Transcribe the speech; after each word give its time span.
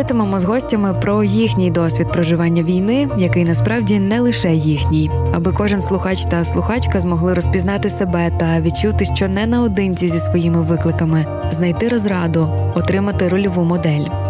Говоритимемо 0.00 0.38
з 0.38 0.44
гостями 0.44 0.94
про 1.00 1.24
їхній 1.24 1.70
досвід 1.70 2.12
проживання 2.12 2.62
війни, 2.62 3.08
який 3.16 3.44
насправді 3.44 3.98
не 3.98 4.20
лише 4.20 4.54
їхній, 4.54 5.10
аби 5.32 5.52
кожен 5.52 5.82
слухач 5.82 6.24
та 6.24 6.44
слухачка 6.44 7.00
змогли 7.00 7.34
розпізнати 7.34 7.90
себе 7.90 8.32
та 8.38 8.60
відчути, 8.60 9.04
що 9.04 9.28
не 9.28 9.46
наодинці 9.46 10.08
зі 10.08 10.18
своїми 10.18 10.62
викликами, 10.62 11.26
знайти 11.50 11.88
розраду, 11.88 12.48
отримати 12.74 13.28
рольову 13.28 13.64
модель. 13.64 14.29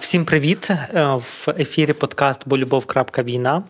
Всім 0.00 0.24
привіт 0.24 0.70
е, 0.70 1.04
в 1.14 1.48
ефірі 1.58 1.92
подкаст 1.92 2.40
Бо 2.46 2.58
любов. 2.58 2.86
Війна. 3.22 3.62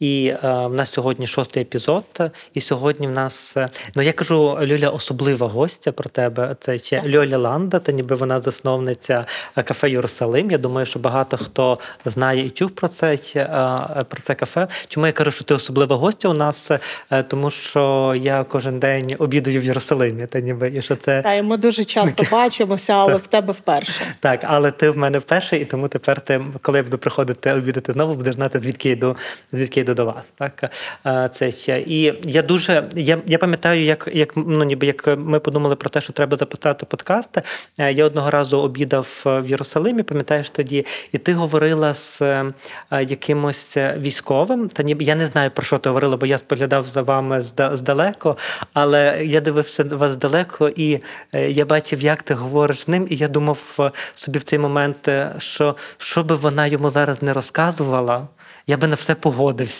І 0.00 0.26
е, 0.44 0.66
в 0.66 0.72
нас 0.72 0.92
сьогодні 0.92 1.26
шостий 1.26 1.62
епізод. 1.62 2.04
І 2.54 2.60
сьогодні 2.60 3.06
в 3.06 3.10
нас, 3.10 3.56
е, 3.56 3.68
ну 3.94 4.02
я 4.02 4.12
кажу, 4.12 4.58
Льоля 4.60 4.88
особлива 4.88 5.46
гостя 5.46 5.92
про 5.92 6.10
тебе. 6.10 6.56
Це 6.60 6.78
ще 6.78 7.02
Льоля 7.14 7.38
Ланда, 7.38 7.78
та 7.78 7.92
ніби 7.92 8.16
вона 8.16 8.40
засновниця 8.40 9.26
е, 9.56 9.62
кафе 9.62 9.90
Єрусалим. 9.90 10.50
Я 10.50 10.58
думаю, 10.58 10.86
що 10.86 10.98
багато 10.98 11.36
хто 11.36 11.78
знає 12.04 12.46
і 12.46 12.50
чув 12.50 12.70
про 12.70 12.88
це 12.88 13.16
е, 13.36 14.04
про 14.08 14.20
це 14.22 14.34
кафе. 14.34 14.68
Чому 14.88 15.06
я 15.06 15.12
кажу, 15.12 15.30
що 15.30 15.44
ти 15.44 15.54
особлива 15.54 15.96
гостя 15.96 16.28
у 16.28 16.34
нас? 16.34 16.70
Е, 17.10 17.22
тому 17.22 17.50
що 17.50 18.14
я 18.16 18.44
кожен 18.44 18.78
день 18.78 19.16
обідаю 19.18 19.60
в 19.60 19.64
Єрусалимі. 19.64 20.26
Та 20.26 20.40
ніби 20.40 20.72
і 20.74 20.82
що 20.82 20.96
це 20.96 21.22
Та, 21.22 21.34
і 21.34 21.42
ми 21.42 21.56
дуже 21.56 21.84
часто 21.84 22.24
бачимося, 22.32 22.92
але 22.92 23.16
в 23.16 23.26
тебе 23.26 23.52
вперше. 23.52 24.00
Так, 24.20 24.40
але 24.42 24.70
ти 24.70 24.90
в 24.90 24.96
мене 24.96 25.18
вперше, 25.18 25.56
і 25.56 25.64
тому 25.64 25.88
тепер 25.88 26.20
ти, 26.20 26.44
коли 26.62 26.78
я 26.78 26.84
буду 26.84 26.98
приходити 26.98 27.52
обідати 27.52 27.92
знову, 27.92 28.14
будеш 28.14 28.34
знати, 28.34 28.58
звідки 28.58 28.90
йду, 28.90 29.16
звідки 29.52 29.85
йду 29.86 29.94
до 29.94 30.04
вас. 30.04 30.32
Так 30.38 30.70
е, 31.06 31.28
це 31.32 31.52
ще. 31.52 31.80
І 31.86 32.14
я 32.24 32.42
дуже 32.42 32.88
я 32.94 33.18
я 33.26 33.38
пам'ятаю, 33.38 33.84
як 33.84 34.08
як 34.12 34.32
ну 34.36 34.64
ніби 34.64 34.86
як 34.86 35.06
ми 35.18 35.40
подумали 35.40 35.76
про 35.76 35.90
те, 35.90 36.00
що 36.00 36.12
треба 36.12 36.36
запитати 36.36 36.86
подкасти. 36.86 37.42
Е, 37.78 37.92
я 37.92 38.04
одного 38.04 38.30
разу 38.30 38.58
обідав 38.58 39.22
в 39.24 39.48
Єрусалимі, 39.48 40.02
пам'ятаєш 40.02 40.50
тоді, 40.50 40.86
і 41.12 41.18
ти 41.18 41.34
говорила 41.34 41.94
з 41.94 42.22
е, 42.22 42.52
якимось 42.90 43.76
військовим. 43.76 44.68
Та 44.68 44.82
ніби 44.82 45.04
я 45.04 45.14
не 45.14 45.26
знаю 45.26 45.50
про 45.50 45.64
що 45.64 45.78
ти 45.78 45.88
говорила, 45.88 46.16
бо 46.16 46.26
я 46.26 46.38
споглядав 46.38 46.86
за 46.86 47.02
вами 47.02 47.42
здалеко, 47.72 48.36
але 48.72 49.22
я 49.24 49.40
дивився 49.40 49.84
вас 49.84 50.12
здалеко, 50.12 50.70
і 50.76 51.00
я 51.32 51.64
бачив, 51.64 52.00
як 52.00 52.22
ти 52.22 52.34
говориш 52.34 52.80
з 52.80 52.88
ним, 52.88 53.06
і 53.10 53.16
я 53.16 53.28
думав 53.28 53.92
собі 54.14 54.38
в 54.38 54.42
цей 54.42 54.58
момент, 54.58 55.08
що 55.38 55.76
що 55.98 56.22
би 56.22 56.34
вона 56.34 56.66
йому 56.66 56.90
зараз 56.90 57.22
не 57.22 57.32
розказувала 57.32 58.28
я 58.66 58.76
би 58.76 58.86
на 58.86 58.94
все 58.94 59.14
погодився. 59.14 59.75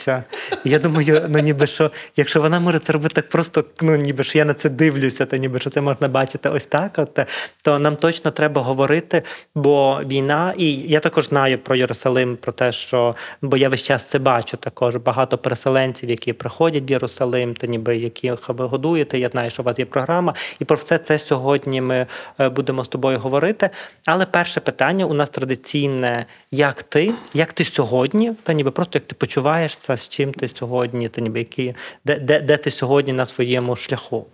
І 0.64 0.70
Я 0.70 0.78
думаю, 0.78 1.26
ну 1.28 1.38
ніби 1.38 1.66
що, 1.66 1.90
якщо 2.16 2.40
вона 2.40 2.60
може 2.60 2.78
це 2.78 2.92
робити 2.92 3.14
так 3.14 3.28
просто, 3.28 3.64
ну 3.82 3.96
ніби 3.96 4.24
що 4.24 4.38
я 4.38 4.44
на 4.44 4.54
це 4.54 4.68
дивлюся, 4.68 5.26
то 5.26 5.36
ніби 5.36 5.58
що 5.58 5.70
це 5.70 5.80
можна 5.80 6.08
бачити 6.08 6.48
ось 6.48 6.66
так, 6.66 6.92
от, 6.96 7.18
то 7.64 7.78
нам 7.78 7.96
точно 7.96 8.30
треба 8.30 8.62
говорити, 8.62 9.22
бо 9.54 10.00
війна, 10.04 10.54
і 10.56 10.72
я 10.72 11.00
також 11.00 11.28
знаю 11.28 11.58
про 11.58 11.76
Єрусалим, 11.76 12.36
про 12.36 12.52
те, 12.52 12.72
що 12.72 13.14
бо 13.42 13.56
я 13.56 13.68
весь 13.68 13.82
час 13.82 14.10
це 14.10 14.18
бачу 14.18 14.56
також. 14.56 14.96
Багато 14.96 15.38
переселенців, 15.38 16.10
які 16.10 16.32
приходять 16.32 16.90
в 16.90 16.90
Єрусалим, 16.90 17.54
та 17.54 17.66
ніби 17.66 17.96
яких 17.96 18.48
ви 18.48 18.64
годуєте. 18.64 19.18
Я 19.18 19.28
знаю, 19.28 19.50
що 19.50 19.62
у 19.62 19.64
вас 19.64 19.78
є 19.78 19.84
програма, 19.84 20.34
і 20.60 20.64
про 20.64 20.76
все 20.76 20.98
це 20.98 21.18
сьогодні 21.18 21.80
ми 21.80 22.06
е, 22.40 22.48
будемо 22.48 22.84
з 22.84 22.88
тобою 22.88 23.18
говорити. 23.18 23.70
Але 24.06 24.26
перше 24.26 24.60
питання 24.60 25.04
у 25.04 25.14
нас 25.14 25.30
традиційне: 25.30 26.26
як 26.50 26.82
ти, 26.82 27.12
як 27.34 27.52
ти 27.52 27.64
сьогодні, 27.64 28.32
та 28.42 28.52
ніби 28.52 28.70
просто 28.70 28.98
як 28.98 29.04
ти 29.06 29.14
почуваєшся, 29.14 29.85
з 29.94 30.08
чим 30.08 30.32
ти 30.32 30.48
сьогодні, 30.48 31.08
ти 31.08 31.20
ніби 31.20 31.38
які, 31.38 31.74
де, 32.04 32.18
де, 32.18 32.40
де 32.40 32.56
ти 32.56 32.70
сьогодні 32.70 33.12
на 33.12 33.26
своєму 33.26 33.76
шляху? 33.76 34.26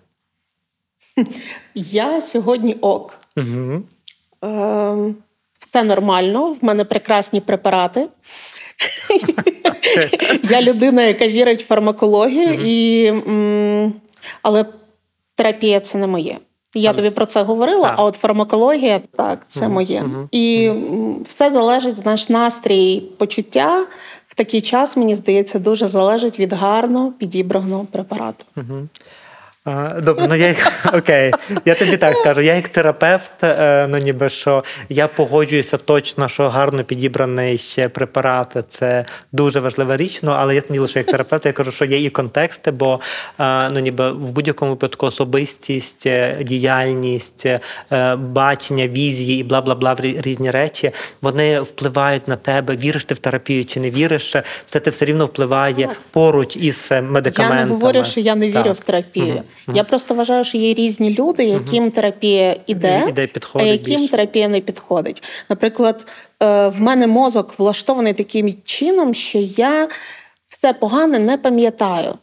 Я 1.74 2.22
сьогодні 2.22 2.74
ок. 2.74 3.18
Угу. 3.36 3.82
Е, 4.44 5.14
все 5.58 5.84
нормально, 5.84 6.52
в 6.52 6.64
мене 6.64 6.84
прекрасні 6.84 7.40
препарати. 7.40 8.08
Я 10.50 10.62
людина, 10.62 11.02
яка 11.02 11.28
вірить 11.28 11.62
в 11.62 11.66
фармакологію, 11.66 12.58
і, 12.64 13.12
але 14.42 14.64
терапія 15.34 15.80
це 15.80 15.98
не 15.98 16.06
моє. 16.06 16.38
Я 16.74 16.92
тобі 16.92 17.10
про 17.10 17.26
це 17.26 17.42
говорила, 17.42 17.88
так. 17.88 17.94
а 17.98 18.04
от 18.04 18.14
фармакологія 18.14 19.00
так, 19.16 19.44
це 19.48 19.68
моє. 19.68 20.04
І 20.32 20.70
все 21.24 21.50
залежить 21.50 22.06
наш 22.06 22.28
настрій, 22.28 23.02
почуття 23.18 23.86
в 24.32 24.34
такий 24.34 24.60
час, 24.60 24.96
мені 24.96 25.14
здається, 25.14 25.58
дуже 25.58 25.88
залежить 25.88 26.38
від 26.38 26.52
гарно 26.52 27.12
підібраного 27.18 27.84
препарату. 27.84 28.44
Угу. 28.56 28.88
Добре, 29.66 30.26
ну 30.28 30.34
я 30.34 30.46
як 30.46 30.72
окей, 30.94 31.32
я 31.64 31.74
тобі 31.74 31.96
так 31.96 32.16
скажу. 32.16 32.40
Я 32.40 32.54
як 32.54 32.68
терапевт, 32.68 33.44
е, 33.44 33.86
ну 33.90 33.98
ніби 33.98 34.28
що 34.28 34.64
я 34.88 35.08
погоджуюся 35.08 35.76
точно, 35.76 36.28
що 36.28 36.48
гарно 36.48 36.84
підібраний 36.84 37.58
ще 37.58 37.88
препарат 37.88 38.56
це 38.68 39.04
дуже 39.32 39.60
важлива 39.60 39.96
річ. 39.96 40.20
Ну 40.22 40.32
але 40.36 40.54
я 40.54 40.62
не 40.68 40.80
лише 40.80 40.98
як 40.98 41.06
терапевт, 41.06 41.46
я 41.46 41.52
кажу, 41.52 41.70
що 41.70 41.84
є 41.84 42.02
і 42.02 42.10
контексти, 42.10 42.70
бо 42.70 43.00
е, 43.40 43.70
ну 43.70 43.80
ніби 43.80 44.10
в 44.10 44.30
будь-якому 44.30 44.70
випадку 44.70 45.06
особистість, 45.06 46.06
е, 46.06 46.38
діяльність, 46.42 47.46
бачення, 48.16 48.88
візії 48.88 49.40
і 49.40 49.42
бла 49.42 49.60
бла 49.60 49.74
бла 49.74 49.96
різні 50.00 50.50
речі. 50.50 50.90
Вони 51.22 51.60
впливають 51.60 52.28
на 52.28 52.36
тебе. 52.36 52.76
Віриш 52.76 53.04
ти 53.04 53.14
в 53.14 53.18
терапію 53.18 53.64
чи 53.64 53.80
не 53.80 53.90
віриш? 53.90 54.36
Все 54.66 54.80
це 54.80 54.90
все 54.90 55.04
рівно 55.04 55.26
впливає 55.26 55.88
поруч 56.10 56.56
із 56.56 56.92
медикаментами. 57.02 57.60
Я 57.60 57.66
не 57.66 57.72
говорю, 57.72 58.04
що 58.04 58.20
я 58.20 58.34
не 58.34 58.48
вірю 58.48 58.62
так. 58.62 58.76
в 58.76 58.80
терапію. 58.80 59.42
Mm-hmm. 59.66 59.76
Я 59.76 59.84
просто 59.84 60.14
вважаю, 60.14 60.44
що 60.44 60.58
є 60.58 60.74
різні 60.74 61.14
люди, 61.14 61.44
яким 61.44 61.84
mm-hmm. 61.84 61.90
терапія 61.90 62.56
іде, 62.66 63.04
іде 63.08 63.28
а 63.54 63.62
яким 63.62 63.96
більше. 63.96 64.10
терапія 64.10 64.48
не 64.48 64.60
підходить. 64.60 65.22
Наприклад, 65.48 66.06
е, 66.42 66.68
в 66.68 66.80
мене 66.80 67.06
мозок 67.06 67.58
влаштований 67.58 68.12
таким 68.12 68.54
чином, 68.64 69.14
що 69.14 69.38
я 69.38 69.88
все 70.48 70.72
погане 70.72 71.18
не 71.18 71.38
пам'ятаю. 71.38 72.14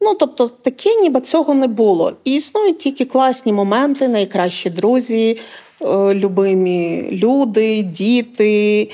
Ну, 0.00 0.14
тобто, 0.14 0.48
таке, 0.48 0.96
ніби 0.96 1.20
цього 1.20 1.54
не 1.54 1.66
було. 1.66 2.12
І 2.24 2.34
існують 2.34 2.78
тільки 2.78 3.04
класні 3.04 3.52
моменти, 3.52 4.08
найкращі 4.08 4.70
друзі, 4.70 5.38
е, 5.80 6.14
любимі 6.14 7.08
люди, 7.12 7.82
діти. 7.82 8.90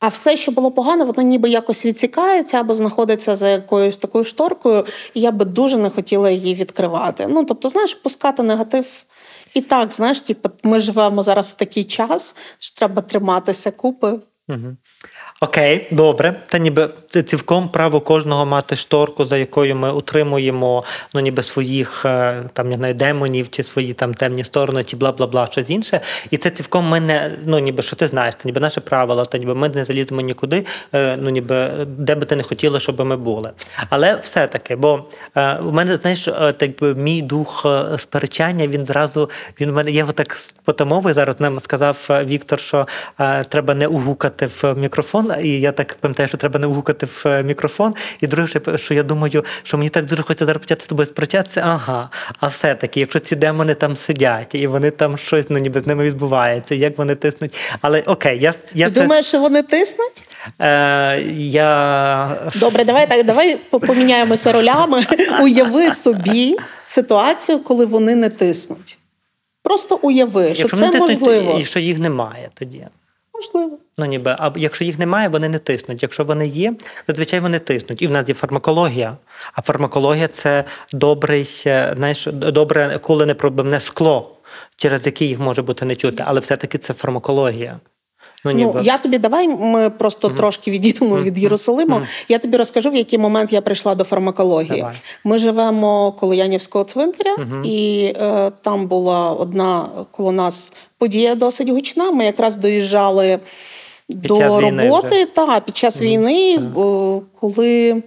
А 0.00 0.08
все, 0.08 0.36
що 0.36 0.52
було 0.52 0.70
погано, 0.70 1.04
воно 1.04 1.22
ніби 1.22 1.48
якось 1.48 1.86
відсікається 1.86 2.60
або 2.60 2.74
знаходиться 2.74 3.36
за 3.36 3.48
якоюсь 3.48 3.96
такою 3.96 4.24
шторкою, 4.24 4.86
і 5.14 5.20
я 5.20 5.30
би 5.30 5.44
дуже 5.44 5.76
не 5.76 5.90
хотіла 5.90 6.30
її 6.30 6.54
відкривати. 6.54 7.26
Ну 7.28 7.44
тобто, 7.44 7.68
знаєш, 7.68 7.94
пускати 7.94 8.42
негатив. 8.42 8.86
І 9.54 9.60
так, 9.60 9.92
знаєш, 9.92 10.20
типу, 10.20 10.48
ми 10.62 10.80
живемо 10.80 11.22
зараз 11.22 11.50
в 11.50 11.52
такий 11.52 11.84
час, 11.84 12.34
що 12.58 12.76
треба 12.76 13.02
триматися 13.02 13.70
купи. 13.70 14.18
Угу. 14.48 14.76
Окей, 15.42 15.88
добре. 15.90 16.42
Та 16.46 16.58
ніби 16.58 16.88
це 17.08 17.22
цілком 17.22 17.68
право 17.68 18.00
кожного 18.00 18.46
мати 18.46 18.76
шторку, 18.76 19.24
за 19.24 19.36
якою 19.36 19.76
ми 19.76 19.92
утримуємо 19.92 20.84
ну 21.14 21.20
ніби 21.20 21.42
своїх 21.42 22.04
е, 22.04 22.42
там 22.52 22.70
не 22.70 22.76
знаю, 22.76 22.94
демонів 22.94 23.50
чи 23.50 23.62
свої 23.62 23.92
там 23.92 24.14
темні 24.14 24.44
сторони, 24.44 24.84
чи 24.84 24.96
бла 24.96 25.12
бла 25.12 25.26
бла, 25.26 25.46
щось 25.46 25.70
інше. 25.70 26.00
І 26.30 26.36
це 26.36 26.50
цілком 26.50 26.88
ми 26.88 27.00
не 27.00 27.30
ну 27.44 27.58
ніби 27.58 27.82
що 27.82 27.96
ти 27.96 28.06
знаєш, 28.06 28.34
та 28.34 28.42
ніби 28.44 28.60
наше 28.60 28.80
правило, 28.80 29.24
та 29.24 29.38
ніби 29.38 29.54
ми 29.54 29.68
не 29.68 29.84
заліземо 29.84 30.20
нікуди, 30.20 30.66
е, 30.94 31.16
ну 31.16 31.30
ніби 31.30 31.70
де 31.86 32.14
би 32.14 32.26
ти 32.26 32.36
не 32.36 32.42
хотіла, 32.42 32.80
щоб 32.80 33.00
ми 33.00 33.16
були. 33.16 33.50
Але 33.90 34.16
все-таки, 34.16 34.76
бо 34.76 35.04
е, 35.36 35.56
у 35.56 35.72
мене 35.72 35.96
знаєш, 35.96 36.24
так 36.56 36.78
би 36.80 36.94
мій 36.94 37.22
дух 37.22 37.66
сперечання, 37.96 38.66
він 38.66 38.86
зразу 38.86 39.30
він 39.60 39.70
в 39.70 39.74
мене 39.74 39.90
є 39.90 40.04
отак 40.04 40.36
потамовий 40.64 41.14
зараз. 41.14 41.40
Нам 41.40 41.60
сказав 41.60 42.08
Віктор, 42.24 42.60
що 42.60 42.86
треба 43.48 43.74
не 43.74 43.86
угукати 43.86 44.46
в 44.46 44.74
мікрофон 44.74 45.29
мікрофон, 45.30 45.46
і 45.46 45.60
я 45.60 45.72
так 45.72 45.96
пам'ятаю, 46.00 46.28
що 46.28 46.36
треба 46.36 46.58
не 46.58 46.66
гукати 46.66 47.06
в 47.06 47.22
е, 47.26 47.42
мікрофон. 47.42 47.94
І 48.20 48.26
друге, 48.26 48.48
що 48.76 48.94
я 48.94 49.02
думаю, 49.02 49.44
що 49.62 49.78
мені 49.78 49.90
так 49.90 50.06
дуже 50.06 50.22
хочеться 50.22 50.46
зараз 50.46 50.60
почати 50.60 50.84
з 50.84 50.86
тобою 50.86 51.06
сперечатися. 51.06 51.62
Ага, 51.64 52.10
а 52.40 52.46
все-таки, 52.46 53.00
якщо 53.00 53.18
ці 53.18 53.36
демони 53.36 53.74
там 53.74 53.96
сидять, 53.96 54.54
і 54.54 54.66
вони 54.66 54.90
там 54.90 55.18
щось 55.18 55.46
ну, 55.48 55.58
ніби 55.58 55.80
з 55.80 55.86
ними 55.86 56.04
відбувається, 56.04 56.74
як 56.74 56.98
вони 56.98 57.14
тиснуть. 57.14 57.56
Але 57.80 58.00
окей, 58.00 58.38
я 58.38 58.54
я 58.74 58.88
Ти 58.88 58.94
це... 58.94 59.00
думаєш, 59.00 59.26
що 59.26 59.38
вони 59.38 59.62
тиснуть? 59.62 60.24
Е, 60.60 61.22
я... 61.36 62.50
Добре, 62.54 62.84
давай 62.84 63.08
так, 63.08 63.26
давай 63.26 63.56
поміняємося 63.70 64.52
ролями. 64.52 65.04
Уяви 65.42 65.90
собі 65.90 66.56
ситуацію, 66.84 67.58
коли 67.58 67.86
вони 67.86 68.14
не 68.14 68.28
тиснуть. 68.28 68.98
Просто 69.62 69.98
уяви, 70.02 70.54
що 70.54 70.62
якщо 70.62 70.76
це 70.76 70.88
тиснуть, 70.88 71.20
можливо. 71.20 71.58
І 71.58 71.64
що 71.64 71.80
їх 71.80 71.98
немає 71.98 72.48
тоді. 72.54 72.86
Можливо. 73.40 73.78
Ну, 73.98 74.06
ніби, 74.06 74.36
а 74.38 74.52
якщо 74.56 74.84
їх 74.84 74.98
немає, 74.98 75.28
вони 75.28 75.48
не 75.48 75.58
тиснуть. 75.58 76.02
Якщо 76.02 76.24
вони 76.24 76.46
є, 76.46 76.74
зазвичай 77.08 77.40
вони 77.40 77.58
тиснуть. 77.58 78.02
І 78.02 78.06
в 78.06 78.10
нас 78.10 78.28
є 78.28 78.34
фармакологія. 78.34 79.16
А 79.52 79.62
фармакологія 79.62 80.28
це 80.28 80.64
добрий, 80.92 81.44
знаєш, 81.44 82.26
добре 82.32 82.98
кулене 82.98 83.34
пробивне 83.34 83.80
скло, 83.80 84.36
через 84.76 85.06
яке 85.06 85.24
їх 85.24 85.38
може 85.38 85.62
бути 85.62 85.84
не 85.84 85.96
чути. 85.96 86.24
Але 86.26 86.40
все-таки 86.40 86.78
це 86.78 86.94
фармакологія. 86.94 87.80
Ну, 88.44 88.52
ну 88.52 88.80
я 88.82 88.98
тобі 88.98 89.18
давай 89.18 89.48
ми 89.48 89.90
просто 89.90 90.28
mm-hmm. 90.28 90.36
трошки 90.36 90.70
відійдемо 90.70 91.16
mm-hmm. 91.16 91.22
від 91.22 91.38
Єрусалиму. 91.38 91.94
Mm-hmm. 91.96 92.24
Я 92.28 92.38
тобі 92.38 92.56
розкажу, 92.56 92.90
в 92.90 92.94
який 92.94 93.18
момент 93.18 93.52
я 93.52 93.60
прийшла 93.60 93.94
до 93.94 94.04
фармакології. 94.04 94.80
Давай. 94.80 94.94
Ми 95.24 95.38
живемо 95.38 96.12
коло 96.12 96.34
Янівського 96.34 96.84
цвинтаря, 96.84 97.36
і 97.64 98.12
е, 98.16 98.50
там 98.62 98.86
була 98.86 99.32
одна 99.32 99.88
коло 100.10 100.32
нас 100.32 100.72
подія 100.98 101.34
досить 101.34 101.68
гучна. 101.68 102.10
Ми 102.10 102.24
якраз 102.24 102.56
доїжджали 102.56 103.38
під 104.08 104.22
до 104.22 104.60
роботи 104.60 105.26
та 105.26 105.60
під 105.60 105.76
час 105.76 106.00
війни, 106.00 106.58
бо, 106.58 107.22
коли 107.40 108.02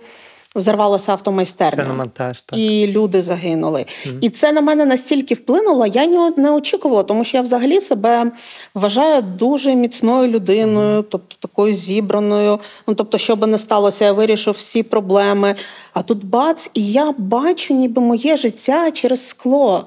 взорвалася 0.56 1.12
автомайстерня, 1.12 2.08
і 2.54 2.88
люди 2.88 3.22
загинули. 3.22 3.80
Mm-hmm. 3.80 4.18
І 4.22 4.30
це 4.30 4.52
на 4.52 4.62
мене 4.62 4.86
настільки 4.86 5.36
вплинуло, 5.36 5.86
я 5.86 6.32
не 6.38 6.52
очікувала, 6.52 7.04
тому 7.04 7.24
що 7.24 7.38
я 7.38 7.44
взагалі 7.44 7.82
себе 7.82 8.32
вважаю 8.74 9.22
дуже 9.22 9.76
міцною 9.76 10.32
людиною, 10.32 11.00
mm-hmm. 11.00 11.06
тобто 11.10 11.36
такою 11.40 11.74
зібраною. 11.74 12.60
Ну 12.88 12.96
тобто, 12.96 13.18
що 13.18 13.36
би 13.36 13.48
не 13.48 13.58
сталося, 13.58 14.06
я 14.06 14.14
вирішу 14.14 14.52
всі 14.52 14.84
проблеми. 14.84 15.56
А 15.94 16.02
тут 16.02 16.26
бац, 16.26 16.72
і 16.74 16.92
я 16.92 17.14
бачу, 17.18 17.74
ніби 17.74 18.02
моє 18.02 18.38
життя 18.38 18.92
через 18.92 19.28
скло. 19.28 19.86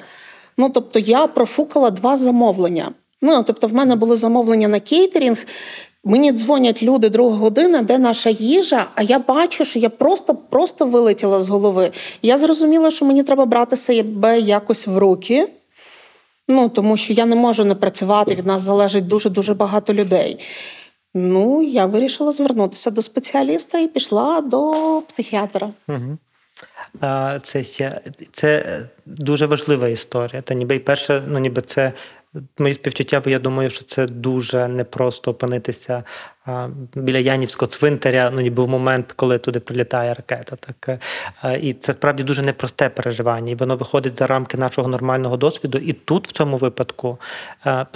Ну 0.58 0.70
тобто, 0.70 0.98
я 0.98 1.26
профукала 1.26 1.90
два 1.90 2.16
замовлення. 2.16 2.92
Ну, 3.22 3.42
тобто, 3.42 3.66
в 3.66 3.72
мене 3.72 3.96
були 3.96 4.16
замовлення 4.16 4.68
на 4.68 4.80
кейтерінг, 4.80 5.46
Мені 6.08 6.32
дзвонять 6.32 6.82
люди 6.82 7.08
друга 7.08 7.36
година, 7.36 7.82
де 7.82 7.98
наша 7.98 8.30
їжа, 8.30 8.86
а 8.94 9.02
я 9.02 9.18
бачу, 9.18 9.64
що 9.64 9.78
я 9.78 9.90
просто 9.90 10.34
просто 10.34 10.86
вилетіла 10.86 11.42
з 11.42 11.48
голови. 11.48 11.90
Я 12.22 12.38
зрозуміла, 12.38 12.90
що 12.90 13.04
мені 13.04 13.22
треба 13.22 13.46
брати 13.46 13.76
себе 13.76 14.40
якось 14.40 14.86
в 14.86 14.98
руки, 14.98 15.48
ну 16.48 16.68
тому 16.68 16.96
що 16.96 17.12
я 17.12 17.26
не 17.26 17.36
можу 17.36 17.64
не 17.64 17.74
працювати, 17.74 18.34
від 18.34 18.46
нас 18.46 18.62
залежить 18.62 19.06
дуже-дуже 19.06 19.54
багато 19.54 19.94
людей. 19.94 20.38
Ну, 21.14 21.62
я 21.62 21.86
вирішила 21.86 22.32
звернутися 22.32 22.90
до 22.90 23.02
спеціаліста 23.02 23.78
і 23.78 23.86
пішла 23.86 24.40
до 24.40 25.02
психіатра. 25.08 25.70
Це 27.42 28.00
це 28.32 28.80
дуже 29.06 29.46
важлива 29.46 29.88
історія. 29.88 30.42
Та 30.42 30.54
ніби 30.54 30.76
і 30.76 30.78
перше, 30.78 31.22
ну 31.28 31.38
ніби 31.38 31.62
це 31.62 31.92
мої 32.58 32.74
співчуття, 32.74 33.20
бо 33.20 33.30
я 33.30 33.38
думаю, 33.38 33.70
що 33.70 33.84
це 33.84 34.06
дуже 34.06 34.68
непросто 34.68 35.30
опинитися 35.30 36.04
біля 36.94 37.18
Янівського 37.18 37.70
цвинтаря, 37.70 38.30
ну 38.34 38.40
ніби 38.40 38.62
в 38.62 38.68
момент, 38.68 39.12
коли 39.16 39.38
туди 39.38 39.60
прилітає 39.60 40.14
ракета. 40.14 40.56
Так 40.56 41.00
е, 41.44 41.58
І 41.58 41.72
це 41.72 41.92
справді 41.92 42.22
дуже 42.22 42.42
непросте 42.42 42.88
переживання. 42.88 43.52
І 43.52 43.54
воно 43.54 43.76
виходить 43.76 44.18
за 44.18 44.26
рамки 44.26 44.58
нашого 44.58 44.88
нормального 44.88 45.36
досвіду. 45.36 45.78
І 45.78 45.92
тут, 45.92 46.28
в 46.28 46.32
цьому 46.32 46.56
випадку, 46.56 47.18
е, 47.66 47.86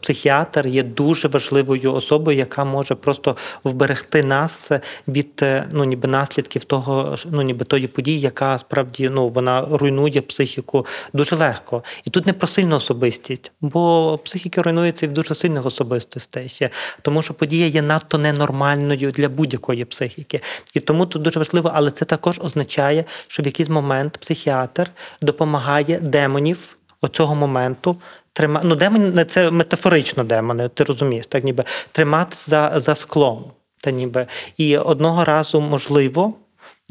психіатр 0.00 0.66
є 0.66 0.82
дуже 0.82 1.28
важливою 1.28 1.94
особою, 1.94 2.38
яка 2.38 2.64
може 2.64 2.94
просто 2.94 3.36
вберегти 3.64 4.22
нас 4.22 4.70
від 5.08 5.40
е, 5.42 5.64
ну, 5.72 5.84
ніби 5.84 6.08
наслідків 6.08 6.64
того, 6.64 7.16
ну 7.30 7.42
ніби 7.42 7.64
тої 7.64 7.88
події, 7.88 8.20
яка 8.20 8.58
справді 8.58 9.08
ну 9.08 9.28
вона 9.28 9.64
руйнує 9.70 10.20
психіку 10.20 10.86
дуже 11.12 11.36
легко. 11.36 11.84
І 12.04 12.10
тут 12.10 12.26
не 12.26 12.32
про 12.32 12.48
сильну 12.48 12.76
особистість, 12.76 13.52
бо 13.60 14.18
психіка 14.24 14.62
руйнується 14.62 15.06
і 15.06 15.08
в 15.08 15.12
дуже 15.12 15.34
сильних 15.34 15.66
особистостей, 15.66 16.70
тому 17.02 17.22
що 17.22 17.34
подія 17.34 17.66
є 17.66 17.82
надто 17.82 17.99
надто 18.00 18.18
ненормальною 18.18 19.10
для 19.10 19.28
будь-якої 19.28 19.84
психіки. 19.84 20.40
І 20.74 20.80
тому 20.80 21.06
тут 21.06 21.22
дуже 21.22 21.38
важливо, 21.38 21.70
але 21.74 21.90
це 21.90 22.04
також 22.04 22.40
означає, 22.42 23.04
що 23.28 23.42
в 23.42 23.46
якийсь 23.46 23.68
момент 23.68 24.18
психіатр 24.18 24.90
допомагає 25.22 26.00
демонів 26.00 26.76
оцього 27.00 27.34
моменту. 27.34 27.96
Трима... 28.32 28.60
Ну, 28.64 28.74
демони 28.74 29.24
це 29.24 29.50
метафорично 29.50 30.24
демони, 30.24 30.68
ти 30.68 30.84
розумієш, 30.84 31.26
так 31.26 31.44
ніби 31.44 31.64
тримати 31.92 32.36
за 32.46 32.72
за 32.76 32.94
склом. 32.94 33.44
Та 33.82 33.90
ніби. 33.90 34.26
І 34.56 34.78
одного 34.78 35.24
разу 35.24 35.60
можливо, 35.60 36.34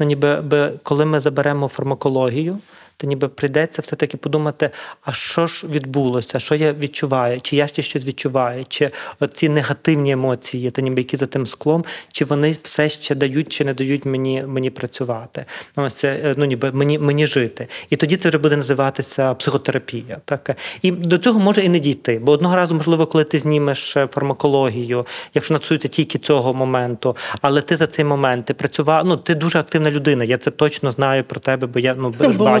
ну 0.00 0.06
ніби 0.06 0.42
коли 0.82 1.04
ми 1.04 1.20
заберемо 1.20 1.68
фармакологію, 1.68 2.58
то 3.00 3.06
ніби 3.06 3.28
прийдеться 3.28 3.82
все-таки 3.82 4.16
подумати, 4.16 4.70
а 5.02 5.12
що 5.12 5.46
ж 5.46 5.66
відбулося, 5.66 6.38
що 6.38 6.54
я 6.54 6.72
відчуваю, 6.72 7.40
чи 7.40 7.56
я 7.56 7.66
ще 7.66 7.82
щось 7.82 8.04
відчуваю, 8.04 8.64
чи 8.68 8.90
ці 9.32 9.48
негативні 9.48 10.10
емоції, 10.10 10.70
та 10.70 10.82
ніби 10.82 11.00
які 11.00 11.16
за 11.16 11.26
тим 11.26 11.46
склом, 11.46 11.84
чи 12.12 12.24
вони 12.24 12.56
все 12.62 12.88
ще 12.88 13.14
дають, 13.14 13.48
чи 13.48 13.64
не 13.64 13.74
дають 13.74 14.04
мені 14.04 14.44
мені 14.46 14.70
працювати. 14.70 15.44
Ось 15.76 16.04
е, 16.04 16.34
ну 16.36 16.44
ніби 16.44 16.72
мені 16.72 16.98
мені 16.98 17.26
жити. 17.26 17.68
І 17.90 17.96
тоді 17.96 18.16
це 18.16 18.28
вже 18.28 18.38
буде 18.38 18.56
називатися 18.56 19.34
психотерапія. 19.34 20.18
Так 20.24 20.56
і 20.82 20.90
до 20.90 21.18
цього 21.18 21.40
може 21.40 21.62
і 21.62 21.68
не 21.68 21.78
дійти. 21.78 22.18
Бо 22.18 22.32
одного 22.32 22.56
разу, 22.56 22.74
можливо, 22.74 23.06
коли 23.06 23.24
ти 23.24 23.38
знімеш 23.38 23.96
е, 23.96 24.08
фармакологію, 24.12 25.06
якщо 25.34 25.54
нацується 25.54 25.88
тільки 25.88 26.18
цього 26.18 26.54
моменту, 26.54 27.16
але 27.40 27.60
ти 27.60 27.76
за 27.76 27.86
цей 27.86 28.04
момент 28.04 28.46
ти 28.46 28.54
працював. 28.54 29.06
Ну 29.06 29.16
ти 29.16 29.34
дуже 29.34 29.58
активна 29.58 29.90
людина. 29.90 30.24
Я 30.24 30.38
це 30.38 30.50
точно 30.50 30.92
знаю 30.92 31.24
про 31.24 31.40
тебе, 31.40 31.66
бо 31.66 31.78
я 31.78 31.94
ну 31.94 32.10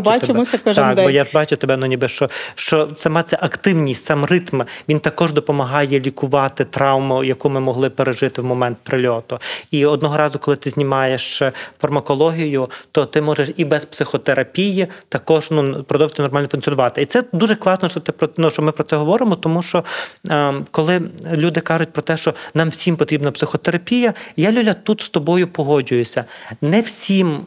бачу 0.04 0.29
вчимося 0.30 0.58
кожен 0.64 0.84
так, 0.84 0.96
день. 0.96 1.04
бо 1.04 1.10
я 1.10 1.24
ж 1.24 1.30
бачу 1.34 1.56
тебе, 1.56 1.76
ну 1.76 1.86
ніби 1.86 2.08
що 2.08 2.30
що 2.54 2.88
сама 2.94 3.22
ця 3.22 3.38
активність, 3.40 4.04
сам 4.04 4.24
ритм, 4.24 4.62
він 4.88 5.00
також 5.00 5.32
допомагає 5.32 6.00
лікувати 6.00 6.64
травму, 6.64 7.24
яку 7.24 7.50
ми 7.50 7.60
могли 7.60 7.90
пережити 7.90 8.42
в 8.42 8.44
момент 8.44 8.78
прильоту. 8.82 9.38
І 9.70 9.86
одного 9.86 10.16
разу, 10.16 10.38
коли 10.38 10.56
ти 10.56 10.70
знімаєш 10.70 11.42
е, 11.42 11.52
фармакологію, 11.80 12.70
то 12.92 13.06
ти 13.06 13.22
можеш 13.22 13.50
і 13.56 13.64
без 13.64 13.84
психотерапії 13.84 14.86
також 15.08 15.50
ну 15.50 15.84
продовжити 15.84 16.22
нормально 16.22 16.48
функціонувати. 16.48 17.02
І 17.02 17.06
це 17.06 17.24
дуже 17.32 17.54
класно, 17.54 17.88
що 17.88 18.00
ти 18.00 18.12
про 18.12 18.28
ну, 18.36 18.50
що 18.50 18.62
ми 18.62 18.72
про 18.72 18.84
це 18.84 18.96
говоримо, 18.96 19.36
тому 19.36 19.62
що 19.62 19.84
е, 20.30 20.54
коли 20.70 21.00
люди 21.32 21.60
кажуть 21.60 21.92
про 21.92 22.02
те, 22.02 22.16
що 22.16 22.34
нам 22.54 22.68
всім 22.68 22.96
потрібна 22.96 23.30
психотерапія, 23.30 24.14
я 24.36 24.52
Люля 24.52 24.74
тут 24.74 25.00
з 25.00 25.08
тобою 25.08 25.48
погоджуюся. 25.48 26.24
Не 26.60 26.80
всім 26.80 27.46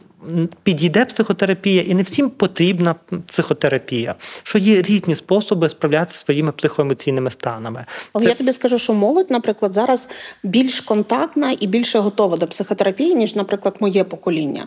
підійде 0.62 1.04
психотерапія, 1.04 1.82
і 1.82 1.94
не 1.94 2.02
всім 2.02 2.30
потрібна 2.30 2.94
психотерапія, 3.26 4.14
що 4.42 4.58
є 4.58 4.82
різні 4.82 5.14
способи 5.14 5.68
справлятися 5.68 6.18
своїми 6.18 6.52
психоемоційними 6.52 7.30
станами. 7.30 7.84
Але 8.12 8.24
Це... 8.24 8.30
я 8.30 8.34
тобі 8.34 8.52
скажу, 8.52 8.78
що 8.78 8.94
молодь, 8.94 9.30
наприклад, 9.30 9.74
зараз 9.74 10.08
більш 10.42 10.80
контактна 10.80 11.56
і 11.60 11.66
більше 11.66 11.98
готова 11.98 12.36
до 12.36 12.46
психотерапії, 12.46 13.14
ніж, 13.14 13.34
наприклад, 13.34 13.76
моє 13.80 14.04
покоління. 14.04 14.66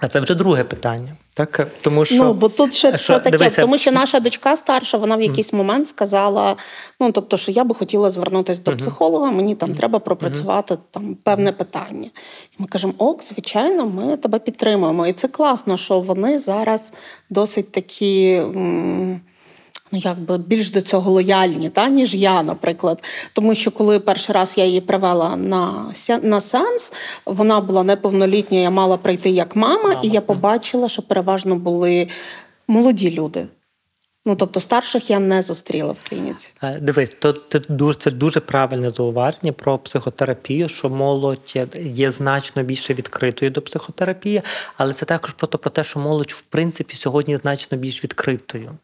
А 0.00 0.08
це 0.08 0.20
вже 0.20 0.34
друге 0.34 0.64
питання. 0.64 1.16
Так, 1.34 1.66
тому 1.82 2.04
що 2.04 2.24
ну 2.24 2.34
бо 2.34 2.48
тут 2.48 2.74
ще 2.74 2.98
що, 2.98 3.18
таке, 3.18 3.30
дивися... 3.30 3.60
тому 3.60 3.78
що 3.78 3.92
наша 3.92 4.20
дочка 4.20 4.56
старша, 4.56 4.98
вона 4.98 5.16
в 5.16 5.22
якийсь 5.22 5.52
mm. 5.52 5.56
момент 5.56 5.88
сказала: 5.88 6.56
ну 7.00 7.12
тобто, 7.12 7.36
що 7.36 7.52
я 7.52 7.64
би 7.64 7.74
хотіла 7.74 8.10
звернутися 8.10 8.60
до 8.64 8.76
психолога, 8.76 9.30
мені 9.30 9.54
там 9.54 9.70
mm. 9.70 9.76
треба 9.76 9.98
пропрацювати 9.98 10.74
mm. 10.74 10.78
там 10.90 11.14
певне 11.14 11.52
питання. 11.52 12.10
І 12.58 12.62
ми 12.62 12.66
кажемо: 12.66 12.94
ок, 12.98 13.24
звичайно, 13.24 13.86
ми 13.86 14.16
тебе 14.16 14.38
підтримуємо. 14.38 15.06
І 15.06 15.12
це 15.12 15.28
класно, 15.28 15.76
що 15.76 16.00
вони 16.00 16.38
зараз 16.38 16.92
досить 17.30 17.72
такі. 17.72 18.32
М- 18.34 19.20
ну 19.92 20.00
якби 20.04 20.38
більш 20.38 20.70
до 20.70 20.80
цього 20.80 21.10
лояльні, 21.10 21.68
та 21.68 21.88
ніж 21.88 22.14
я, 22.14 22.42
наприклад. 22.42 23.04
Тому 23.32 23.54
що 23.54 23.70
коли 23.70 23.98
перший 23.98 24.34
раз 24.34 24.54
я 24.58 24.64
її 24.64 24.80
привела 24.80 25.36
на 25.36 25.92
на 26.22 26.40
сеанс, 26.40 26.92
вона 27.26 27.60
була 27.60 27.82
неповнолітня, 27.82 28.58
я 28.58 28.70
мала 28.70 28.96
прийти 28.96 29.30
як 29.30 29.56
мама, 29.56 29.82
мама. 29.82 30.00
і 30.04 30.08
я 30.08 30.20
побачила, 30.20 30.88
що 30.88 31.02
переважно 31.02 31.56
були 31.56 32.08
молоді 32.68 33.10
люди. 33.10 33.48
Ну, 34.28 34.36
тобто 34.36 34.60
старших 34.60 35.10
я 35.10 35.18
не 35.18 35.42
зустріла 35.42 35.92
в 35.92 36.08
клініці. 36.08 36.50
Е, 36.62 36.78
дивись, 36.80 37.16
то 37.18 37.32
це 37.32 37.60
дуже 37.68 37.98
це 37.98 38.10
дуже 38.10 38.40
правильне 38.40 38.90
зауваження 38.90 39.52
про 39.52 39.78
психотерапію, 39.78 40.68
що 40.68 40.88
молодь 40.88 41.58
є 41.82 42.10
значно 42.10 42.62
більше 42.62 42.94
відкритою 42.94 43.50
до 43.50 43.62
психотерапії, 43.62 44.42
але 44.76 44.92
це 44.92 45.06
також 45.06 45.32
про 45.32 45.48
те, 45.48 45.84
що 45.84 45.98
молодь 45.98 46.30
в 46.30 46.40
принципі 46.40 46.96
сьогодні 46.96 47.36
значно 47.36 47.78
більш 47.78 48.04
відкритою. 48.04 48.78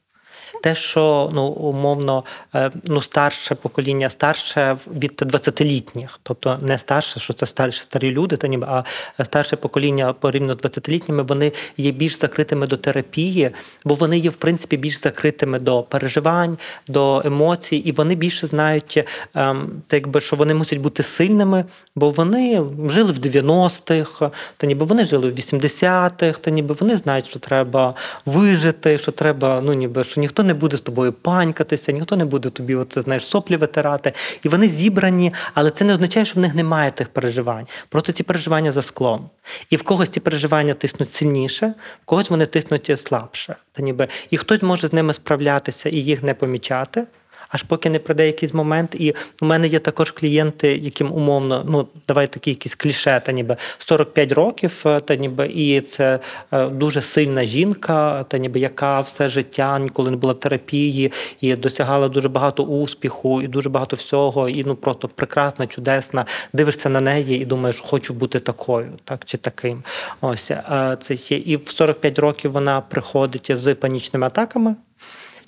Те, 0.65 0.75
що 0.75 1.31
ну 1.35 1.47
умовно 1.47 2.25
е, 2.55 2.71
ну 2.85 3.03
старше 3.03 3.55
покоління, 3.55 4.11
старше 4.11 4.77
від 4.95 5.13
20-літніх, 5.13 6.09
тобто 6.23 6.59
не 6.63 6.79
старше, 6.79 7.21
що 7.21 7.33
це 7.33 7.47
старші 7.47 7.83
старі 7.83 8.11
люди, 8.11 8.37
та 8.37 8.49
ніби 8.49 8.67
а 8.67 8.85
старше 9.25 9.57
покоління 9.57 10.13
порівняно 10.13 10.55
з 10.55 10.57
20-літніми, 10.57 11.27
вони 11.27 11.53
є 11.77 11.91
більш 11.91 12.19
закритими 12.19 12.67
до 12.67 12.77
терапії, 12.77 13.51
бо 13.85 13.95
вони 13.95 14.19
є 14.19 14.31
в 14.31 14.35
принципі 14.35 14.77
більш 14.77 15.01
закритими 15.01 15.59
до 15.59 15.83
переживань, 15.83 16.59
до 16.89 17.23
емоцій, 17.25 17.77
і 17.77 17.93
вони 17.93 18.15
більше 18.15 18.47
знають, 18.47 19.05
ем, 19.35 19.83
так 19.87 20.09
би 20.09 20.21
що 20.21 20.37
вони 20.37 20.55
мусять 20.55 20.79
бути 20.79 21.03
сильними, 21.03 21.65
бо 21.97 22.11
вони 22.11 22.63
жили 22.87 23.13
в 23.13 23.19
90-х, 23.19 24.31
та 24.57 24.67
ніби 24.67 24.87
вони 24.87 25.05
жили 25.05 25.31
в 25.31 25.35
80-х, 25.35 26.39
та 26.39 26.51
ніби 26.51 26.75
вони 26.81 26.97
знають, 26.97 27.27
що 27.27 27.39
треба 27.39 27.95
вижити, 28.27 28.99
що 28.99 29.13
треба, 29.13 29.61
ну 29.61 29.73
ніби 29.73 30.05
що 30.05 30.21
ніхто 30.21 30.43
не 30.43 30.54
буде 30.55 30.77
з 30.77 30.81
тобою 30.81 31.13
панькатися, 31.13 31.93
ніхто 31.93 32.17
не 32.17 32.25
буде 32.25 32.51
тобі 32.51 32.75
оце, 32.75 33.01
знаєш, 33.01 33.27
соплі 33.27 33.57
витирати. 33.57 34.13
І 34.43 34.49
вони 34.49 34.69
зібрані, 34.69 35.33
але 35.55 35.71
це 35.71 35.85
не 35.85 35.93
означає, 35.93 36.27
що 36.27 36.41
в 36.41 36.43
них 36.43 36.55
немає 36.55 36.91
тих 36.91 37.09
переживань. 37.09 37.67
Просто 37.89 38.13
ці 38.13 38.23
переживання 38.23 38.73
за 38.73 38.83
склом. 38.83 39.31
І 39.71 39.77
в 39.77 39.83
когось 39.83 40.09
ці 40.09 40.21
переживання 40.21 40.75
тиснуть 40.75 41.11
сильніше, 41.11 41.75
в 42.03 42.05
когось 42.05 42.31
вони 42.31 42.47
тиснуть 42.47 43.01
слабше. 43.01 43.57
Та 43.73 43.83
ніби 43.83 44.09
і 44.31 44.37
хтось 44.37 44.63
може 44.63 44.89
з 44.89 44.93
ними 44.93 45.15
справлятися 45.15 45.89
і 45.89 45.97
їх 45.97 46.23
не 46.23 46.35
помічати 46.35 47.07
аж 47.49 47.63
поки 47.63 47.91
не 47.91 47.99
прийде 47.99 48.27
якийсь 48.27 48.55
момент. 48.55 48.95
І 48.95 49.15
у 49.43 49.47
мене 49.47 49.67
є 49.67 49.79
також 49.79 50.11
клієнти, 50.11 50.77
яким 50.77 51.13
умовно, 51.13 51.65
ну 51.69 51.89
давай 52.09 52.27
такі 52.27 52.51
якісь 52.51 52.75
кліше, 52.75 53.23
та 53.27 53.33
ніби 53.33 53.57
45 53.79 54.33
років, 54.33 54.83
е, 54.87 55.01
та 55.01 55.17
ніби 55.17 55.47
і 55.47 55.81
це 55.81 56.19
е, 56.53 56.67
дуже 56.67 57.03
сильна 57.03 57.45
жінка, 57.45 58.25
та 58.29 58.39
ніби 58.39 58.61
яка 58.61 59.01
все 59.01 59.29
життя 59.29 59.79
ніколи 59.79 60.11
не 60.11 60.17
була 60.17 60.33
в 60.33 60.41
терапії 60.41 61.13
і 61.41 61.57
досягала 61.57 62.09
дуже 62.09 62.29
багато 62.29 62.63
успіху, 62.63 63.43
і 63.43 63.49
дуже 63.49 63.69
багато 63.69 63.97
всього, 63.97 64.49
і 64.49 64.65
ну 64.65 64.75
просто 64.75 65.09
прекрасна, 65.09 65.67
чудесна. 65.67 66.27
Дивишся 66.53 66.89
на 66.89 67.01
неї 67.01 67.41
і 67.43 67.45
думаєш, 67.45 67.81
хочу 67.81 68.15
бути 68.15 68.41
такою, 68.41 68.93
так 69.05 69.25
чи 69.25 69.39
таким. 69.39 69.83
Ось 70.21 70.51
е, 70.51 70.97
це 71.01 71.15
є. 71.15 71.39
І 71.39 71.57
в 71.57 71.69
45 71.69 72.19
років 72.19 72.53
вона 72.53 72.81
приходить 72.81 73.51
з 73.55 73.75
панічними 73.75 74.27
атаками. 74.27 74.75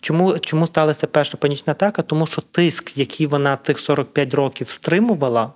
Чому 0.00 0.38
чому 0.38 0.67
сталася 0.67 1.07
перша 1.07 1.37
панічна 1.37 1.71
атака? 1.71 2.03
Тому 2.03 2.26
що 2.26 2.43
тиск, 2.43 2.99
який 2.99 3.26
вона 3.26 3.59
цих 3.62 3.79
45 3.79 4.35
років 4.35 4.69
стримувала, 4.69 5.53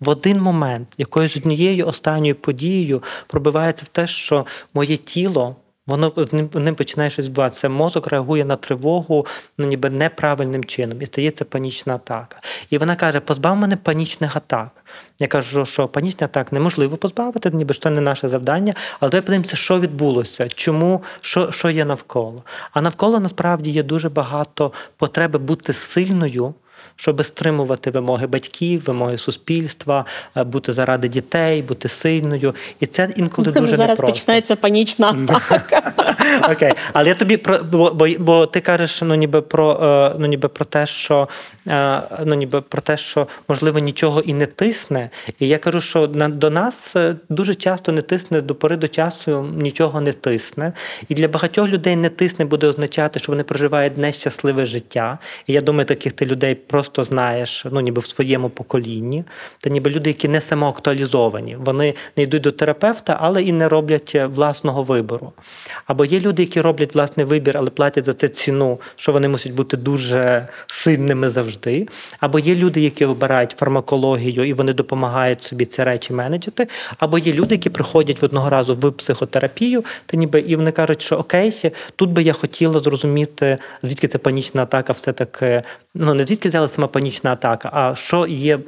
в 0.00 0.08
один 0.08 0.40
момент 0.40 0.88
якоюсь 0.98 1.36
однією 1.36 1.86
останньою 1.86 2.34
подією 2.34 3.02
пробивається 3.26 3.84
в 3.84 3.88
те, 3.88 4.06
що 4.06 4.46
моє 4.74 4.96
тіло. 4.96 5.56
Воно 5.88 6.12
ним 6.54 6.74
починає 6.74 7.10
щось 7.10 7.26
відбуватися. 7.26 7.68
Мозок 7.68 8.06
реагує 8.06 8.44
на 8.44 8.56
тривогу 8.56 9.26
ну, 9.58 9.66
ніби 9.66 9.90
неправильним 9.90 10.64
чином, 10.64 11.02
і 11.02 11.06
стається 11.06 11.44
панічна 11.44 11.94
атака. 11.94 12.40
І 12.70 12.78
вона 12.78 12.96
каже: 12.96 13.20
позбав 13.20 13.56
мене 13.56 13.76
панічних 13.76 14.36
атак. 14.36 14.84
Я 15.18 15.26
кажу, 15.26 15.66
що 15.66 15.88
панічних 15.88 16.30
атак 16.30 16.52
неможливо 16.52 16.96
позбавити, 16.96 17.50
ніби 17.50 17.74
що 17.74 17.90
не 17.90 18.00
наше 18.00 18.28
завдання. 18.28 18.74
Але 19.00 19.10
давай 19.10 19.22
подивимося, 19.22 19.56
що 19.56 19.80
відбулося, 19.80 20.48
чому, 20.48 21.02
що 21.20 21.52
що 21.52 21.70
є 21.70 21.84
навколо. 21.84 22.42
А 22.72 22.80
навколо 22.80 23.20
насправді 23.20 23.70
є 23.70 23.82
дуже 23.82 24.08
багато 24.08 24.72
потреби 24.96 25.38
бути 25.38 25.72
сильною 25.72 26.54
щоб 27.00 27.24
стримувати 27.24 27.90
вимоги 27.90 28.26
батьків, 28.26 28.82
вимоги 28.86 29.18
суспільства, 29.18 30.04
е, 30.36 30.44
бути 30.44 30.72
заради 30.72 31.08
дітей, 31.08 31.62
бути 31.62 31.88
сильною. 31.88 32.54
І 32.80 32.86
це 32.86 33.08
інколи 33.16 33.52
дуже 33.52 33.76
зараз 33.76 33.80
непросто. 33.80 34.06
починається 34.06 34.56
панічна 34.56 35.08
атака. 35.28 35.92
Окей, 36.52 36.72
але 36.92 37.08
я 37.08 37.14
тобі 37.14 37.36
про 37.36 37.58
бо, 37.58 37.90
бо, 37.94 38.08
бо 38.18 38.46
ти 38.46 38.60
кажеш, 38.60 39.02
ну 39.02 39.14
ніби 39.14 39.40
про 39.40 39.72
е, 39.82 40.18
ну 40.18 40.26
ніби 40.26 40.48
про 40.48 40.64
те, 40.64 40.86
що 40.86 41.28
е, 41.68 42.02
ну 42.24 42.34
ніби 42.34 42.60
про 42.60 42.82
те, 42.82 42.96
що 42.96 43.26
можливо 43.48 43.78
нічого 43.78 44.20
і 44.20 44.34
не 44.34 44.46
тисне. 44.46 45.10
І 45.38 45.48
я 45.48 45.58
кажу, 45.58 45.80
що 45.80 46.08
на 46.08 46.28
до 46.28 46.50
нас 46.50 46.96
дуже 47.28 47.54
часто 47.54 47.92
не 47.92 48.02
тисне 48.02 48.40
до 48.40 48.54
пори 48.54 48.76
до 48.76 48.88
часу 48.88 49.42
нічого 49.56 50.00
не 50.00 50.12
тисне. 50.12 50.72
І 51.08 51.14
для 51.14 51.28
багатьох 51.28 51.68
людей 51.68 51.96
не 51.96 52.08
тисне 52.08 52.44
буде 52.44 52.66
означати, 52.66 53.18
що 53.18 53.32
вони 53.32 53.42
проживають 53.42 53.98
нещасливе 53.98 54.66
життя. 54.66 55.18
І 55.46 55.52
я 55.52 55.60
думаю, 55.60 55.84
таких 55.84 56.12
ти 56.12 56.26
людей 56.26 56.54
просто 56.54 56.87
знаєш, 56.96 57.66
ну 57.70 57.80
ніби 57.80 58.00
в 58.00 58.06
своєму 58.06 58.50
поколінні, 58.50 59.24
та 59.60 59.70
ніби 59.70 59.90
люди, 59.90 60.10
які 60.10 60.28
не 60.28 60.40
самоактуалізовані, 60.40 61.56
вони 61.60 61.94
не 62.16 62.22
йдуть 62.22 62.42
до 62.42 62.52
терапевта, 62.52 63.16
але 63.20 63.42
і 63.42 63.52
не 63.52 63.68
роблять 63.68 64.12
е, 64.14 64.26
власного 64.26 64.82
вибору. 64.82 65.32
Або 65.86 66.04
є 66.04 66.20
люди, 66.20 66.42
які 66.42 66.60
роблять 66.60 66.94
власний 66.94 67.26
вибір, 67.26 67.58
але 67.58 67.70
платять 67.70 68.04
за 68.04 68.12
це 68.12 68.28
ціну, 68.28 68.80
що 68.96 69.12
вони 69.12 69.28
мусять 69.28 69.52
бути 69.52 69.76
дуже 69.76 70.48
сильними 70.66 71.30
завжди. 71.30 71.88
Або 72.20 72.38
є 72.38 72.54
люди, 72.54 72.80
які 72.80 73.04
вибирають 73.04 73.50
фармакологію 73.50 74.44
і 74.44 74.52
вони 74.52 74.72
допомагають 74.72 75.42
собі 75.42 75.64
ці 75.64 75.84
речі 75.84 76.12
менеджити. 76.12 76.68
Або 76.98 77.18
є 77.18 77.32
люди, 77.32 77.54
які 77.54 77.70
приходять 77.70 78.22
одного 78.22 78.50
разу 78.50 78.74
в 78.74 78.92
психотерапію, 78.92 79.84
та 80.06 80.16
ніби 80.16 80.40
і 80.40 80.56
вони 80.56 80.72
кажуть, 80.72 81.02
що 81.02 81.16
окей, 81.16 81.72
тут 81.96 82.10
би 82.10 82.22
я 82.22 82.32
хотіла 82.32 82.80
зрозуміти, 82.80 83.58
звідки 83.82 84.08
ця 84.08 84.18
панічна 84.18 84.62
атака 84.62 84.92
все 84.92 85.12
таки 85.12 85.62
ну 85.94 86.14
не 86.14 86.24
звідки 86.24 86.48
взяла 86.48 86.68
сама 86.78 86.88
панічна 86.88 87.32
атака, 87.32 87.70
а 87.72 87.94
що 87.94 88.26
є 88.26 88.58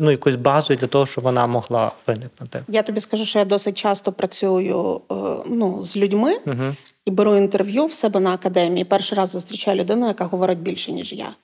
ну, 0.00 0.10
якоюсь 0.10 0.36
базою 0.36 0.78
для 0.78 0.86
того, 0.86 1.06
щоб 1.06 1.24
вона 1.24 1.46
могла 1.46 1.92
виникнути. 2.06 2.62
Я 2.68 2.82
тобі 2.82 3.00
скажу, 3.00 3.24
що 3.24 3.38
я 3.38 3.44
досить 3.44 3.78
часто 3.78 4.12
працюю 4.12 5.00
е, 5.10 5.14
ну, 5.46 5.84
з 5.84 5.96
людьми 5.96 6.36
угу. 6.46 6.74
і 7.04 7.10
беру 7.10 7.36
інтерв'ю 7.36 7.86
в 7.86 7.92
себе 7.92 8.20
на 8.20 8.34
академії. 8.34 8.84
Перший 8.84 9.18
раз 9.18 9.30
зустрічаю 9.30 9.80
людину, 9.80 10.06
яка 10.06 10.24
говорить 10.24 10.58
більше, 10.58 10.92
ніж 10.92 11.12
я. 11.12 11.34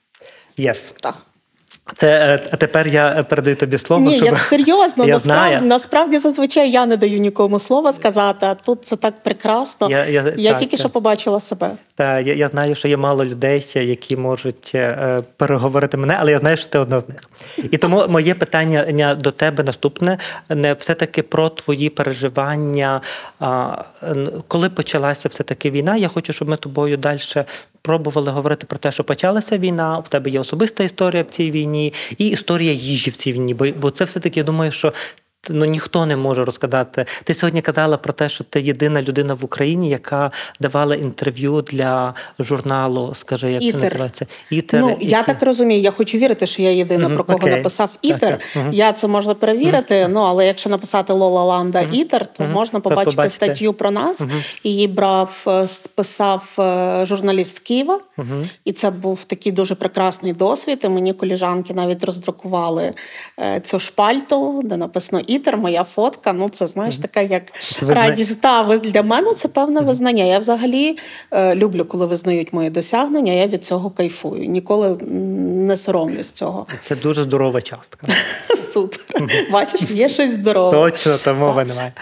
Yes. 0.58 0.94
Так. 1.00 1.18
Це 1.94 2.40
а 2.52 2.54
е, 2.54 2.56
тепер 2.56 2.88
я 2.88 3.22
передаю 3.28 3.56
тобі 3.56 3.78
слово. 3.78 4.02
Ні, 4.02 4.16
щоб... 4.16 4.26
я 4.26 4.36
серйозно, 4.36 5.04
я 5.04 5.14
насправді 5.14 5.54
знаю. 5.54 5.60
насправді 5.62 6.18
зазвичай 6.18 6.70
я 6.70 6.86
не 6.86 6.96
даю 6.96 7.18
нікому 7.18 7.58
слова 7.58 7.92
сказати, 7.92 8.46
а 8.46 8.54
тут 8.54 8.78
це 8.84 8.96
так 8.96 9.22
прекрасно. 9.22 9.90
Я 9.90 10.06
я, 10.06 10.34
я 10.36 10.50
так, 10.50 10.60
тільки 10.60 10.76
що 10.76 10.88
побачила 10.88 11.40
себе. 11.40 11.70
Та 11.94 12.20
я 12.20 12.34
я 12.34 12.48
знаю, 12.48 12.74
що 12.74 12.88
є 12.88 12.96
мало 12.96 13.24
людей, 13.24 13.66
які 13.74 14.16
можуть 14.16 14.72
е, 14.74 15.22
переговорити 15.36 15.96
мене, 15.96 16.16
але 16.20 16.32
я 16.32 16.38
знаю, 16.38 16.56
що 16.56 16.66
ти 16.66 16.78
одна 16.78 17.00
з 17.00 17.08
них. 17.08 17.30
І 17.70 17.78
тому 17.78 18.04
моє 18.08 18.34
питання 18.34 19.14
до 19.14 19.30
тебе 19.30 19.64
наступне: 19.64 20.18
не 20.48 20.74
все-таки 20.74 21.22
про 21.22 21.48
твої 21.48 21.88
переживання. 21.88 23.00
А, 23.40 23.76
Коли 24.48 24.70
почалася 24.70 25.28
все-таки 25.28 25.70
війна, 25.70 25.96
я 25.96 26.08
хочу, 26.08 26.32
щоб 26.32 26.48
ми 26.48 26.56
тобою 26.56 26.96
далі 26.96 27.18
пробували 27.84 28.30
говорити 28.30 28.66
про 28.66 28.78
те, 28.78 28.92
що 28.92 29.04
почалася 29.04 29.58
війна, 29.58 29.98
в 29.98 30.08
тебе 30.08 30.30
є 30.30 30.40
особиста 30.40 30.84
історія 30.84 31.22
в 31.22 31.26
цій 31.26 31.50
війні, 31.50 31.92
і 32.18 32.26
історія 32.26 32.72
їжі 32.72 33.10
в 33.10 33.16
цій 33.16 33.32
війні. 33.32 33.54
Бо 33.54 33.66
бо 33.80 33.90
це 33.90 34.04
все 34.04 34.20
таки 34.20 34.40
я 34.40 34.44
думаю, 34.44 34.72
що 34.72 34.92
ну 35.50 35.64
ніхто 35.64 36.06
не 36.06 36.16
може 36.16 36.44
розказати. 36.44 37.04
Ти 37.24 37.34
сьогодні 37.34 37.60
казала 37.62 37.96
про 37.96 38.12
те, 38.12 38.28
що 38.28 38.44
ти 38.44 38.60
єдина 38.60 39.02
людина 39.02 39.34
в 39.34 39.44
Україні, 39.44 39.88
яка 39.88 40.30
давала 40.60 40.96
інтерв'ю 40.96 41.62
для 41.62 42.14
журналу. 42.38 43.14
Скажи, 43.14 43.52
як 43.52 43.62
Ітер. 43.62 43.80
це 43.80 43.86
називається? 43.86 44.26
Ітер. 44.50 44.80
Ну 44.80 44.96
я 45.00 45.22
так 45.22 45.42
розумію. 45.42 45.80
Я 45.80 45.90
хочу 45.90 46.18
вірити, 46.18 46.46
що 46.46 46.62
я 46.62 46.70
єдина 46.70 47.08
mm-hmm. 47.08 47.14
про 47.14 47.24
кого 47.24 47.38
okay. 47.38 47.56
написав 47.56 47.90
ітер. 48.02 48.40
Mm-hmm. 48.56 48.72
Я 48.72 48.92
це 48.92 49.08
можна 49.08 49.34
перевірити. 49.34 49.94
Mm-hmm. 49.94 50.08
Ну 50.08 50.20
але 50.20 50.46
якщо 50.46 50.70
написати 50.70 51.12
Лола 51.12 51.44
Ланда 51.44 51.80
ітер, 51.80 52.26
то 52.26 52.44
можна 52.44 52.80
побачити 52.80 53.16
Побачите. 53.16 53.44
статтю 53.44 53.72
про 53.72 53.90
нас. 53.90 54.22
Її 54.64 54.88
брав, 54.88 55.44
е, 55.46 55.66
писав 55.94 56.56
е, 56.58 57.06
журналіст 57.06 57.58
Києва, 57.58 58.00
і 58.64 58.72
це 58.72 58.90
був 58.90 59.24
такий 59.24 59.52
дуже 59.52 59.74
прекрасний 59.74 60.32
досвід. 60.32 60.80
І 60.84 60.88
Мені 60.88 61.12
коліжанки 61.12 61.74
навіть 61.74 62.04
роздрукували 62.04 62.92
е, 63.38 63.60
цю 63.60 63.80
шпальту, 63.80 64.62
де 64.64 64.76
написано 64.76 65.22
Ітер, 65.34 65.56
моя 65.56 65.84
фотка. 65.84 66.32
Ну, 66.32 66.48
це 66.48 66.66
знаєш, 66.66 66.98
така 66.98 67.20
як 67.20 67.42
Визна... 67.80 67.94
радість. 67.94 68.40
Та 68.40 68.78
для 68.78 69.02
мене 69.02 69.34
це 69.34 69.48
певне 69.48 69.80
визнання. 69.80 70.24
Я 70.24 70.38
взагалі 70.38 70.98
е, 71.30 71.54
люблю, 71.54 71.84
коли 71.84 72.06
визнають 72.06 72.52
мої 72.52 72.70
досягнення. 72.70 73.32
Я 73.32 73.46
від 73.46 73.64
цього 73.64 73.90
кайфую. 73.90 74.44
Ніколи 74.44 74.96
не 75.66 75.76
соромлюсь 75.76 76.30
цього. 76.30 76.66
Це 76.80 76.96
дуже 76.96 77.22
здорова 77.22 77.60
частка. 77.60 78.06
Супер. 78.72 79.28
Бачиш, 79.52 79.90
є 79.90 80.08
щось 80.08 80.30
здорове. 80.30 80.72
Точно, 80.72 81.18
та 81.18 81.32
мови 81.32 81.64
немає. 81.64 81.92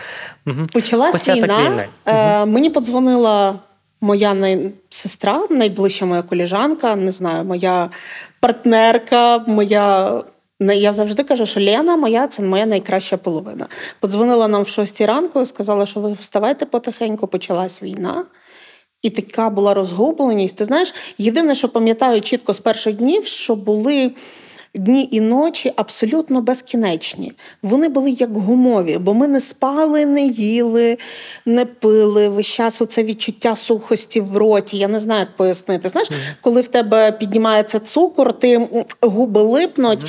Почалась 0.72 1.28
війна. 1.28 1.84
Е, 2.06 2.46
Мені 2.46 2.70
подзвонила. 2.70 3.58
Моя 4.04 4.34
най... 4.34 4.70
сестра, 4.90 5.46
найближча 5.50 6.06
моя 6.06 6.22
коліжанка, 6.22 6.96
не 6.96 7.12
знаю, 7.12 7.44
моя 7.44 7.90
партнерка, 8.40 9.38
моя 9.38 10.22
я 10.70 10.92
завжди 10.92 11.22
кажу, 11.22 11.46
що 11.46 11.60
Лена 11.60 11.96
моя 11.96 12.26
це 12.26 12.42
моя 12.42 12.66
найкраща 12.66 13.16
половина. 13.16 13.66
Подзвонила 14.00 14.48
нам 14.48 14.62
в 14.62 14.68
шостій 14.68 15.06
ранку 15.06 15.46
сказала, 15.46 15.86
що 15.86 16.00
ви 16.00 16.16
вставайте 16.20 16.66
потихеньку, 16.66 17.26
почалась 17.26 17.82
війна. 17.82 18.24
І 19.02 19.10
така 19.10 19.50
була 19.50 19.74
розгубленість. 19.74 20.56
Ти 20.56 20.64
знаєш, 20.64 20.94
єдине, 21.18 21.54
що 21.54 21.68
пам'ятаю 21.68 22.20
чітко 22.20 22.54
з 22.54 22.60
перших 22.60 22.96
днів, 22.96 23.26
що 23.26 23.54
були 23.54 24.12
дні 24.74 25.08
і 25.10 25.20
ночі 25.20 25.72
абсолютно 25.76 26.40
безкінечні. 26.40 27.32
Вони 27.62 27.88
були 27.88 28.10
як 28.10 28.36
гумові, 28.36 28.98
бо 28.98 29.14
ми 29.14 29.28
не 29.28 29.40
спали, 29.40 30.06
не 30.06 30.26
їли, 30.26 30.98
не 31.46 31.64
пили. 31.64 32.28
Весь 32.28 32.46
час 32.46 32.82
це 32.88 33.04
відчуття 33.04 33.56
сухості 33.56 34.20
в 34.20 34.36
роті. 34.36 34.78
Я 34.78 34.88
не 34.88 35.00
знаю, 35.00 35.20
як 35.20 35.36
пояснити. 35.36 35.88
Знаєш, 35.88 36.10
коли 36.40 36.60
в 36.60 36.68
тебе 36.68 37.12
піднімається 37.12 37.80
цукор, 37.80 38.32
ти 38.32 38.68
губи 39.00 39.42
липнуть. 39.42 40.04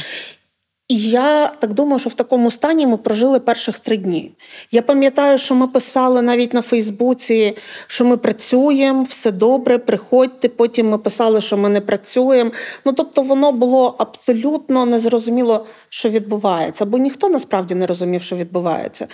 І 0.87 0.97
я 1.09 1.47
так 1.47 1.73
думаю, 1.73 1.99
що 1.99 2.09
в 2.09 2.13
такому 2.13 2.51
стані 2.51 2.87
ми 2.87 2.97
прожили 2.97 3.39
перших 3.39 3.79
три 3.79 3.97
дні. 3.97 4.31
Я 4.71 4.81
пам'ятаю, 4.81 5.37
що 5.37 5.55
ми 5.55 5.67
писали 5.67 6.21
навіть 6.21 6.53
на 6.53 6.61
Фейсбуці, 6.61 7.57
що 7.87 8.05
ми 8.05 8.17
працюємо, 8.17 9.03
все 9.03 9.31
добре, 9.31 9.77
приходьте. 9.77 10.49
Потім 10.49 10.89
ми 10.89 10.97
писали, 10.97 11.41
що 11.41 11.57
ми 11.57 11.69
не 11.69 11.81
працюємо. 11.81 12.51
Ну 12.85 12.93
тобто, 12.93 13.21
воно 13.21 13.51
було 13.51 13.95
абсолютно 13.97 14.85
незрозуміло, 14.85 15.65
що 15.89 16.09
відбувається, 16.09 16.85
бо 16.85 16.97
ніхто 16.97 17.29
насправді 17.29 17.75
не 17.75 17.85
розумів, 17.85 18.21
що 18.21 18.35
відбувається. 18.35 19.07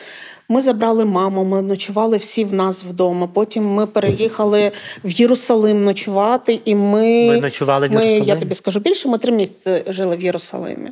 Ми 0.50 0.62
забрали 0.62 1.06
маму, 1.06 1.44
ми 1.44 1.62
ночували 1.62 2.18
всі 2.18 2.46
в 2.46 2.54
нас 2.54 2.84
вдома. 2.84 3.28
Потім 3.34 3.74
ми 3.74 3.86
переїхали 3.86 4.72
в 5.04 5.12
Єрусалим 5.12 5.84
ночувати, 5.84 6.62
і 6.66 6.76
ми 6.76 7.30
Ви 7.30 7.42
ночували 7.42 7.88
в 7.88 7.92
Єрусалимі? 7.92 8.20
Ми, 8.20 8.26
Я 8.26 8.36
тобі 8.36 8.56
скажу 8.56 8.80
більше. 8.80 9.10
Ми 9.10 9.18
три 9.18 9.32
місяці 9.32 9.84
жили 9.88 10.16
в 10.16 10.22
Єрусалимі. 10.22 10.90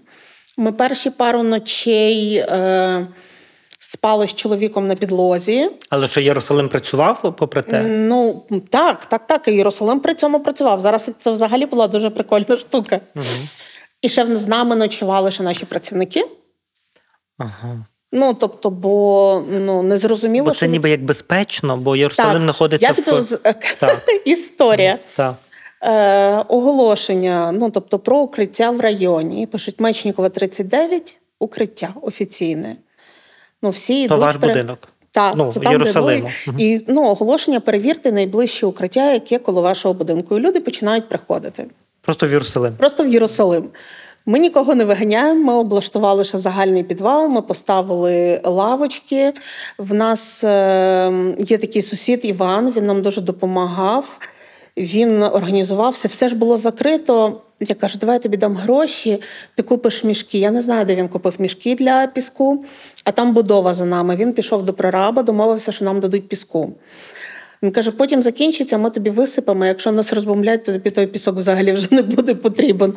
Ми 0.58 0.72
перші 0.72 1.10
пару 1.10 1.44
ночей 1.44 2.36
е, 2.36 3.08
спали 3.80 4.28
з 4.28 4.34
чоловіком 4.34 4.88
на 4.88 4.96
підлозі. 4.96 5.70
Але 5.90 6.08
що 6.08 6.22
Єрусалим 6.22 6.70
працював 6.70 7.36
попри 7.38 7.62
те? 7.62 7.84
Ну 7.84 8.44
так, 8.70 9.06
так, 9.06 9.28
так. 9.28 9.48
І 9.48 9.52
Єрусалим 9.52 10.00
при 10.00 10.14
цьому 10.14 10.40
працював. 10.40 10.82
Зараз 10.82 11.12
це 11.20 11.32
взагалі 11.32 11.66
була 11.66 11.88
дуже 11.88 12.10
прикольна 12.10 12.58
штука. 12.58 13.00
Угу. 13.16 13.26
І 14.02 14.10
ще 14.10 14.36
з 14.36 14.48
нами 14.48 14.76
ночували 14.76 15.32
ще 15.32 15.44
наші 15.44 15.66
працівники. 15.66 16.26
Ага. 17.38 17.86
Ну, 18.12 18.34
тобто, 18.34 18.70
бо 18.70 19.44
ну 19.50 19.84
не 19.84 19.98
зрозуміло. 19.98 20.46
Бо 20.46 20.52
це 20.52 20.58
що... 20.58 20.66
ніби 20.66 20.90
як 20.90 21.04
безпечно, 21.04 21.78
бо 21.78 21.96
Єрусалим 21.96 22.44
знаходиться 22.44 22.88
Я 22.88 22.92
в... 22.94 23.06
тобі... 23.06 23.54
Так. 23.80 24.02
Історія. 24.26 25.00
Так. 25.16 25.36
Е, 25.84 26.38
Оголошення, 26.38 27.52
ну 27.52 27.70
тобто 27.70 28.00
про 28.00 28.18
укриття 28.18 28.72
в 28.72 28.80
районі. 28.80 29.46
Пишуть 29.48 29.80
Мечнікова, 29.80 30.30
39, 30.30 31.18
укриття 31.40 31.90
офіційне. 32.02 32.76
Ну, 33.62 33.70
всі 33.70 34.04
йдуть... 34.04 34.10
То 34.10 34.26
ваш 34.26 34.36
будинок. 34.36 34.80
Так, 35.12 35.34
ну, 35.38 35.52
це 35.52 35.60
там 35.60 35.72
Єрусалиму. 35.72 36.30
Угу. 36.48 36.58
І 36.60 36.82
ну, 36.88 37.06
оголошення 37.06 37.60
перевірте 37.60 38.12
найближче 38.12 38.66
укриття, 38.66 39.14
яке 39.14 39.40
коло 39.40 39.62
вашого 39.62 39.94
будинку. 39.94 40.38
І 40.38 40.40
люди 40.40 40.60
починають 40.60 41.10
приходити. 41.10 41.66
Просто 42.02 42.28
в 42.28 42.32
Єрусалим. 42.32 42.76
Просто 42.78 43.04
в 43.04 43.08
Єрусалим. 43.08 43.70
Ми 44.26 44.40
нікого 44.40 44.76
не 44.76 44.86
виганяємо. 44.86 45.44
Ми 45.44 45.54
облаштували 45.54 46.24
ще 46.24 46.38
загальний 46.38 46.84
підвал. 46.84 47.30
Ми 47.30 47.42
поставили 47.42 48.42
лавочки. 48.44 49.34
В 49.78 49.94
нас 49.94 50.44
е, 50.44 51.12
є 51.40 51.58
такий 51.58 51.82
сусід 51.82 52.20
Іван. 52.24 52.72
Він 52.72 52.84
нам 52.84 53.02
дуже 53.02 53.22
допомагав. 53.22 54.20
Він 54.78 55.24
організувався, 55.24 56.08
все 56.08 56.30
ж 56.30 56.36
було 56.36 56.58
закрито. 56.58 57.42
Я 57.60 57.76
кажу, 57.76 57.98
давай 58.00 58.16
я 58.16 58.20
тобі 58.20 58.38
дам 58.38 58.56
гроші, 58.56 59.22
ти 59.56 59.64
купиш 59.64 60.04
мішки. 60.04 60.38
Я 60.38 60.52
не 60.52 60.62
знаю, 60.62 60.86
де 60.86 60.96
він 60.96 61.08
купив 61.08 61.36
мішки 61.40 61.76
для 61.76 62.08
піску, 62.08 62.66
а 63.04 63.12
там 63.12 63.34
будова 63.34 63.74
за 63.74 63.86
нами. 63.86 64.16
Він 64.16 64.34
пішов 64.34 64.66
до 64.66 64.74
прораба, 64.74 65.24
домовився, 65.24 65.72
що 65.72 65.86
нам 65.86 66.00
дадуть 66.00 66.28
піску. 66.28 66.74
Він 67.64 67.72
каже: 67.72 67.92
потім 67.92 68.22
закінчиться, 68.22 68.78
ми 68.78 68.90
тобі 68.90 69.10
висипемо. 69.10 69.66
Якщо 69.66 69.92
нас 69.92 70.14
розбомблять, 70.14 70.64
то 70.64 70.74
тобі 70.74 70.90
той 70.90 71.08
пісок 71.08 71.38
взагалі 71.38 71.72
вже 71.72 71.88
не 71.92 72.02
буде 72.02 72.36
потрібен. 72.36 72.94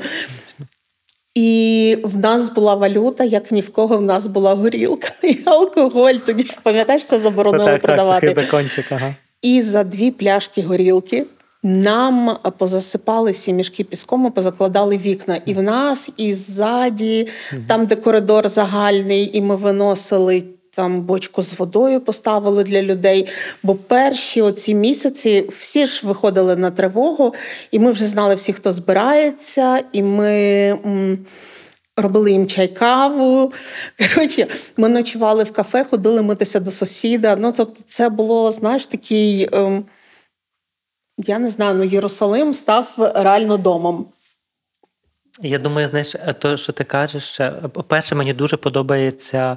І 1.34 1.99
в 2.02 2.18
нас 2.18 2.50
була 2.50 2.75
валюта, 2.75 3.25
як 3.25 3.52
ні 3.52 3.60
в 3.60 3.72
кого 3.72 3.99
в 3.99 4.02
нас 4.02 4.26
була 4.26 4.54
горілка 4.54 5.12
і 5.22 5.38
алкоголь. 5.44 6.14
Тоді 6.14 6.50
пам'ятаєш, 6.62 7.04
це 7.04 7.20
заборонили 7.20 7.78
продавати. 7.78 8.34
Так, 8.34 8.44
закончик, 8.44 8.84
ага. 8.90 9.14
І 9.42 9.62
за 9.62 9.84
дві 9.84 10.10
пляшки 10.10 10.62
горілки. 10.62 11.26
Нам 11.62 12.37
позасипали 12.59 13.31
всі 13.31 13.52
мішки 13.52 13.85
піском, 13.85 14.31
позакладали 14.33 14.99
вікна. 14.99 15.40
І 15.47 15.55
в 15.55 15.62
нас, 15.62 16.11
і 16.17 16.35
ззаді, 16.35 17.29
там, 17.67 17.87
де 17.87 17.97
коридор 17.97 18.49
загальний, 18.49 19.31
і 19.38 19.40
ми 19.43 19.57
виносили 19.57 20.43
там 20.75 21.02
бочку 21.02 21.43
з 21.43 21.59
водою, 21.59 22.00
поставили 22.00 22.64
для 22.64 22.83
людей. 22.83 23.29
Бо 23.62 23.75
перші 23.75 24.43
оці 24.43 24.75
місяці 24.75 25.50
всі 25.59 25.87
ж 25.87 26.07
виходили 26.07 26.57
на 26.57 26.71
тривогу, 26.71 27.35
і 27.71 27.79
ми 27.79 27.93
вже 27.93 28.07
знали 28.07 28.35
всі, 28.35 28.52
хто 28.52 28.73
збирається, 28.73 29.83
і 29.92 30.03
ми. 30.03 30.35
М- 30.87 31.18
Робили 31.96 32.33
їм 32.33 32.46
чай 32.46 32.68
каву. 32.68 33.53
Коротше, 34.14 34.46
ми 34.77 34.88
ночували 34.88 35.44
в 35.44 35.53
кафе, 35.53 35.85
ходили 35.90 36.23
митися 36.23 36.61
до 36.61 36.70
сусіда. 36.70 37.37
Ну, 37.37 37.53
тобто, 37.57 37.81
це 37.87 38.09
було, 38.09 38.53
знаєш, 38.53 38.87
такий. 38.87 39.49
Ем, 39.53 39.85
я 41.26 41.38
не 41.38 41.48
знаю, 41.48 41.74
ну 41.74 41.85
Єрусалим 41.85 42.54
став 42.54 42.87
реально 42.98 43.56
домом. 43.56 44.06
Я 45.42 45.59
думаю, 45.59 45.88
знаєш, 45.88 46.16
то, 46.38 46.57
що 46.57 46.72
ти 46.72 46.85
кажеш, 46.85 47.40
по-перше, 47.72 48.14
мені 48.14 48.33
дуже 48.33 48.57
подобається, 48.57 49.57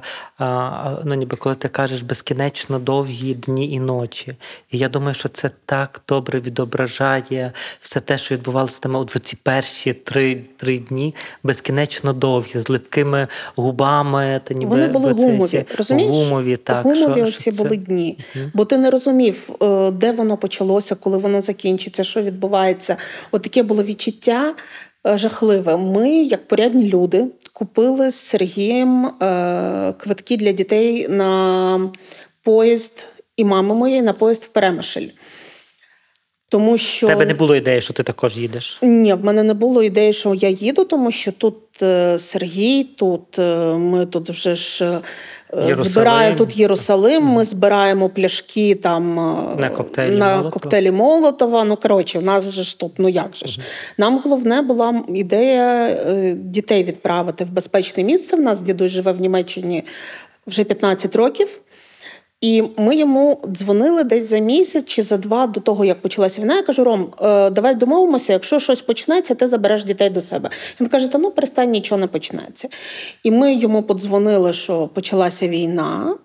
ну 1.03 1.13
ніби 1.15 1.37
коли 1.37 1.55
ти 1.55 1.67
кажеш 1.67 2.01
безкінечно 2.01 2.79
довгі 2.79 3.33
дні 3.33 3.71
і 3.71 3.79
ночі. 3.79 4.35
І 4.71 4.77
я 4.77 4.89
думаю, 4.89 5.13
що 5.13 5.29
це 5.29 5.49
так 5.65 6.01
добре 6.07 6.39
відображає 6.39 7.51
все 7.81 7.99
те, 7.99 8.17
що 8.17 8.35
відбувалося 8.35 8.79
там 8.79 8.95
у 8.95 9.05
ці 9.05 9.35
перші 9.43 9.93
три 9.93 10.41
три 10.57 10.79
дні, 10.79 11.15
безкінечно 11.43 12.13
довгі, 12.13 12.59
з 12.59 12.69
липкими 12.69 13.27
губами. 13.55 14.41
Та 14.43 14.53
ніби 14.53 14.69
Вони 14.69 14.87
були 14.87 15.13
гумові. 15.13 15.65
розумієш? 15.77 16.11
Гумові, 16.11 16.57
так. 16.57 16.83
Гумові 16.83 17.13
що, 17.13 17.23
оці 17.23 17.51
що 17.51 17.63
були 17.63 17.77
дні. 17.77 18.17
Угу. 18.35 18.45
Бо 18.53 18.65
ти 18.65 18.77
не 18.77 18.89
розумів, 18.89 19.49
е, 19.61 19.91
де 19.91 20.11
воно 20.11 20.37
почалося, 20.37 20.95
коли 20.95 21.17
воно 21.17 21.41
закінчиться, 21.41 22.03
що 22.03 22.21
відбувається. 22.21 22.97
От 23.31 23.61
було 23.63 23.83
відчуття. 23.83 24.53
Е, 25.07 25.17
жахливе. 25.17 25.77
Ми, 25.77 26.09
як 26.09 26.47
порядні 26.47 26.89
люди, 26.89 27.27
купили 27.53 28.11
з 28.11 28.15
Сергієм 28.15 29.05
е, 29.05 29.93
квитки 29.97 30.37
для 30.37 30.51
дітей 30.51 31.07
на 31.07 31.91
поїзд 32.43 33.05
і 33.37 33.45
мами 33.45 33.75
моєї 33.75 34.01
на 34.01 34.13
поїзд 34.13 34.43
в 34.43 34.47
Перемишель. 34.47 35.07
Тому 36.49 36.77
що... 36.77 37.07
Тебе 37.07 37.25
не 37.25 37.33
було 37.33 37.55
ідеї, 37.55 37.81
що 37.81 37.93
ти 37.93 38.03
також 38.03 38.37
їдеш? 38.37 38.79
Ні, 38.81 39.13
в 39.13 39.25
мене 39.25 39.43
не 39.43 39.53
було 39.53 39.83
ідеї, 39.83 40.13
що 40.13 40.33
я 40.33 40.49
їду, 40.49 40.83
тому 40.83 41.11
що 41.11 41.31
тут 41.31 41.55
Сергій, 42.17 42.83
тут 42.83 43.37
ми 43.77 44.05
тут 44.05 44.29
вже 44.29 44.55
ж 44.55 45.01
Єрусалим. 45.53 45.91
збираю 45.91 46.35
тут 46.35 46.57
Єрусалим. 46.57 47.23
Ми 47.23 47.45
збираємо 47.45 48.09
пляшки 48.09 48.75
там 48.75 49.15
на 49.59 49.69
коктейлі 49.69 50.15
на 50.15 50.25
Молотова. 50.25 50.51
коктейлі 50.51 50.91
Молотова. 50.91 51.63
Ну 51.63 51.75
коротше, 51.75 52.19
у 52.19 52.21
нас 52.21 52.51
же 52.51 52.63
ж 52.63 52.79
тут, 52.79 52.91
ну 52.97 53.09
як 53.09 53.35
же 53.35 53.47
ж 53.47 53.59
нам 53.97 54.19
головне 54.19 54.61
була 54.61 55.03
ідея 55.15 55.87
е, 55.87 56.33
дітей 56.33 56.83
відправити 56.83 57.43
в 57.43 57.49
безпечне 57.49 58.03
місце. 58.03 58.35
В 58.35 58.41
нас 58.41 58.61
дідусь 58.61 58.91
живе 58.91 59.11
в 59.11 59.21
Німеччині 59.21 59.83
вже 60.47 60.63
15 60.63 61.15
років. 61.15 61.59
І 62.43 62.63
ми 62.77 62.95
йому 62.95 63.41
дзвонили 63.47 64.03
десь 64.03 64.29
за 64.29 64.39
місяць 64.39 64.85
чи 64.85 65.03
за 65.03 65.17
два 65.17 65.47
до 65.47 65.59
того, 65.59 65.85
як 65.85 66.01
почалася 66.01 66.41
війна. 66.41 66.55
Я 66.55 66.61
кажу: 66.61 66.83
Ром, 66.83 67.13
е, 67.21 67.49
давай 67.49 67.75
домовимося, 67.75 68.33
якщо 68.33 68.59
щось 68.59 68.81
почнеться, 68.81 69.35
ти 69.35 69.47
забереш 69.47 69.83
дітей 69.83 70.09
до 70.09 70.21
себе. 70.21 70.49
Він 70.81 70.87
каже: 70.87 71.07
Та 71.07 71.17
ну 71.17 71.31
перестань, 71.31 71.71
нічого 71.71 72.01
не 72.01 72.07
почнеться. 72.07 72.69
І 73.23 73.31
ми 73.31 73.53
йому 73.53 73.83
подзвонили, 73.83 74.53
що 74.53 74.87
почалася 74.87 75.47
війна. 75.47 76.15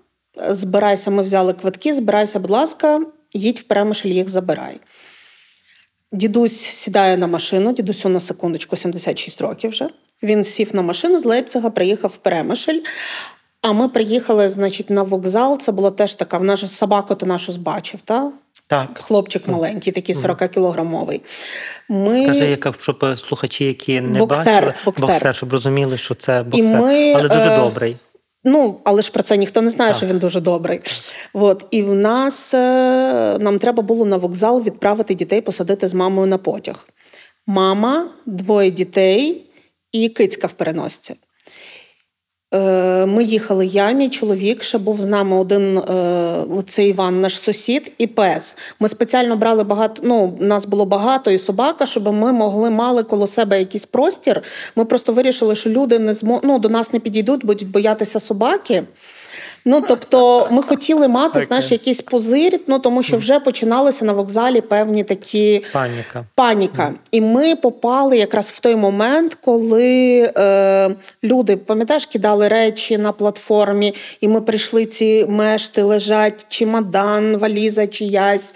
Збирайся, 0.51 1.11
ми 1.11 1.23
взяли 1.23 1.53
квитки, 1.53 1.95
збирайся, 1.95 2.39
будь 2.39 2.51
ласка, 2.51 3.01
їдь 3.33 3.59
в 3.59 3.63
Перемишль, 3.63 4.09
їх 4.09 4.29
забирай. 4.29 4.81
Дідусь 6.13 6.61
сідає 6.61 7.17
на 7.17 7.27
машину, 7.27 7.73
дідусю 7.73 8.09
на 8.09 8.21
секундочку, 8.21 8.77
76 8.77 9.41
років 9.41 9.71
вже. 9.71 9.89
Він 10.23 10.45
сів 10.45 10.77
на 10.77 10.83
машину 10.83 11.19
з 11.19 11.25
Лейпцига, 11.25 11.71
приїхав 11.71 12.11
в 12.11 12.17
Перемишль. 12.17 12.79
А 13.63 13.73
ми 13.73 13.89
приїхали, 13.89 14.51
значить, 14.51 14.91
на 14.91 15.03
вокзал. 15.03 15.59
Це 15.59 15.73
була 15.73 15.91
теж 15.91 16.15
така, 16.15 16.39
в 16.39 16.45
нас 16.45 16.73
собаку 16.73 17.15
ти 17.15 17.27
нашу 17.27 17.53
збачив, 17.53 18.01
та? 18.01 18.33
Так. 18.67 18.99
Хлопчик 18.99 19.43
так. 19.43 19.55
маленький, 19.55 19.93
такий 19.93 20.15
40-кілограмовий. 20.15 21.21
Ми... 21.89 22.25
Скажи, 22.25 22.45
яка, 22.45 22.75
щоб 22.79 23.19
слухачі, 23.19 23.65
які 23.65 24.01
не 24.01 24.19
боксер, 24.19 24.45
бачили, 24.45 24.75
боксер. 24.85 25.07
боксер, 25.07 25.35
щоб 25.35 25.53
розуміли, 25.53 25.99
що 25.99 26.15
це 26.15 26.43
боксер, 26.43 26.65
І 26.65 26.77
ми, 26.77 27.13
але 27.13 27.29
дуже 27.29 27.51
е... 27.51 27.57
добрий. 27.57 27.97
Ну, 28.45 28.81
але 28.85 29.03
ж 29.03 29.13
про 29.13 29.23
це 29.23 29.37
ніхто 29.37 29.63
не 29.63 29.71
знає, 29.71 29.91
так. 29.91 29.97
що 29.97 30.07
він 30.07 30.19
дуже 30.19 30.41
добрий. 30.41 30.81
От. 31.33 31.67
І 31.71 31.83
в 31.83 31.95
нас 31.95 32.55
е... 32.55 32.59
нам 33.41 33.59
треба 33.59 33.83
було 33.83 34.05
на 34.05 34.17
вокзал 34.17 34.63
відправити 34.63 35.15
дітей, 35.15 35.41
посадити 35.41 35.89
з 35.89 35.95
мамою 35.95 36.27
на 36.27 36.39
потяг. 36.39 36.89
Мама, 37.47 38.09
двоє 38.27 38.71
дітей 38.71 39.47
і 39.93 40.09
кицька 40.09 40.47
в 40.47 40.53
переносці. 40.53 41.15
Е, 42.55 43.07
ми 43.07 43.25
їхали 43.25 43.67
я, 43.67 43.93
мій 43.93 44.09
чоловік, 44.09 44.63
ще 44.63 44.79
був 44.79 45.01
з 45.01 45.07
нами 45.07 45.37
один 45.37 45.81
це 46.67 46.85
Іван, 46.85 47.21
наш 47.21 47.39
сусід, 47.41 47.93
і 47.99 48.07
пес. 48.07 48.57
Ми 48.81 48.89
спеціально 48.89 49.37
брали 49.37 49.65
багато. 49.65 50.03
Ну, 50.05 50.39
нас 50.41 50.67
було 50.67 50.85
багато 50.85 51.31
і 51.31 51.39
собака, 51.39 51.87
щоб 51.87 52.13
ми 52.13 52.33
могли 52.33 52.71
мали 52.71 53.03
коло 53.03 53.27
себе 53.27 53.59
якийсь 53.59 53.87
простір. 53.87 54.43
Ми 54.77 54.85
просто 54.85 55.13
вирішили, 55.13 55.57
що 55.57 55.71
люди 55.71 55.99
не 55.99 56.15
змо... 56.15 56.41
ну, 56.45 56.59
до 56.59 56.69
нас 56.69 56.93
не 56.93 56.99
підійдуть, 56.99 57.45
будуть 57.45 57.71
боятися 57.71 58.21
собаки. 58.21 58.85
Ну 59.69 59.85
тобто, 59.89 60.49
ми 60.51 60.63
хотіли 60.63 61.09
мати 61.09 61.39
okay. 61.39 61.47
знаєш, 61.47 61.71
якийсь 61.71 62.01
позир, 62.01 62.61
ну 62.67 62.79
тому 62.79 63.03
що 63.03 63.17
вже 63.17 63.41
починалися 63.41 64.05
на 64.05 64.13
вокзалі 64.13 64.61
певні 64.61 65.05
такі 65.05 65.65
паніка. 65.73 66.25
паніка. 66.35 66.83
Mm. 66.83 66.95
І 67.11 67.21
ми 67.21 67.57
попали 67.57 68.19
якраз 68.19 68.51
в 68.51 68.61
той 68.61 68.77
момент, 68.77 69.39
коли 69.45 70.33
е, 70.39 70.91
люди, 71.25 71.57
пам'ятаєш, 71.57 72.07
кидали 72.07 72.49
речі 72.49 72.99
на 72.99 73.13
платформі, 73.13 73.95
і 74.21 74.29
ми 74.29 74.41
прийшли 74.41 74.87
ці 74.87 75.27
мешти, 75.29 75.83
лежать, 75.83 76.47
чемодан, 76.49 77.37
валіза 77.37 77.87
чиясь. 77.87 78.55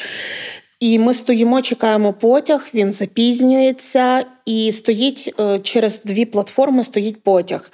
І 0.80 0.98
ми 0.98 1.14
стоїмо, 1.14 1.62
чекаємо 1.62 2.12
потяг, 2.12 2.68
він 2.74 2.92
запізнюється, 2.92 4.24
і 4.46 4.72
стоїть 4.72 5.34
е, 5.40 5.58
через 5.58 6.00
дві 6.04 6.24
платформи 6.24 6.84
стоїть 6.84 7.22
потяг. 7.22 7.70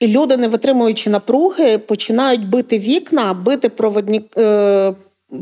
І 0.00 0.08
люди, 0.08 0.36
не 0.36 0.48
витримуючи 0.48 1.10
напруги, 1.10 1.78
починають 1.78 2.48
бити 2.48 2.78
вікна, 2.78 3.34
бити 3.34 3.68
проводні. 3.68 4.24
Е, 4.38 4.92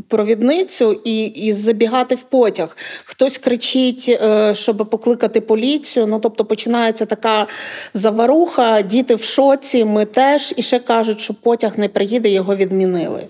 провідницю 0.07 1.01
і 1.03 1.25
і 1.25 1.51
забігати 1.51 2.15
в 2.15 2.23
потяг. 2.23 2.77
Хтось 3.05 3.37
кричить, 3.37 4.05
е, 4.09 4.55
щоб 4.55 4.77
покликати 4.77 5.41
поліцію. 5.41 6.07
Ну 6.07 6.19
тобто 6.19 6.45
починається 6.45 7.05
така 7.05 7.47
заваруха, 7.93 8.81
діти 8.81 9.15
в 9.15 9.23
шоці, 9.23 9.85
ми 9.85 10.05
теж 10.05 10.53
і 10.57 10.61
ще 10.61 10.79
кажуть, 10.79 11.21
що 11.21 11.33
потяг 11.33 11.71
не 11.77 11.87
приїде, 11.87 12.29
його 12.29 12.55
відмінили. 12.55 13.27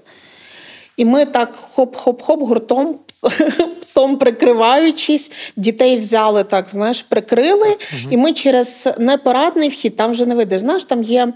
І 1.00 1.06
ми 1.06 1.26
так 1.26 1.54
хоп-хоп-хоп 1.76 2.40
гуртом 2.40 3.00
псом 3.82 4.18
прикриваючись, 4.18 5.32
дітей 5.56 5.98
взяли 5.98 6.44
так, 6.44 6.70
знаєш, 6.70 7.02
прикрили, 7.02 7.68
угу. 7.68 8.08
і 8.10 8.18
ми 8.18 8.34
через 8.34 8.90
непорадний 8.98 9.70
вхід, 9.70 9.96
там 9.96 10.12
вже 10.12 10.26
не 10.26 10.36
вийдеш. 10.36 10.60
Знаєш, 10.60 10.84
там 10.84 11.04
є. 11.04 11.34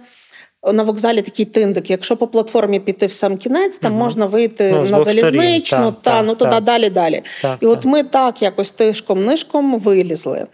На 0.74 0.84
вокзалі 0.84 1.22
такий 1.22 1.46
тиндик. 1.46 1.90
Якщо 1.90 2.18
по 2.18 2.28
платформі 2.28 2.80
піти 2.80 3.08
в 3.08 3.12
сам 3.12 3.38
кінець, 3.38 3.78
там 3.78 3.92
угу. 3.92 4.04
можна 4.04 4.26
вийти 4.26 4.72
ну, 4.72 4.84
на 4.84 5.04
залізничну, 5.04 5.92
та, 5.92 6.12
та, 6.12 6.22
ну 6.22 6.36
туди 6.36 6.60
далі 6.60 6.90
далі. 6.90 7.24
Так, 7.42 7.58
і 7.62 7.66
от 7.66 7.86
ми 7.86 8.04
так 8.04 8.42
якось 8.42 8.74
тишком-нишком 8.80 9.80
вилізли. 9.80 10.48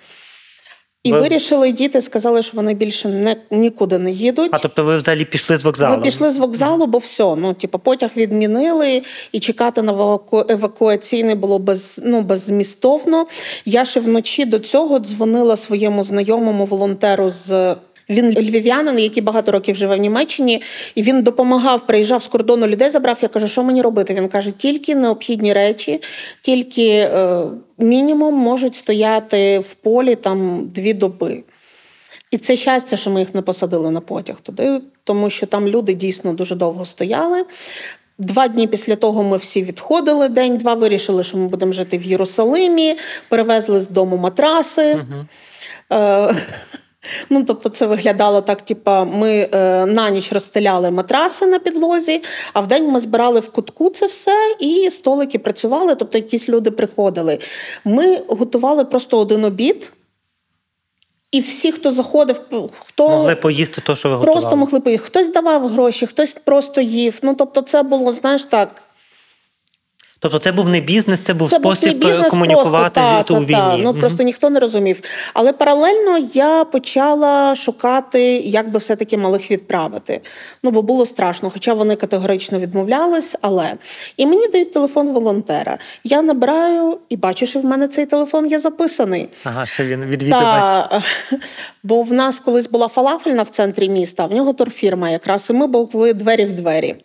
І 1.03 1.11
ви... 1.11 1.19
вирішили 1.19 1.71
діти, 1.71 2.01
сказали, 2.01 2.41
що 2.41 2.57
вони 2.57 2.73
більше 2.73 3.07
не 3.07 3.35
нікуди 3.51 3.97
не 3.97 4.11
їдуть. 4.11 4.49
А 4.51 4.59
тобто 4.59 4.83
ви 4.83 4.97
взагалі 4.97 5.25
пішли 5.25 5.57
з 5.57 5.63
вокзалу? 5.63 5.97
Ми 5.97 6.03
пішли 6.03 6.31
з 6.31 6.37
вокзалу, 6.37 6.85
бо 6.87 6.97
все. 6.97 7.35
Ну, 7.35 7.53
типу, 7.53 7.79
потяг 7.79 8.09
відмінили, 8.17 9.01
і 9.31 9.39
чекати 9.39 9.81
на 9.81 10.19
евакуаційний 10.49 11.35
було 11.35 11.59
без, 11.59 12.01
ну, 12.05 12.21
беззмістовно. 12.21 13.25
Я 13.65 13.85
ще 13.85 13.99
вночі 13.99 14.45
до 14.45 14.59
цього 14.59 14.99
дзвонила 14.99 15.57
своєму 15.57 16.03
знайомому 16.03 16.65
волонтеру 16.65 17.31
з 17.31 17.75
він 18.09 18.31
львів'янин, 18.31 18.99
який 18.99 19.23
багато 19.23 19.51
років 19.51 19.75
живе 19.75 19.95
в 19.95 19.99
Німеччині, 19.99 20.61
і 20.95 21.03
він 21.03 21.23
допомагав, 21.23 21.87
приїжджав 21.87 22.23
з 22.23 22.27
кордону 22.27 22.67
людей. 22.67 22.89
Забрав. 22.89 23.17
Я 23.21 23.27
кажу, 23.27 23.47
що 23.47 23.63
мені 23.63 23.81
робити? 23.81 24.13
Він 24.13 24.27
каже: 24.27 24.51
тільки 24.51 24.95
необхідні 24.95 25.53
речі, 25.53 26.01
тільки 26.41 26.87
е, 26.87 27.41
мінімум 27.77 28.33
можуть 28.33 28.75
стояти 28.75 29.59
в 29.59 29.73
полі 29.73 30.15
там 30.15 30.69
дві 30.75 30.93
доби. 30.93 31.43
І 32.31 32.37
це 32.37 32.55
щастя, 32.55 32.97
що 32.97 33.09
ми 33.09 33.19
їх 33.19 33.35
не 33.35 33.41
посадили 33.41 33.91
на 33.91 34.01
потяг 34.01 34.39
туди, 34.39 34.81
тому 35.03 35.29
що 35.29 35.45
там 35.45 35.67
люди 35.67 35.93
дійсно 35.93 36.33
дуже 36.33 36.55
довго 36.55 36.85
стояли. 36.85 37.45
Два 38.17 38.47
дні 38.47 38.67
після 38.67 38.95
того 38.95 39.23
ми 39.23 39.37
всі 39.37 39.63
відходили. 39.63 40.29
День-два 40.29 40.73
вирішили, 40.73 41.23
що 41.23 41.37
ми 41.37 41.47
будемо 41.47 41.71
жити 41.71 41.97
в 41.97 42.03
Єрусалимі, 42.03 42.95
перевезли 43.29 43.81
з 43.81 43.89
дому 43.89 44.17
матраси. 44.17 44.93
Угу. 44.93 45.25
Ну, 47.29 47.43
тобто, 47.43 47.69
це 47.69 47.87
виглядало 47.87 48.41
так: 48.41 48.61
типа, 48.61 49.03
ми 49.03 49.49
е, 49.53 49.85
на 49.85 50.09
ніч 50.09 50.33
розстеляли 50.33 50.91
матраси 50.91 51.45
на 51.45 51.59
підлозі, 51.59 52.23
а 52.53 52.61
в 52.61 52.67
день 52.67 52.87
ми 52.87 52.99
збирали 52.99 53.39
в 53.39 53.51
кутку 53.51 53.89
це 53.89 54.07
все, 54.07 54.55
і 54.59 54.89
столики 54.91 55.39
працювали, 55.39 55.95
тобто 55.95 56.17
якісь 56.17 56.49
люди 56.49 56.71
приходили. 56.71 57.39
Ми 57.85 58.17
готували 58.27 58.85
просто 58.85 59.19
один 59.19 59.43
обід. 59.43 59.91
І 61.31 61.39
всі, 61.41 61.71
хто 61.71 61.91
заходив, 61.91 62.41
хто 62.79 63.09
могли 63.09 63.35
поїсти, 63.35 63.81
то 63.81 63.95
що 63.95 64.09
ви 64.09 64.15
готували. 64.15 64.39
просто 64.41 64.57
могли 64.57 64.79
поїсти. 64.79 65.05
Хтось 65.05 65.31
давав 65.31 65.67
гроші, 65.67 66.05
хтось 66.07 66.33
просто 66.33 66.81
їв. 66.81 67.19
Ну 67.21 67.35
тобто, 67.35 67.61
це 67.61 67.83
було, 67.83 68.13
знаєш, 68.13 68.43
так. 68.43 68.81
Тобто 70.21 70.39
це 70.39 70.51
був 70.51 70.69
не 70.69 70.79
бізнес, 70.79 71.19
це 71.19 71.33
був 71.33 71.49
це 71.49 71.55
спосіб 71.55 71.99
був 71.99 72.09
бізнес 72.09 72.29
комунікувати 72.29 73.01
просто, 73.01 73.23
та, 73.23 73.23
та, 73.23 73.39
війні. 73.39 73.53
Та, 73.53 73.77
Ну 73.77 73.91
mm 73.91 73.99
просто 73.99 74.23
ніхто 74.23 74.49
не 74.49 74.59
розумів. 74.59 75.01
Але 75.33 75.53
паралельно 75.53 76.17
я 76.33 76.63
почала 76.63 77.55
шукати, 77.55 78.21
як 78.37 78.71
би 78.71 78.79
все-таки 78.79 79.17
малих 79.17 79.51
відправити. 79.51 80.21
Ну 80.63 80.71
бо 80.71 80.81
було 80.81 81.05
страшно, 81.05 81.49
хоча 81.49 81.73
вони 81.73 81.95
категорично 81.95 82.59
відмовлялись. 82.59 83.35
Але 83.41 83.73
і 84.17 84.25
мені 84.25 84.47
дають 84.47 84.73
телефон 84.73 85.07
волонтера. 85.07 85.77
Я 86.03 86.21
набираю 86.21 86.97
і 87.09 87.15
бачу, 87.15 87.47
що 87.47 87.59
в 87.59 87.65
мене 87.65 87.87
цей 87.87 88.05
телефон 88.05 88.47
є 88.47 88.59
записаний. 88.59 89.29
Ага, 89.43 89.65
що 89.65 89.85
він 89.85 90.05
відвідувач. 90.05 91.03
Бо 91.83 92.03
в 92.03 92.13
нас 92.13 92.39
колись 92.39 92.69
була 92.69 92.87
фалафельна 92.87 93.43
в 93.43 93.49
центрі 93.49 93.89
міста, 93.89 94.25
в 94.25 94.31
нього 94.31 94.53
турфірма 94.53 95.09
якраз, 95.09 95.49
і 95.49 95.53
ми 95.53 95.67
були 95.67 96.13
двері 96.13 96.45
в 96.45 96.53
двері. 96.53 96.95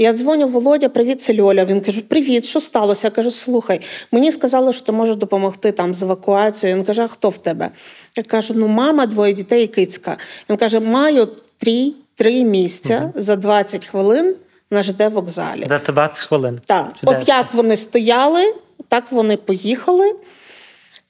Я 0.00 0.12
дзвоню 0.12 0.48
Володя, 0.48 0.88
привіт, 0.88 1.22
це 1.22 1.40
Льоля. 1.40 1.64
Він 1.64 1.80
каже: 1.80 2.00
Привіт, 2.00 2.44
що 2.44 2.60
сталося? 2.60 3.06
Я 3.06 3.10
кажу, 3.10 3.30
слухай, 3.30 3.80
мені 4.12 4.32
сказали, 4.32 4.72
що 4.72 4.86
ти 4.86 4.92
можеш 4.92 5.16
допомогти 5.16 5.72
там 5.72 5.94
з 5.94 6.02
евакуацією. 6.02 6.78
Він 6.78 6.84
каже, 6.84 7.02
а 7.02 7.08
хто 7.08 7.28
в 7.28 7.38
тебе? 7.38 7.70
Я 8.16 8.22
кажу, 8.22 8.54
ну 8.56 8.68
мама, 8.68 9.06
двоє 9.06 9.32
дітей 9.32 9.64
і 9.64 9.66
кицька. 9.66 10.16
Він 10.50 10.56
каже, 10.56 10.80
маю 10.80 11.28
три, 11.58 11.92
три 12.14 12.44
місця 12.44 13.12
за 13.14 13.36
20 13.36 13.86
хвилин 13.86 14.34
на 14.70 14.82
ЖД 14.82 15.00
вокзалі. 15.00 15.66
За 15.68 15.78
20 15.78 16.20
хвилин. 16.20 16.60
Так, 16.66 16.92
Чудесно. 17.00 17.20
от 17.20 17.28
як 17.28 17.54
вони 17.54 17.76
стояли, 17.76 18.54
так 18.88 19.04
вони 19.10 19.36
поїхали, 19.36 20.14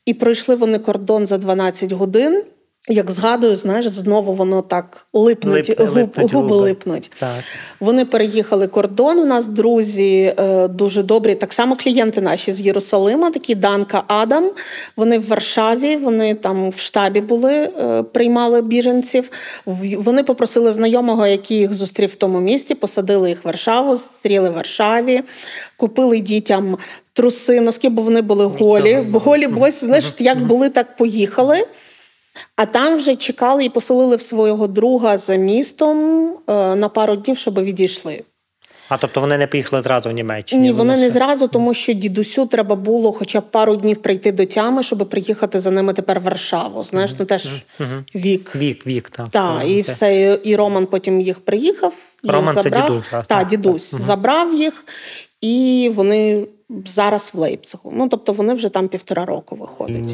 і 0.07 0.15
пройшли 0.15 0.55
вони 0.55 0.79
кордон 0.79 1.27
за 1.27 1.39
12 1.39 1.93
годин. 1.93 2.43
Як 2.89 3.11
згадую, 3.11 3.57
знаєш, 3.57 3.87
знову 3.89 4.35
воно 4.35 4.63
так 4.63 5.07
липнуть, 5.13 5.69
Лип, 5.69 5.81
губ, 5.81 5.97
липнуть 5.97 6.33
губи 6.33 6.57
липнуть. 6.57 7.11
Так. 7.19 7.45
Вони 7.81 8.05
переїхали 8.05 8.67
кордон. 8.67 9.19
У 9.19 9.25
нас 9.25 9.47
друзі 9.47 10.35
е, 10.39 10.69
дуже 10.69 11.03
добрі. 11.03 11.35
Так 11.35 11.53
само 11.53 11.77
клієнти 11.77 12.21
наші 12.21 12.53
з 12.53 12.61
Єрусалима, 12.61 13.31
такі 13.31 13.55
Данка 13.55 14.03
Адам. 14.07 14.51
Вони 14.97 15.19
в 15.19 15.29
Варшаві, 15.29 15.97
вони 15.97 16.35
там 16.35 16.71
в 16.71 16.79
штабі 16.79 17.21
були, 17.21 17.55
е, 17.55 18.03
приймали 18.03 18.63
біженців. 18.63 19.31
Вони 19.97 20.23
попросили 20.23 20.73
знайомого, 20.73 21.27
який 21.27 21.59
їх 21.59 21.75
зустрів 21.75 22.11
в 22.11 22.15
тому 22.15 22.41
місті, 22.41 22.75
посадили 22.75 23.29
їх 23.29 23.45
в 23.45 23.47
Варшаву, 23.47 23.97
зустріли 23.97 24.51
в 24.51 24.53
Варшаві, 24.53 25.23
купили 25.77 26.21
дітям 26.21 26.79
труси, 27.13 27.61
носки, 27.61 27.89
бо 27.89 28.03
вони 28.03 28.21
були 28.23 28.45
голі. 28.45 29.07
Бо 29.11 29.19
голі 29.19 29.47
босі, 29.47 29.87
знаєш, 29.87 30.05
як 30.19 30.47
були, 30.47 30.69
так 30.69 30.97
поїхали. 30.97 31.67
А 32.57 32.67
там 32.67 32.97
вже 32.97 33.15
чекали 33.15 33.65
і 33.65 33.69
поселили 33.69 34.17
в 34.17 34.23
свого 34.23 34.67
друга 34.67 35.19
за 35.19 35.37
містом 35.37 36.29
е, 36.49 36.77
на 36.77 36.89
пару 36.89 37.17
днів, 37.17 37.39
щоб 37.39 37.61
відійшли. 37.63 38.23
А 38.91 38.97
тобто 38.97 39.21
вони 39.21 39.39
не 39.39 39.47
поїхали 39.47 39.83
зразу 39.83 40.11
в 40.11 40.13
Німеччині? 40.13 40.63
Ні, 40.63 40.73
вони 40.73 40.97
не 40.97 41.11
зразу, 41.11 41.49
тому 41.49 41.75
що 41.75 41.93
дідусю 41.93 42.47
треба 42.47 42.77
було 42.77 43.13
хоча 43.13 43.41
б 43.41 43.51
пару 43.51 43.77
днів 43.77 43.97
прийти 43.97 44.33
до 44.33 44.45
тями, 44.45 44.83
щоб 44.83 45.09
приїхати 45.09 45.61
за 45.61 45.71
ними 45.71 45.93
тепер 45.93 46.21
в 46.21 46.23
Варшаву. 46.23 46.85
Знаєш, 46.85 47.15
ну 47.19 47.25
теж 47.25 47.49
вік. 48.15 48.57
Вік, 48.57 48.87
вік, 48.87 49.11
так. 49.11 49.29
Так, 49.29 49.63
і 49.67 49.83
все. 49.83 50.39
І 50.43 50.57
Роман 50.57 50.87
потім 50.87 51.21
їх 51.21 51.41
приїхав. 51.41 51.93
Роман 52.25 52.55
їх 52.55 52.65
забрав. 52.65 52.83
це 52.83 52.89
дідусь. 52.89 53.09
Так, 53.11 53.27
та, 53.27 53.45
дідусь 53.45 53.95
угу. 53.95 54.03
забрав 54.03 54.55
їх, 54.55 54.85
і 55.41 55.91
вони 55.95 56.47
зараз 56.87 57.31
в 57.35 57.39
Лейпцигу. 57.39 57.93
Ну 57.97 58.09
тобто 58.09 58.33
вони 58.33 58.55
вже 58.55 58.69
там 58.69 58.89
півтора 58.89 59.25
року 59.25 59.57
виходять. 59.57 60.11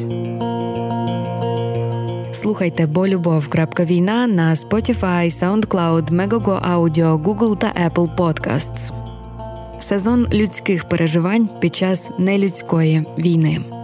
Слухайте 2.41 2.87
бо 2.87 3.07
любов. 3.07 3.47
Війна 3.79 4.27
на 4.27 4.53
Spotify, 4.53 5.31
SoundCloud, 5.31 6.11
Megogo 6.11 6.75
Audio, 6.75 7.21
Google 7.23 7.57
та 7.57 7.73
Apple 7.89 8.15
Podcasts. 8.15 8.91
Сезон 9.79 10.27
людських 10.33 10.89
переживань 10.89 11.49
під 11.59 11.75
час 11.75 12.09
нелюдської 12.19 13.05
війни. 13.17 13.76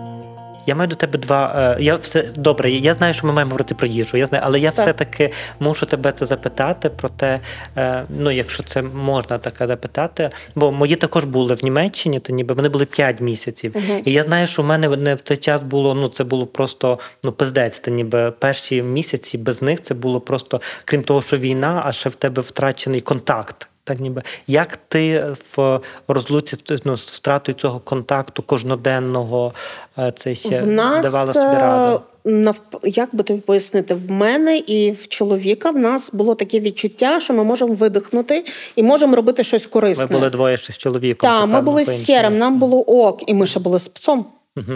Я 0.68 0.76
маю 0.76 0.90
до 0.90 0.96
тебе 0.96 1.20
два. 1.20 1.76
Е, 1.80 1.84
я 1.84 1.96
все 1.96 2.24
добре. 2.36 2.72
Я 2.72 2.94
знаю, 2.94 3.14
що 3.14 3.28
ми 3.28 3.34
маємо 3.34 3.50
говорити 3.50 3.76
про 3.76 3.88
їжу. 3.88 4.18
Я 4.18 4.26
знаю, 4.26 4.44
але 4.48 4.60
я 4.60 4.72
так. 4.72 4.86
все-таки 4.86 5.32
мушу 5.60 5.86
тебе 5.86 6.12
це 6.12 6.26
запитати 6.26 6.90
про 6.90 7.10
те, 7.10 7.40
е, 7.78 8.04
ну 8.10 8.32
якщо 8.32 8.64
це 8.64 8.82
можна 8.82 9.38
таке 9.38 9.68
запитати. 9.68 10.30
Бо 10.56 10.72
мої 10.72 10.96
також 10.96 11.24
були 11.24 11.54
в 11.54 11.64
Німеччині, 11.64 12.20
то 12.20 12.34
ніби 12.34 12.54
вони 12.54 12.70
були 12.70 12.86
5 12.86 13.22
місяців. 13.22 13.72
Угу. 13.76 14.02
І 14.06 14.12
я 14.12 14.24
знаю, 14.24 14.48
що 14.48 14.62
в 14.62 14.66
мене 14.66 14.88
не 14.88 15.16
в 15.16 15.22
той 15.22 15.38
час 15.38 15.62
було. 15.62 15.94
Ну 15.94 16.08
це 16.08 16.24
було 16.24 16.46
просто 16.46 17.00
ну 17.24 17.32
пиздець. 17.32 17.80
Це 17.80 17.92
ніби 17.92 18.32
перші 18.32 18.82
місяці 18.82 19.38
без 19.38 19.62
них 19.62 19.82
це 19.82 19.94
було 19.94 20.22
просто 20.22 20.62
крім 20.86 21.02
того, 21.02 21.22
що 21.22 21.38
війна, 21.38 21.82
а 21.86 21.92
ще 21.92 22.10
в 22.10 22.16
тебе 22.16 22.42
втрачений 22.42 23.02
контакт. 23.02 23.68
Так 23.84 24.00
ніби 24.00 24.22
як 24.48 24.78
ти 24.88 25.26
в 25.58 25.80
розлуці 26.08 26.58
ну, 26.86 26.98
з 26.98 27.12
втратою 27.12 27.56
цього 27.56 27.80
контакту 27.80 28.44
кожноденного 28.44 29.54
е, 29.98 30.14
це 30.16 30.36
ще 30.36 30.62
нас, 30.62 31.02
давала 31.02 31.34
собі 31.34 31.46
раду? 31.46 32.02
Е, 32.26 32.54
як 32.84 33.16
би 33.16 33.24
тобі 33.24 33.42
пояснити, 33.42 33.96
в 33.96 34.12
мене 34.12 34.58
і 34.58 34.92
в 34.92 35.08
чоловіка 35.08 35.72
в 35.72 35.78
нас 35.80 36.12
було 36.14 36.36
таке 36.36 36.60
відчуття, 36.60 37.20
що 37.20 37.34
ми 37.34 37.44
можемо 37.44 37.74
видихнути 37.74 38.46
і 38.76 38.84
можемо 38.84 39.16
робити 39.16 39.44
щось 39.44 39.66
корисне. 39.66 40.06
Ми 40.06 40.12
були 40.12 40.30
двоє 40.30 40.58
ще 40.58 40.74
з 40.74 40.78
чоловіком. 40.78 41.30
Так, 41.30 41.50
ми 41.50 41.62
були 41.62 41.84
з 41.84 42.06
сірим, 42.06 42.38
нам 42.38 42.60
було 42.60 42.82
ок, 42.82 43.30
і 43.30 43.34
ми 43.34 43.48
ще 43.48 43.60
були 43.60 43.80
з 43.80 43.88
псом. 43.88 44.26
Угу. 44.58 44.74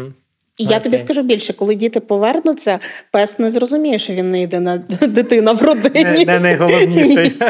І 0.57 0.65
okay. 0.65 0.71
я 0.71 0.79
тобі 0.79 0.97
скажу 0.97 1.21
більше, 1.21 1.53
коли 1.53 1.75
діти 1.75 1.99
повернуться, 1.99 2.79
пес 3.11 3.39
не 3.39 3.51
зрозуміє, 3.51 3.99
що 3.99 4.13
він 4.13 4.31
не 4.31 4.41
йде 4.41 4.59
на 4.59 4.77
дитина 5.01 5.51
в 5.51 5.61
родині. 5.61 6.25
Не, 6.25 6.39
найголовніший. 6.39 7.35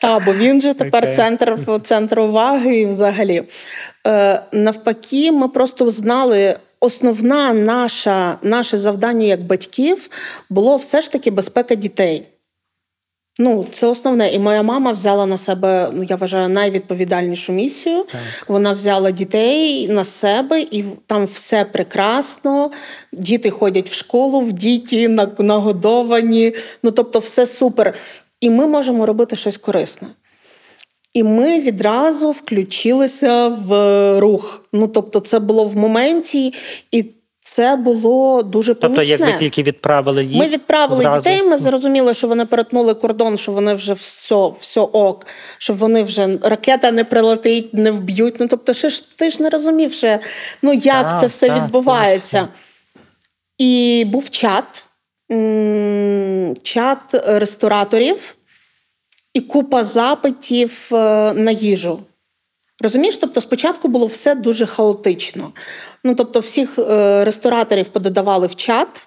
Так, 0.00 0.24
бо 0.26 0.32
він 0.32 0.60
же 0.60 0.74
тепер 0.74 1.04
okay. 1.04 1.14
центр 1.14 1.58
центр 1.82 2.20
уваги 2.20 2.76
і 2.76 2.86
взагалі. 2.86 3.42
Е, 4.06 4.40
Навпаки, 4.52 5.32
ми 5.32 5.48
просто 5.48 5.90
знали. 5.90 6.56
Основна 6.80 7.52
наша, 7.52 8.38
наше 8.42 8.78
завдання 8.78 9.26
як 9.26 9.42
батьків 9.42 10.10
було 10.50 10.76
все 10.76 11.02
ж 11.02 11.12
таки 11.12 11.30
безпека 11.30 11.74
дітей. 11.74 12.26
Ну, 13.38 13.66
це 13.70 13.86
основне. 13.86 14.32
І 14.32 14.38
моя 14.38 14.62
мама 14.62 14.92
взяла 14.92 15.26
на 15.26 15.38
себе, 15.38 15.90
ну 15.92 16.02
я 16.02 16.16
вважаю, 16.16 16.48
найвідповідальнішу 16.48 17.52
місію. 17.52 18.04
Так. 18.12 18.20
Вона 18.48 18.72
взяла 18.72 19.10
дітей 19.10 19.88
на 19.88 20.04
себе, 20.04 20.60
і 20.60 20.84
там 21.06 21.26
все 21.26 21.64
прекрасно. 21.64 22.70
Діти 23.12 23.50
ходять 23.50 23.90
в 23.90 23.94
школу, 23.94 24.40
в 24.40 24.52
діті, 24.52 25.08
нагодовані. 25.38 26.54
Ну 26.82 26.90
тобто, 26.90 27.18
все 27.18 27.46
супер. 27.46 27.94
І 28.40 28.50
ми 28.50 28.66
можемо 28.66 29.06
робити 29.06 29.36
щось 29.36 29.56
корисне. 29.56 30.08
І 31.14 31.22
ми 31.22 31.60
відразу 31.60 32.30
включилися 32.30 33.48
в 33.48 34.20
рух. 34.20 34.64
Ну 34.72 34.88
тобто, 34.88 35.20
це 35.20 35.38
було 35.38 35.64
в 35.64 35.76
моменті, 35.76 36.54
і 36.92 37.04
це 37.44 37.76
було 37.76 38.42
дуже 38.42 38.74
помічне. 38.74 38.88
Тобто, 38.88 39.02
як 39.02 39.32
ви 39.32 39.38
тільки 39.38 39.62
відправили 39.62 40.24
їх? 40.24 40.38
Ми 40.38 40.48
відправили 40.48 41.00
одразу? 41.00 41.20
дітей. 41.20 41.42
Ми 41.42 41.58
зрозуміли, 41.58 42.14
що 42.14 42.28
вони 42.28 42.46
перетнули 42.46 42.94
кордон, 42.94 43.36
що 43.38 43.52
вони 43.52 43.74
вже 43.74 43.94
все 43.94 44.50
все 44.60 44.80
ок, 44.80 45.26
що 45.58 45.74
вони 45.74 46.02
вже 46.02 46.38
ракета 46.42 46.92
не 46.92 47.04
прилетить, 47.04 47.74
не 47.74 47.90
вб'ють. 47.90 48.40
Ну 48.40 48.46
тобто, 48.48 48.72
ще 48.74 48.88
ж 48.88 49.16
ти 49.16 49.30
ж 49.30 49.42
не 49.42 49.50
розумів, 49.50 49.92
ще, 49.92 50.18
ну 50.62 50.72
як 50.72 51.06
так, 51.06 51.20
це 51.20 51.26
все 51.26 51.46
так, 51.46 51.64
відбувається. 51.64 52.40
Так. 52.40 52.48
І 53.58 54.04
був 54.06 54.30
чат, 54.30 54.84
чат 56.62 57.02
рестораторів 57.26 58.34
і 59.34 59.40
купа 59.40 59.84
запитів 59.84 60.88
е, 60.92 60.96
на 61.32 61.50
їжу. 61.50 62.00
Розумієш, 62.82 63.16
тобто 63.16 63.40
спочатку 63.40 63.88
було 63.88 64.06
все 64.06 64.34
дуже 64.34 64.66
хаотично. 64.66 65.52
Ну 66.04 66.14
тобто, 66.14 66.40
всіх 66.40 66.78
е, 66.78 67.24
рестораторів 67.24 67.88
пододавали 67.88 68.46
в 68.46 68.54
чат, 68.54 69.06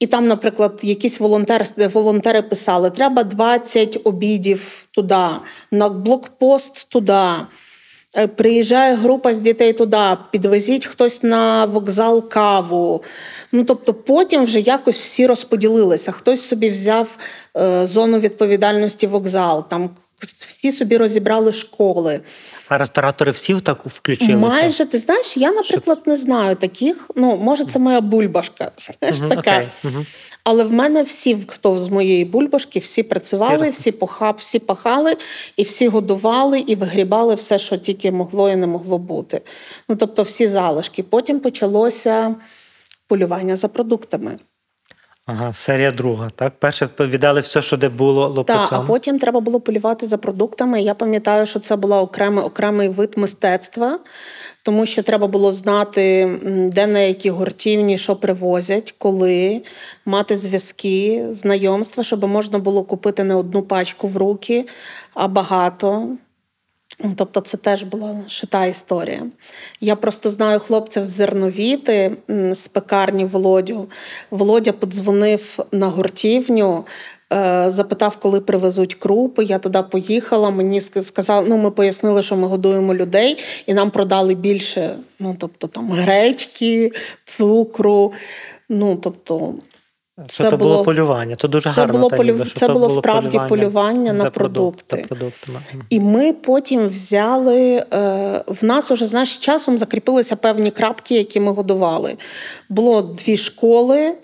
і 0.00 0.06
там, 0.06 0.26
наприклад, 0.26 0.80
якісь 0.82 1.20
волонтери 1.20 1.64
волонтери 1.92 2.42
писали: 2.42 2.90
треба 2.90 3.24
20 3.24 3.98
обідів 4.04 4.86
туди, 4.90 5.26
на 5.70 5.88
блокпост 5.88 6.88
туди. 6.88 7.22
Е, 8.16 8.26
приїжджає 8.26 8.94
група 8.94 9.34
з 9.34 9.38
дітей 9.38 9.72
туди, 9.72 10.16
підвезіть 10.30 10.86
хтось 10.86 11.22
на 11.22 11.64
вокзал 11.64 12.28
каву. 12.28 13.02
Ну 13.52 13.64
тобто, 13.64 13.94
потім 13.94 14.44
вже 14.44 14.60
якось 14.60 14.98
всі 14.98 15.26
розподілилися. 15.26 16.12
Хтось 16.12 16.48
собі 16.48 16.70
взяв 16.70 17.18
е, 17.56 17.86
зону 17.86 18.18
відповідальності 18.18 19.06
вокзал, 19.06 19.68
там 19.68 19.90
всі 20.26 20.72
собі 20.72 20.96
розібрали 20.96 21.52
школи. 21.52 22.20
А 22.68 22.78
ресторатори 22.78 23.32
всі 23.32 23.60
так 23.60 23.86
включилися? 23.86 24.36
Майже 24.36 24.84
ти 24.84 24.98
знаєш, 24.98 25.36
я, 25.36 25.52
наприклад, 25.52 25.98
не 26.06 26.16
знаю 26.16 26.56
таких. 26.56 27.10
Ну, 27.16 27.36
може, 27.36 27.64
це 27.64 27.78
моя 27.78 28.00
бульбашка. 28.00 28.72
знаєш, 28.98 29.18
uh 29.18 29.28
така. 29.28 29.50
Okay. 29.50 30.06
Але 30.44 30.64
в 30.64 30.72
мене 30.72 31.02
всі, 31.02 31.38
хто 31.46 31.78
з 31.78 31.88
моєї 31.88 32.24
бульбашки, 32.24 32.78
всі 32.78 33.02
працювали, 33.02 33.70
всі 33.70 33.92
похаб, 33.92 34.36
всі 34.38 34.58
пахали, 34.58 35.16
і 35.56 35.62
всі 35.62 35.88
годували, 35.88 36.60
і 36.60 36.74
вигрібали 36.74 37.34
все, 37.34 37.58
що 37.58 37.76
тільки 37.76 38.12
могло 38.12 38.50
і 38.50 38.56
не 38.56 38.66
могло 38.66 38.98
бути. 38.98 39.40
Ну 39.88 39.96
тобто, 39.96 40.22
всі 40.22 40.46
залишки. 40.46 41.02
Потім 41.02 41.40
почалося 41.40 42.34
полювання 43.06 43.56
за 43.56 43.68
продуктами. 43.68 44.38
Ага, 45.30 45.52
серія 45.52 45.90
друга. 45.90 46.30
Так, 46.36 46.52
перше 46.58 46.88
віддали 47.00 47.40
все, 47.40 47.62
що 47.62 47.76
де 47.76 47.88
було 47.88 48.28
лопатом. 48.28 48.66
Так, 48.68 48.72
а 48.72 48.80
потім 48.80 49.18
треба 49.18 49.40
було 49.40 49.60
полювати 49.60 50.06
за 50.06 50.18
продуктами. 50.18 50.82
Я 50.82 50.94
пам'ятаю, 50.94 51.46
що 51.46 51.60
це 51.60 51.76
була 51.76 52.00
окремий 52.00 52.44
окремий 52.44 52.88
вид 52.88 53.12
мистецтва, 53.16 53.98
тому 54.62 54.86
що 54.86 55.02
треба 55.02 55.26
було 55.26 55.52
знати, 55.52 56.30
де 56.72 56.86
на 56.86 56.98
які 56.98 57.30
гуртівні 57.30 57.98
що 57.98 58.16
привозять, 58.16 58.94
коли 58.98 59.62
мати 60.06 60.38
зв'язки, 60.38 61.26
знайомства, 61.30 62.04
щоб 62.04 62.24
можна 62.24 62.58
було 62.58 62.82
купити 62.82 63.24
не 63.24 63.34
одну 63.34 63.62
пачку 63.62 64.08
в 64.08 64.16
руки, 64.16 64.66
а 65.14 65.28
багато. 65.28 66.08
Тобто 67.16 67.40
це 67.40 67.56
теж 67.56 67.82
була 67.82 68.16
шита 68.26 68.66
історія. 68.66 69.22
Я 69.80 69.96
просто 69.96 70.30
знаю 70.30 70.60
хлопців 70.60 71.06
з 71.06 71.08
зерновіти 71.08 72.16
з 72.50 72.68
пекарні 72.68 73.24
Володю. 73.24 73.88
Володя 74.30 74.72
подзвонив 74.72 75.58
на 75.72 75.86
гуртівню, 75.86 76.84
е, 77.32 77.70
запитав, 77.70 78.16
коли 78.16 78.40
привезуть 78.40 78.94
крупи. 78.94 79.44
Я 79.44 79.58
туди 79.58 79.82
поїхала. 79.82 80.50
Мені 80.50 80.80
сказали, 80.80 81.48
ну 81.48 81.56
ми 81.56 81.70
пояснили, 81.70 82.22
що 82.22 82.36
ми 82.36 82.48
годуємо 82.48 82.94
людей, 82.94 83.38
і 83.66 83.74
нам 83.74 83.90
продали 83.90 84.34
більше. 84.34 84.96
Ну 85.18 85.36
тобто 85.38 85.66
там 85.66 85.90
гречки, 85.90 86.92
цукру. 87.24 88.12
Ну 88.68 88.96
тобто 88.96 89.54
це, 90.26 90.50
це 90.50 90.56
було 90.56 90.82
полювання. 90.82 91.36
То 91.36 91.48
дуже 91.48 91.70
це 91.70 91.80
гарно. 91.80 91.92
Було 91.92 92.10
полю... 92.10 92.44
Це 92.54 92.68
було, 92.68 92.90
справді 92.90 93.28
полювання, 93.28 93.48
полювання 93.48 94.12
на 94.12 94.30
продукти. 94.30 95.04
продукти. 95.08 95.52
І 95.90 96.00
ми 96.00 96.32
потім 96.32 96.88
взяли. 96.88 97.84
Е, 97.94 98.44
в 98.46 98.64
нас 98.64 98.90
уже 98.90 99.06
знаєш, 99.06 99.38
часом 99.38 99.78
закріпилися 99.78 100.36
певні 100.36 100.70
крапки, 100.70 101.14
які 101.14 101.40
ми 101.40 101.52
годували. 101.52 102.16
Було 102.68 103.02
дві 103.02 103.36
школи. 103.36 104.14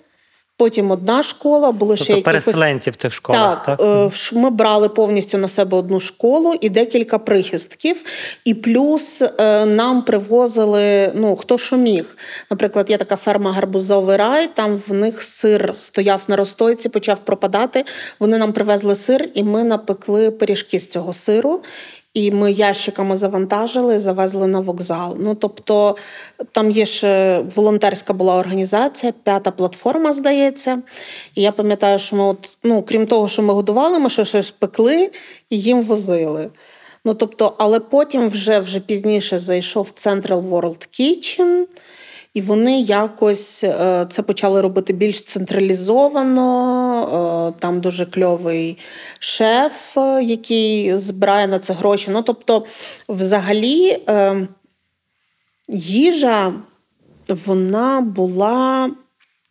Потім 0.57 0.91
одна 0.91 1.23
школа, 1.23 1.71
були 1.71 1.95
тобто 1.95 2.03
ще 2.03 2.13
якихось... 2.13 2.45
переселенці 2.45 2.91
в 2.91 2.95
тих 2.95 3.13
школах. 3.13 3.65
Так, 3.65 3.77
так, 3.77 4.11
е, 4.33 4.39
ми 4.39 4.49
брали 4.49 4.89
повністю 4.89 5.37
на 5.37 5.47
себе 5.47 5.77
одну 5.77 5.99
школу 5.99 6.53
і 6.61 6.69
декілька 6.69 7.19
прихистків. 7.19 8.03
І 8.45 8.53
плюс 8.53 9.21
е, 9.21 9.65
нам 9.65 10.01
привозили 10.01 11.11
ну 11.15 11.35
хто 11.35 11.57
що 11.57 11.77
міг. 11.77 12.17
Наприклад, 12.51 12.89
є 12.89 12.97
така 12.97 13.15
ферма 13.15 13.51
Гарбузовий 13.51 14.17
рай. 14.17 14.49
Там 14.53 14.81
в 14.87 14.93
них 14.93 15.21
сир 15.21 15.71
стояв 15.73 16.21
на 16.27 16.35
розстойці, 16.35 16.89
почав 16.89 17.17
пропадати. 17.17 17.85
Вони 18.19 18.37
нам 18.37 18.53
привезли 18.53 18.95
сир, 18.95 19.29
і 19.33 19.43
ми 19.43 19.63
напекли 19.63 20.31
пиріжки 20.31 20.79
з 20.79 20.87
цього 20.87 21.13
сиру 21.13 21.61
і 22.15 22.31
ми 22.31 22.51
ящиками 22.51 23.17
завантажили, 23.17 23.99
завезли 23.99 24.47
на 24.47 24.59
вокзал. 24.59 25.17
Ну 25.19 25.35
тобто 25.35 25.95
там 26.51 26.71
є 26.71 26.85
ще 26.85 27.39
волонтерська 27.55 28.13
була 28.13 28.35
організація, 28.35 29.13
п'ята 29.23 29.51
платформа, 29.51 30.13
здається. 30.13 30.81
І 31.35 31.41
я 31.41 31.51
пам'ятаю, 31.51 31.99
що 31.99 32.15
ми, 32.15 32.23
от, 32.23 32.57
ну 32.63 32.83
крім 32.83 33.07
того, 33.07 33.27
що 33.27 33.41
ми 33.41 33.53
годували, 33.53 33.99
ми 33.99 34.09
ще 34.09 34.25
щось 34.25 34.51
пекли 34.51 35.11
і 35.49 35.59
їм 35.59 35.83
возили. 35.83 36.49
Ну 37.05 37.13
тобто, 37.13 37.53
але 37.57 37.79
потім 37.79 38.29
вже 38.29 38.59
вже 38.59 38.79
пізніше 38.79 39.39
зайшов 39.39 39.87
Central 39.95 40.49
World 40.49 40.87
Kitchen, 40.99 41.63
і 42.33 42.41
вони 42.41 42.81
якось 42.81 43.63
е, 43.63 44.05
це 44.09 44.21
почали 44.21 44.61
робити 44.61 44.93
більш 44.93 45.23
централізовано. 45.23 46.94
Е, 47.05 47.53
там 47.59 47.81
дуже 47.81 48.05
кльовий 48.05 48.77
шеф, 49.19 49.97
е, 49.97 50.23
який 50.23 50.97
збирає 50.97 51.47
на 51.47 51.59
це 51.59 51.73
гроші. 51.73 52.11
Ну, 52.11 52.21
тобто, 52.21 52.65
взагалі, 53.09 53.97
їжа 55.69 56.53
вона 57.27 58.01
була. 58.01 58.91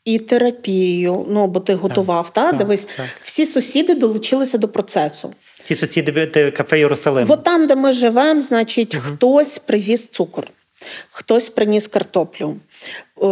І 0.04 0.18
терапією, 0.18 1.26
ну 1.28 1.46
бо 1.46 1.60
ти 1.60 1.74
готував, 1.74 2.30
так, 2.30 2.50
та? 2.50 2.56
дивись, 2.56 2.84
так. 2.84 3.06
всі 3.22 3.46
сусіди 3.46 3.94
долучилися 3.94 4.58
до 4.58 4.68
процесу. 4.68 5.34
Ті 5.66 5.76
сусіди 5.76 6.50
кафе 6.56 6.78
Єрусалим. 6.78 7.26
От 7.30 7.44
там, 7.44 7.66
де 7.66 7.76
ми 7.76 7.92
живемо, 7.92 8.40
значить, 8.40 8.94
угу. 8.94 9.04
хтось 9.06 9.58
привіз 9.58 10.06
цукор. 10.06 10.48
Хтось 11.10 11.48
приніс 11.48 11.86
картоплю. 11.86 12.56
Е, 13.22 13.26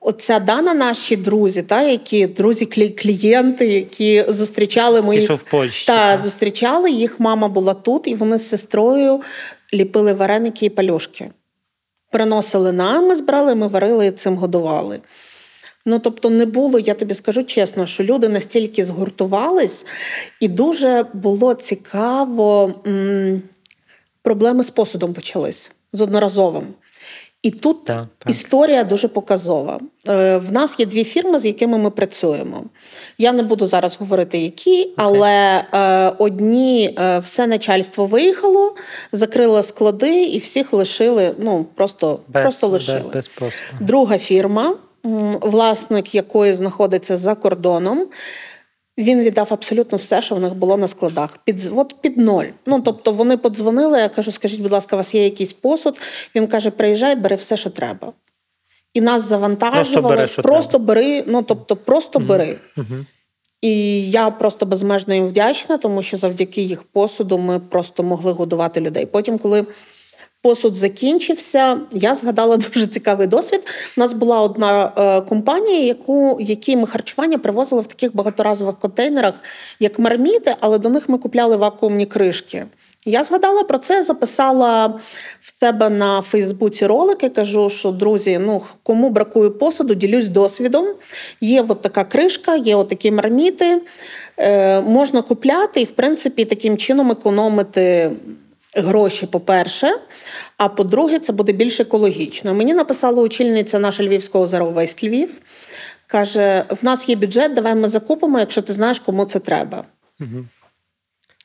оця 0.00 0.38
дана 0.38 0.74
наші 0.74 1.16
друзі, 1.16 1.62
та, 1.62 1.82
які 1.82 2.26
друзі 2.26 2.66
клієнти, 2.66 3.66
які 3.66 4.24
зустрічали 4.28 5.02
моїх 5.02 5.30
в 5.30 5.42
Польщі, 5.50 5.86
та, 5.86 6.18
зустрічали, 6.18 6.90
їх 6.90 7.20
мама 7.20 7.48
була 7.48 7.74
тут, 7.74 8.08
і 8.08 8.14
вони 8.14 8.38
з 8.38 8.48
сестрою 8.48 9.20
ліпили 9.74 10.12
вареники 10.12 10.66
і 10.66 10.70
пальошки. 10.70 11.30
Приносили 12.10 12.72
нам, 12.72 13.08
ми 13.08 13.16
збирали, 13.16 13.54
ми 13.54 13.68
варили 13.68 14.06
і 14.06 14.10
цим 14.10 14.36
годували. 14.36 15.00
Ну, 15.86 15.98
тобто, 15.98 16.30
не 16.30 16.46
було, 16.46 16.78
я 16.78 16.94
тобі 16.94 17.14
скажу 17.14 17.42
чесно, 17.44 17.86
що 17.86 18.04
люди 18.04 18.28
настільки 18.28 18.84
згуртувались, 18.84 19.86
і 20.40 20.48
дуже 20.48 21.06
було 21.12 21.54
цікаво, 21.54 22.74
м- 22.86 23.42
проблеми 24.22 24.64
з 24.64 24.70
посудом 24.70 25.12
почались 25.14 25.70
з 25.92 26.00
одноразовим. 26.00 26.66
І 27.42 27.50
тут 27.50 27.84
так, 27.84 28.06
так. 28.18 28.30
історія 28.30 28.84
дуже 28.84 29.08
показова. 29.08 29.80
Е, 30.08 30.36
в 30.36 30.52
нас 30.52 30.80
є 30.80 30.86
дві 30.86 31.04
фірми, 31.04 31.38
з 31.38 31.46
якими 31.46 31.78
ми 31.78 31.90
працюємо. 31.90 32.64
Я 33.18 33.32
не 33.32 33.42
буду 33.42 33.66
зараз 33.66 33.96
говорити, 34.00 34.38
які, 34.38 34.90
але 34.96 35.64
okay. 35.72 36.12
одні 36.18 36.96
е, 36.98 37.18
все 37.18 37.46
начальство 37.46 38.06
виїхало, 38.06 38.74
закрили 39.12 39.62
склади 39.62 40.24
і 40.24 40.38
всіх 40.38 40.72
лишили. 40.72 41.34
Ну 41.38 41.66
просто 41.74 42.18
без, 42.28 42.42
просто 42.42 42.66
лишили. 42.66 43.10
Без, 43.14 43.30
без 43.40 43.52
Друга 43.80 44.18
фірма, 44.18 44.76
власник 45.40 46.14
якої 46.14 46.52
знаходиться 46.52 47.16
за 47.16 47.34
кордоном. 47.34 48.06
Він 48.98 49.20
віддав 49.20 49.46
абсолютно 49.50 49.98
все, 49.98 50.22
що 50.22 50.34
в 50.34 50.40
них 50.40 50.54
було 50.54 50.76
на 50.76 50.88
складах. 50.88 51.38
Під 51.44 51.72
от 51.76 51.94
під 52.00 52.18
ноль. 52.18 52.44
Ну 52.66 52.80
тобто 52.80 53.12
вони 53.12 53.36
подзвонили. 53.36 53.98
Я 53.98 54.08
кажу, 54.08 54.32
скажіть, 54.32 54.60
будь 54.60 54.72
ласка, 54.72 54.96
у 54.96 54.98
вас 54.98 55.14
є 55.14 55.24
якийсь 55.24 55.52
посуд? 55.52 56.00
Він 56.34 56.46
каже: 56.46 56.70
приїжджай, 56.70 57.16
бери 57.16 57.36
все, 57.36 57.56
що 57.56 57.70
треба. 57.70 58.12
І 58.94 59.00
нас 59.00 59.28
завантажували. 59.28 60.16
Просто, 60.16 60.42
бери, 60.42 60.54
просто 60.54 60.78
бери, 60.78 61.24
ну 61.26 61.42
тобто, 61.42 61.76
просто 61.76 62.18
угу. 62.18 62.28
бери. 62.28 62.58
І 63.60 64.10
я 64.10 64.30
просто 64.30 64.66
безмежно 64.66 65.14
їм 65.14 65.26
вдячна, 65.26 65.78
тому 65.78 66.02
що 66.02 66.16
завдяки 66.16 66.62
їх 66.62 66.82
посуду 66.82 67.38
ми 67.38 67.58
просто 67.58 68.02
могли 68.02 68.32
годувати 68.32 68.80
людей. 68.80 69.06
Потім, 69.06 69.38
коли 69.38 69.66
посуд 70.42 70.76
закінчився. 70.76 71.80
Я 71.92 72.14
згадала 72.14 72.56
дуже 72.74 72.86
цікавий 72.86 73.26
досвід. 73.26 73.60
У 73.96 74.00
нас 74.00 74.12
була 74.12 74.40
одна 74.40 74.92
е, 74.98 75.20
компанія, 75.20 75.80
яку 75.86 76.36
які 76.40 76.76
ми 76.76 76.86
харчування 76.86 77.38
привозили 77.38 77.82
в 77.82 77.86
таких 77.86 78.16
багаторазових 78.16 78.78
контейнерах, 78.78 79.34
як 79.80 79.98
марміти, 79.98 80.54
але 80.60 80.78
до 80.78 80.88
них 80.88 81.08
ми 81.08 81.18
купляли 81.18 81.56
вакуумні 81.56 82.06
кришки. 82.06 82.66
Я 83.04 83.24
згадала 83.24 83.64
про 83.64 83.78
це, 83.78 84.02
записала 84.02 84.86
в 85.40 85.60
себе 85.60 85.90
на 85.90 86.22
Фейсбуці 86.22 86.86
ролики. 86.86 87.28
Кажу, 87.28 87.70
що 87.70 87.90
друзі, 87.90 88.38
ну 88.42 88.62
кому 88.82 89.10
бракує 89.10 89.50
посуду, 89.50 89.94
ділюсь 89.94 90.28
досвідом. 90.28 90.86
Є 91.40 91.64
от 91.68 91.82
така 91.82 92.04
кришка, 92.04 92.56
є 92.56 92.76
от 92.76 92.88
такі 92.88 93.10
марміти. 93.10 93.82
Е, 94.38 94.80
Можна 94.80 95.22
купляти 95.22 95.80
і, 95.80 95.84
в 95.84 95.90
принципі, 95.90 96.44
таким 96.44 96.76
чином 96.76 97.10
економити 97.10 98.10
гроші, 98.74 99.26
по-перше. 99.26 99.98
А 100.56 100.68
по-друге, 100.68 101.18
це 101.18 101.32
буде 101.32 101.52
більш 101.52 101.80
екологічно. 101.80 102.54
Мені 102.54 102.74
написала 102.74 103.22
очільниця 103.22 103.78
наша 103.78 104.04
Львівського 104.04 104.70
Вест 104.70 105.04
Львів. 105.04 105.30
Каже: 106.06 106.64
в 106.68 106.84
нас 106.84 107.08
є 107.08 107.16
бюджет, 107.16 107.54
давай 107.54 107.74
ми 107.74 107.88
закупимо, 107.88 108.38
якщо 108.38 108.62
ти 108.62 108.72
знаєш, 108.72 108.98
кому 108.98 109.24
це 109.24 109.38
треба. 109.38 109.84
Угу. 110.20 110.44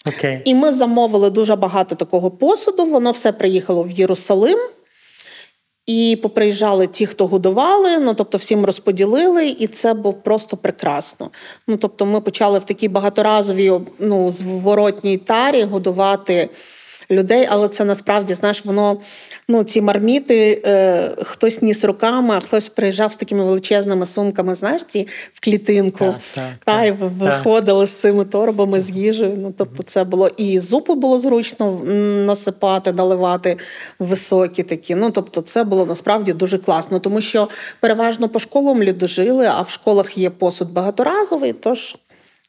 Okay. 0.05 0.41
І 0.45 0.55
ми 0.55 0.71
замовили 0.71 1.29
дуже 1.29 1.55
багато 1.55 1.95
такого 1.95 2.31
посуду. 2.31 2.85
Воно 2.85 3.11
все 3.11 3.31
приїхало 3.31 3.83
в 3.83 3.91
Єрусалим. 3.91 4.59
І 5.85 6.19
поприїжджали 6.21 6.87
ті, 6.87 7.05
хто 7.05 7.27
годували, 7.27 7.97
ну 7.97 8.13
тобто 8.13 8.37
всім 8.37 8.65
розподілили, 8.65 9.47
і 9.47 9.67
це 9.67 9.93
було 9.93 10.13
просто 10.13 10.57
прекрасно. 10.57 11.29
Ну 11.67 11.77
тобто, 11.77 12.05
ми 12.05 12.21
почали 12.21 12.59
в 12.59 12.63
такій 12.63 12.87
багаторазовій 12.87 13.73
ну, 13.99 14.31
зворотній 14.31 15.17
тарі 15.17 15.63
годувати 15.63 16.49
людей, 17.11 17.47
але 17.49 17.67
це 17.67 17.85
насправді 17.85 18.33
знаєш, 18.33 18.65
воно 18.65 18.97
ну 19.47 19.63
ці 19.63 19.81
марміти 19.81 20.61
е, 20.65 21.15
хтось 21.21 21.61
ніс 21.61 21.83
руками, 21.83 22.35
а 22.37 22.39
хтось 22.39 22.67
приїжджав 22.67 23.13
з 23.13 23.15
такими 23.15 23.43
величезними 23.43 24.05
сумками, 24.05 24.55
знаєш, 24.55 24.83
ці 24.83 25.07
в 25.33 25.39
клітинку, 25.39 26.05
так, 26.05 26.21
так, 26.35 26.53
та 26.65 26.85
й 26.85 26.91
виходили 26.91 27.87
з 27.87 27.91
цими 27.91 28.25
торбами 28.25 28.81
з 28.81 28.89
їжею. 28.89 29.35
Ну 29.37 29.53
тобто, 29.57 29.83
це 29.83 30.03
було 30.03 30.27
і 30.37 30.59
зупи 30.59 30.93
було 30.93 31.19
зручно 31.19 31.71
насипати, 32.25 32.91
наливати 32.91 33.57
високі 33.99 34.63
такі. 34.63 34.95
Ну 34.95 35.11
тобто, 35.11 35.41
це 35.41 35.63
було 35.63 35.85
насправді 35.85 36.33
дуже 36.33 36.57
класно, 36.57 36.99
тому 36.99 37.21
що 37.21 37.47
переважно 37.79 38.29
по 38.29 38.39
школам 38.39 38.83
люди 38.83 39.07
жили, 39.07 39.45
а 39.45 39.61
в 39.61 39.69
школах 39.69 40.17
є 40.17 40.29
посуд 40.29 40.71
багаторазовий. 40.71 41.53
Тож 41.53 41.95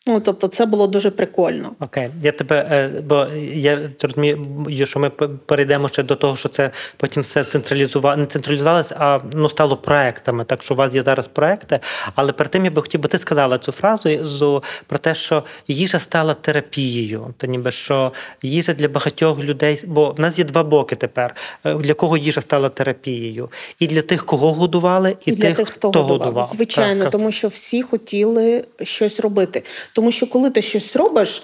Ну, 0.09 0.21
тобто, 0.21 0.49
це 0.49 0.67
було 0.67 0.87
дуже 0.87 1.11
прикольно. 1.11 1.73
Окей, 1.81 2.11
я 2.23 2.33
тебе, 2.33 2.69
е, 2.71 3.03
бо 3.03 3.27
я 3.53 3.91
розумію, 4.03 4.87
що 4.87 5.01
ми 5.01 5.11
перейдемо 5.47 5.89
ще 5.89 6.03
до 6.03 6.15
того, 6.15 6.37
що 6.37 6.49
це 6.49 6.71
потім 6.97 7.23
все 7.23 7.45
централізувало, 7.45 8.17
не 8.17 8.27
централізувалося, 8.27 8.97
а 8.99 9.21
ну 9.33 9.49
стало 9.49 9.77
проектами. 9.77 10.45
Так 10.45 10.63
що 10.63 10.75
у 10.75 10.77
вас 10.77 10.95
є 10.95 11.03
зараз 11.03 11.29
проекти. 11.29 11.81
Але 12.15 12.33
перед 12.33 12.51
тим 12.51 12.65
я 12.65 12.71
би 12.71 12.83
хотів, 12.83 13.01
бо 13.01 13.09
ти 13.09 13.19
сказала 13.19 13.59
цю 13.59 13.73
фразу 13.73 14.63
про 14.87 14.99
те, 14.99 15.15
що 15.15 15.43
їжа 15.69 15.99
стала 15.99 16.35
терапією. 16.35 17.35
Та 17.37 17.47
ніби 17.47 17.71
що 17.71 18.13
їжа 18.43 18.73
для 18.73 18.89
багатьох 18.89 19.39
людей, 19.39 19.83
бо 19.87 20.11
в 20.11 20.21
нас 20.21 20.39
є 20.39 20.45
два 20.45 20.63
боки 20.65 20.97
тепер. 20.97 21.35
Е, 21.65 21.75
для 21.75 21.95
кого 21.95 22.17
їжа 22.17 22.41
стала 22.41 22.69
терапією, 22.69 23.49
і 23.79 23.87
для 23.87 24.03
тих, 24.03 24.27
кого 24.27 24.53
годували, 24.53 25.17
і, 25.27 25.31
і 25.31 25.35
для 25.35 25.55
тих, 25.55 25.69
хто, 25.69 25.89
хто 25.89 26.03
годував. 26.03 26.19
годував. 26.19 26.49
Звичайно, 26.53 27.03
так. 27.03 27.13
тому 27.13 27.33
що 27.33 27.49
всі 27.49 27.83
хотіли 27.83 28.65
щось 28.83 29.21
робити. 29.21 29.63
Тому 29.99 30.13
що 30.13 30.27
коли 30.27 30.51
ти 30.51 30.63
щось 30.63 30.97
робиш, 30.97 31.43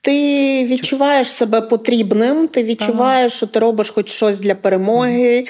ти 0.00 0.10
відчуваєш 0.64 1.28
себе 1.28 1.60
потрібним, 1.60 2.48
ти 2.48 2.64
відчуваєш, 2.64 3.32
ага. 3.32 3.36
що 3.36 3.46
ти 3.46 3.58
робиш 3.58 3.90
хоч 3.90 4.10
щось 4.10 4.38
для 4.38 4.54
перемоги. 4.54 5.46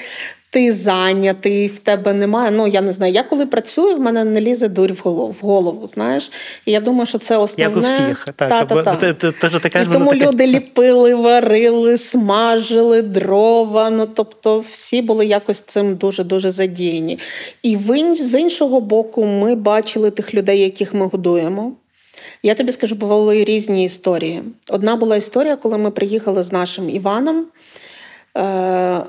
Ти 0.49 0.73
зайнятий, 0.73 1.67
в 1.67 1.79
тебе 1.79 2.13
немає. 2.13 2.51
Ну 2.51 2.67
я 2.67 2.81
не 2.81 2.91
знаю. 2.91 3.13
Я 3.13 3.23
коли 3.23 3.45
працюю, 3.45 3.95
в 3.95 3.99
мене 3.99 4.23
не 4.23 4.41
лізе 4.41 4.67
дурь 4.67 4.91
в 4.91 5.01
голову, 5.03 5.35
в 5.41 5.45
голову 5.45 5.87
знаєш. 5.87 6.31
І 6.65 6.71
я 6.71 6.79
думаю, 6.79 7.05
що 7.05 7.17
це 7.17 7.37
основне. 7.37 7.63
Як 7.63 7.77
у 7.77 7.79
всіх. 7.79 8.25
Так, 8.35 8.67
та, 8.67 9.81
І 9.81 9.85
тому 9.85 10.13
люди 10.13 10.47
ліпили, 10.47 11.15
варили, 11.15 11.97
смажили 11.97 13.01
дрова. 13.01 13.89
Ну 13.89 14.05
тобто, 14.13 14.63
всі 14.69 15.01
були 15.01 15.25
якось 15.25 15.59
цим 15.59 15.95
дуже 15.95 16.23
дуже 16.23 16.51
задіяні. 16.51 17.19
І 17.63 17.77
з 18.15 18.39
іншого 18.39 18.81
боку, 18.81 19.25
ми 19.25 19.55
бачили 19.55 20.11
тих 20.11 20.33
людей, 20.33 20.59
яких 20.59 20.93
ми 20.93 21.05
годуємо. 21.05 21.71
Я 22.45 22.55
тобі 22.55 22.71
скажу, 22.71 22.95
бували 22.95 23.43
різні 23.43 23.85
історії. 23.85 24.43
Одна 24.69 24.95
була 24.95 25.15
історія, 25.15 25.55
коли 25.55 25.77
ми 25.77 25.91
приїхали 25.91 26.43
з 26.43 26.51
нашим 26.51 26.89
Іваном. 26.89 27.45
Е, 28.37 29.03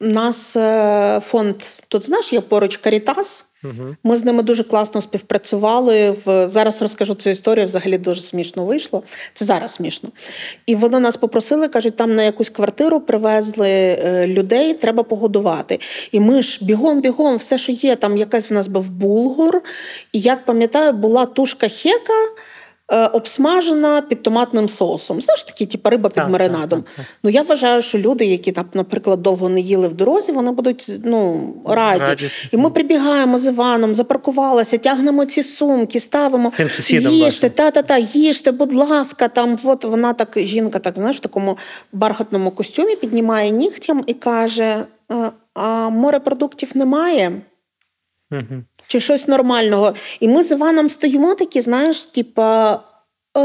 нас 0.00 0.56
е, 0.56 1.20
фонд 1.26 1.56
тут 1.88 2.06
знаєш, 2.06 2.32
є 2.32 2.40
поруч 2.40 2.76
Карітас. 2.76 3.49
Угу. 3.64 3.96
Ми 4.04 4.16
з 4.16 4.24
ними 4.24 4.42
дуже 4.42 4.64
класно 4.64 5.02
співпрацювали. 5.02 6.10
В 6.24 6.48
зараз 6.48 6.82
розкажу 6.82 7.14
цю 7.14 7.30
історію. 7.30 7.66
Взагалі 7.66 7.98
дуже 7.98 8.22
смішно 8.22 8.64
вийшло. 8.64 9.02
Це 9.34 9.44
зараз 9.44 9.74
смішно. 9.74 10.08
І 10.66 10.76
вони 10.76 11.00
нас 11.00 11.16
попросили, 11.16 11.68
кажуть, 11.68 11.96
там 11.96 12.14
на 12.14 12.22
якусь 12.22 12.50
квартиру 12.50 13.00
привезли 13.00 13.70
е, 13.70 14.26
людей, 14.26 14.74
треба 14.74 15.02
погодувати. 15.02 15.80
І 16.12 16.20
ми 16.20 16.42
ж 16.42 16.64
бігом-бігом, 16.64 17.36
все, 17.36 17.58
що 17.58 17.72
є, 17.72 17.96
там 17.96 18.16
якась 18.16 18.50
в 18.50 18.54
нас 18.54 18.68
був 18.68 18.90
булгур. 18.90 19.62
І 20.12 20.20
як 20.20 20.44
пам'ятаю, 20.44 20.92
була 20.92 21.26
тушка 21.26 21.68
хека. 21.68 22.28
Е, 22.92 23.06
обсмажена 23.06 24.00
під 24.00 24.22
томатним 24.22 24.68
соусом. 24.68 25.20
Знаєш, 25.20 25.42
такі, 25.42 25.66
типу, 25.66 25.90
риба 25.90 26.08
під 26.08 26.16
так, 26.16 26.30
маринадом. 26.30 26.82
Так, 26.82 26.94
так, 26.96 27.06
ну 27.22 27.30
я 27.30 27.42
вважаю, 27.42 27.82
що 27.82 27.98
люди, 27.98 28.24
які 28.24 28.52
там, 28.52 28.64
наприклад, 28.74 29.22
довго 29.22 29.48
не 29.48 29.60
їли 29.60 29.88
в 29.88 29.94
дорозі, 29.94 30.32
вони 30.32 30.50
будуть 30.50 30.92
ну, 31.04 31.54
раді. 31.66 32.04
раді. 32.04 32.30
І 32.50 32.56
ми 32.56 32.70
прибігаємо 32.70 33.38
з 33.38 33.46
Іваном, 33.46 33.94
запаркувалися, 33.94 34.78
тягнемо 34.78 35.24
ці 35.24 35.42
сумки, 35.42 36.00
ставимо 36.00 36.52
їжте, 36.88 37.50
та-та-та, 37.50 37.98
їжте, 37.98 38.52
будь 38.52 38.72
ласка, 38.72 39.28
там 39.28 39.56
от 39.64 39.84
вона 39.84 40.12
так, 40.12 40.32
жінка, 40.36 40.78
так 40.78 40.94
знаєш, 40.94 41.16
в 41.16 41.20
такому 41.20 41.58
бархатному 41.92 42.50
костюмі 42.50 42.96
піднімає 42.96 43.50
нігтям 43.50 44.04
і 44.06 44.14
каже: 44.14 44.84
а 45.54 45.88
морепродуктів 45.88 46.70
немає. 46.74 47.32
Угу 48.32 48.62
чи 48.90 49.00
щось 49.00 49.28
нормального. 49.28 49.94
І 50.20 50.28
ми 50.28 50.44
з 50.44 50.50
Іваном 50.50 50.88
стоїмо 50.88 51.34
такі, 51.34 51.60
знаєш, 51.60 52.04
типа. 52.04 52.80
Е, 53.36 53.40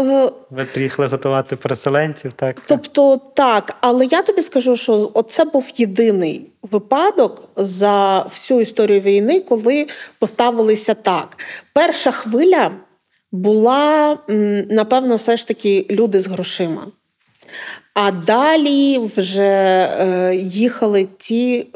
е, 0.00 0.30
ви 0.50 0.64
приїхали 0.64 1.08
готувати 1.08 1.56
переселенців, 1.56 2.32
так? 2.32 2.62
Тобто 2.66 3.20
так, 3.34 3.76
але 3.80 4.06
я 4.06 4.22
тобі 4.22 4.42
скажу, 4.42 4.76
що 4.76 5.24
це 5.30 5.44
був 5.44 5.72
єдиний 5.76 6.46
випадок 6.62 7.48
за 7.56 8.22
всю 8.22 8.60
історію 8.60 9.00
війни, 9.00 9.40
коли 9.40 9.86
поставилися 10.18 10.94
так. 10.94 11.36
Перша 11.72 12.10
хвиля 12.10 12.70
була, 13.32 14.18
напевно, 14.70 15.16
все 15.16 15.36
ж 15.36 15.48
таки 15.48 15.86
люди 15.90 16.20
з 16.20 16.26
грошима. 16.26 16.86
А 17.94 18.10
далі 18.10 18.98
вже 19.16 19.42
е, 19.42 20.34
їхали 20.36 21.08
ті, 21.18 21.66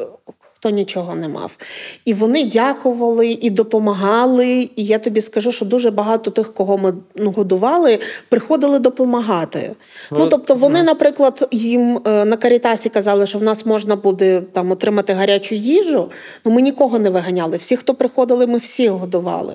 хто 0.62 0.70
нічого 0.70 1.14
не 1.14 1.28
мав. 1.28 1.56
І 2.04 2.14
вони 2.14 2.44
дякували 2.44 3.28
і 3.28 3.50
допомагали. 3.50 4.70
І 4.76 4.84
я 4.84 4.98
тобі 4.98 5.20
скажу, 5.20 5.52
що 5.52 5.64
дуже 5.64 5.90
багато 5.90 6.30
тих, 6.30 6.54
кого 6.54 6.78
ми 6.78 6.94
ну, 7.16 7.30
годували, 7.30 7.98
приходили 8.28 8.78
допомагати. 8.78 9.74
Ну, 10.10 10.18
ну 10.18 10.26
тобто, 10.26 10.54
вони, 10.54 10.82
наприклад, 10.82 11.48
їм 11.52 12.00
е, 12.06 12.24
на 12.24 12.36
карітасі 12.36 12.88
казали, 12.88 13.26
що 13.26 13.38
в 13.38 13.42
нас 13.42 13.66
можна 13.66 13.96
буде 13.96 14.42
там 14.52 14.70
отримати 14.70 15.12
гарячу 15.12 15.54
їжу. 15.54 16.10
Ну 16.44 16.52
ми 16.52 16.62
нікого 16.62 16.98
не 16.98 17.10
виганяли. 17.10 17.56
Всі, 17.56 17.76
хто 17.76 17.94
приходили, 17.94 18.46
ми 18.46 18.58
всіх 18.58 18.90
годували. 18.90 19.54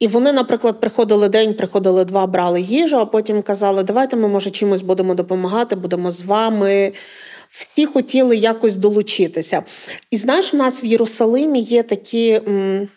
І 0.00 0.06
вони, 0.06 0.32
наприклад, 0.32 0.80
приходили 0.80 1.28
день, 1.28 1.54
приходили 1.54 2.04
два, 2.04 2.26
брали 2.26 2.60
їжу, 2.60 2.96
а 2.96 3.04
потім 3.04 3.42
казали, 3.42 3.82
давайте 3.82 4.16
ми, 4.16 4.28
може, 4.28 4.50
чимось 4.50 4.82
будемо 4.82 5.14
допомагати, 5.14 5.76
будемо 5.76 6.10
з 6.10 6.22
вами. 6.22 6.92
Всі 7.52 7.86
хотіли 7.86 8.36
якось 8.36 8.76
долучитися. 8.76 9.62
І 10.10 10.16
знаєш, 10.16 10.54
у 10.54 10.56
нас 10.56 10.84
в 10.84 10.86
Єрусалимі 10.86 11.60
є 11.60 11.82
такі. 11.82 12.40
М- 12.48 12.88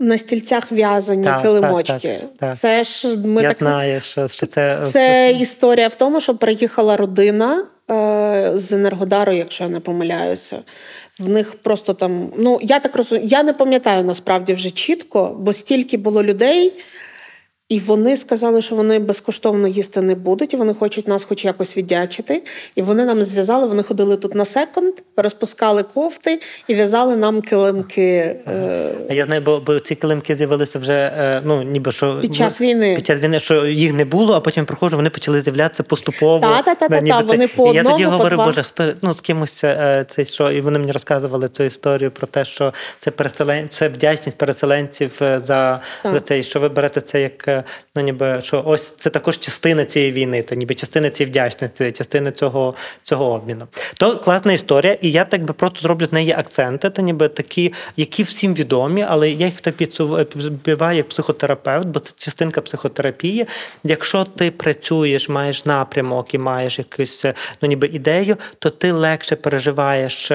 на 0.00 0.18
стільцях 0.18 0.72
в'язані 0.72 1.24
так, 1.24 1.42
килимочки. 1.42 2.18
Так, 2.20 2.30
так, 2.38 2.58
це 2.58 2.84
ж 2.84 3.16
ми 3.16 3.42
Я 3.42 3.48
так 3.48 3.58
знаю, 3.58 4.00
що 4.00 4.46
це 4.46 4.82
Це 4.86 5.36
історія 5.40 5.88
в 5.88 5.94
тому, 5.94 6.20
що 6.20 6.34
приїхала 6.34 6.96
родина 6.96 7.64
е, 7.90 8.52
з 8.54 8.72
Енергодару, 8.72 9.32
якщо 9.32 9.64
я 9.64 9.70
не 9.70 9.80
помиляюся. 9.80 10.58
В 11.18 11.28
них 11.28 11.62
просто 11.62 11.94
там, 11.94 12.32
ну 12.38 12.58
я 12.62 12.78
так 12.80 12.96
розумію, 12.96 13.28
я 13.28 13.42
не 13.42 13.52
пам'ятаю 13.52 14.04
насправді 14.04 14.54
вже 14.54 14.70
чітко, 14.70 15.36
бо 15.38 15.52
стільки 15.52 15.96
було 15.96 16.22
людей. 16.22 16.72
І 17.70 17.80
вони 17.80 18.16
сказали, 18.16 18.62
що 18.62 18.74
вони 18.74 18.98
безкоштовно 18.98 19.68
їсти 19.68 20.00
не 20.00 20.14
будуть, 20.14 20.54
і 20.54 20.56
вони 20.56 20.74
хочуть 20.74 21.08
нас 21.08 21.24
хоч 21.24 21.44
якось 21.44 21.76
віддячити. 21.76 22.42
І 22.74 22.82
вони 22.82 23.04
нам 23.04 23.22
зв'язали, 23.22 23.66
вони 23.66 23.82
ходили 23.82 24.16
тут 24.16 24.34
на 24.34 24.44
секонд, 24.44 24.94
розпускали 25.16 25.82
кофти 25.82 26.40
і 26.68 26.74
в'язали 26.74 27.16
нам 27.16 27.42
килимки. 27.42 28.36
А 29.08 29.14
я 29.14 29.26
знаю, 29.26 29.40
бо, 29.40 29.60
бо 29.60 29.80
ці 29.80 29.94
килимки 29.94 30.36
з'явилися 30.36 30.78
вже 30.78 30.94
е, 30.94 31.42
ну, 31.44 31.62
ніби 31.62 31.92
що 31.92 32.18
під 32.20 32.34
час 32.34 32.60
війни. 32.60 32.96
Під 32.96 33.06
час 33.06 33.20
війни, 33.20 33.40
що 33.40 33.66
їх 33.66 33.92
не 33.92 34.04
було, 34.04 34.34
а 34.34 34.40
потім 34.40 34.66
приходжу, 34.66 34.96
вони 34.96 35.10
почали 35.10 35.42
з'являтися 35.42 35.82
поступово. 35.82 36.40
Так, 36.40 36.64
так, 36.64 36.78
так, 36.78 37.04
та, 37.08 37.20
вони 37.20 37.48
по 37.48 37.68
одному, 37.68 37.72
І 37.72 37.76
я 37.76 37.84
тоді 37.84 38.04
по 38.04 38.10
говорив, 38.10 38.36
два. 38.36 38.46
боже, 38.46 38.62
хто 38.62 38.92
ну 39.02 39.14
з 39.14 39.20
кимось 39.20 39.64
е, 39.64 40.04
це 40.08 40.24
що, 40.24 40.50
і 40.50 40.60
вони 40.60 40.78
мені 40.78 40.92
розказували 40.92 41.48
цю 41.48 41.64
історію 41.64 42.10
про 42.10 42.26
те, 42.26 42.44
що 42.44 42.72
це 42.98 43.10
переселен... 43.10 43.68
це 43.68 43.88
вдячність 43.88 44.38
переселенців 44.38 45.18
е, 45.22 45.40
за, 45.46 45.80
за 46.04 46.20
це, 46.20 46.38
і 46.38 46.42
що 46.42 46.60
ви 46.60 46.68
берете 46.68 47.00
це 47.00 47.20
як 47.20 47.59
ну 47.96 48.02
ніби 48.02 48.40
що 48.42 48.62
ось 48.66 48.94
це 48.96 49.10
також 49.10 49.38
частина 49.38 49.84
цієї 49.84 50.12
війни, 50.12 50.42
та 50.42 50.54
ніби 50.54 50.74
частина 50.74 51.10
цієї 51.10 51.30
вдячності, 51.30 51.92
частина 51.92 52.32
цього 52.32 52.74
цього 53.02 53.32
обміну. 53.32 53.66
То 53.98 54.16
класна 54.16 54.52
історія, 54.52 54.96
і 55.00 55.10
я 55.10 55.24
так 55.24 55.44
би 55.44 55.54
просто 55.54 55.80
зроблю 55.80 56.06
з 56.06 56.12
неї 56.12 56.32
акценти, 56.32 56.90
та 56.90 57.02
ніби 57.02 57.28
такі, 57.28 57.72
які 57.96 58.22
всім 58.22 58.54
відомі, 58.54 59.04
але 59.08 59.30
я 59.30 59.46
їх 59.46 59.60
то 59.60 59.72
підбиваю 59.72 60.96
як 60.96 61.08
психотерапевт, 61.08 61.86
бо 61.86 62.00
це 62.00 62.12
частинка 62.16 62.60
психотерапії. 62.60 63.46
Якщо 63.84 64.24
ти 64.24 64.50
працюєш, 64.50 65.28
маєш 65.28 65.64
напрямок 65.64 66.34
і 66.34 66.38
маєш 66.38 66.78
якусь 66.78 67.24
ну 67.62 67.68
ніби 67.68 67.86
ідею, 67.86 68.36
то 68.58 68.70
ти 68.70 68.92
легше 68.92 69.36
переживаєш 69.36 70.32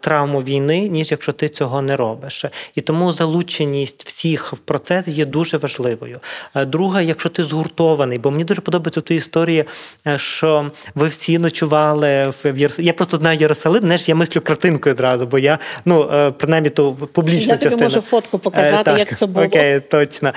травму 0.00 0.40
війни, 0.40 0.88
ніж 0.88 1.10
якщо 1.10 1.32
ти 1.32 1.48
цього 1.48 1.82
не 1.82 1.96
робиш. 1.96 2.44
І 2.74 2.80
тому 2.80 3.12
залученість 3.12 4.04
всіх 4.06 4.52
в 4.52 4.58
процес 4.58 5.08
є 5.08 5.24
дуже 5.24 5.56
важливою. 5.56 6.20
Друга, 6.64 7.02
якщо 7.02 7.28
ти 7.28 7.44
згуртований, 7.44 8.18
бо 8.18 8.30
мені 8.30 8.44
дуже 8.44 8.60
подобається 8.60 9.00
в 9.00 9.02
тій 9.02 9.14
історії, 9.14 9.64
е, 10.06 10.18
що 10.18 10.70
ви 10.94 11.06
всі 11.06 11.38
ночували 11.38 12.32
в 12.44 12.58
Єрусалимі. 12.58 12.86
Я 12.86 12.92
просто 12.92 13.16
знаю 13.16 13.38
Єрусалим, 13.38 13.82
знаєш, 13.82 14.08
я 14.08 14.14
мислю 14.14 14.40
картинкою 14.40 14.94
одразу, 14.94 15.26
бо 15.26 15.38
я 15.38 15.58
ну 15.84 16.10
е, 16.12 16.30
принаймні 16.30 16.70
ту 16.70 16.94
публічну 17.12 17.52
частину. 17.52 17.64
Я 17.64 17.70
тобі 17.70 17.82
можу 17.82 18.00
фотку 18.00 18.38
показати, 18.38 18.90
е, 18.90 18.98
як 18.98 19.18
це 19.18 19.26
було. 19.26 19.46
Окей, 19.46 19.80
точно. 19.80 20.32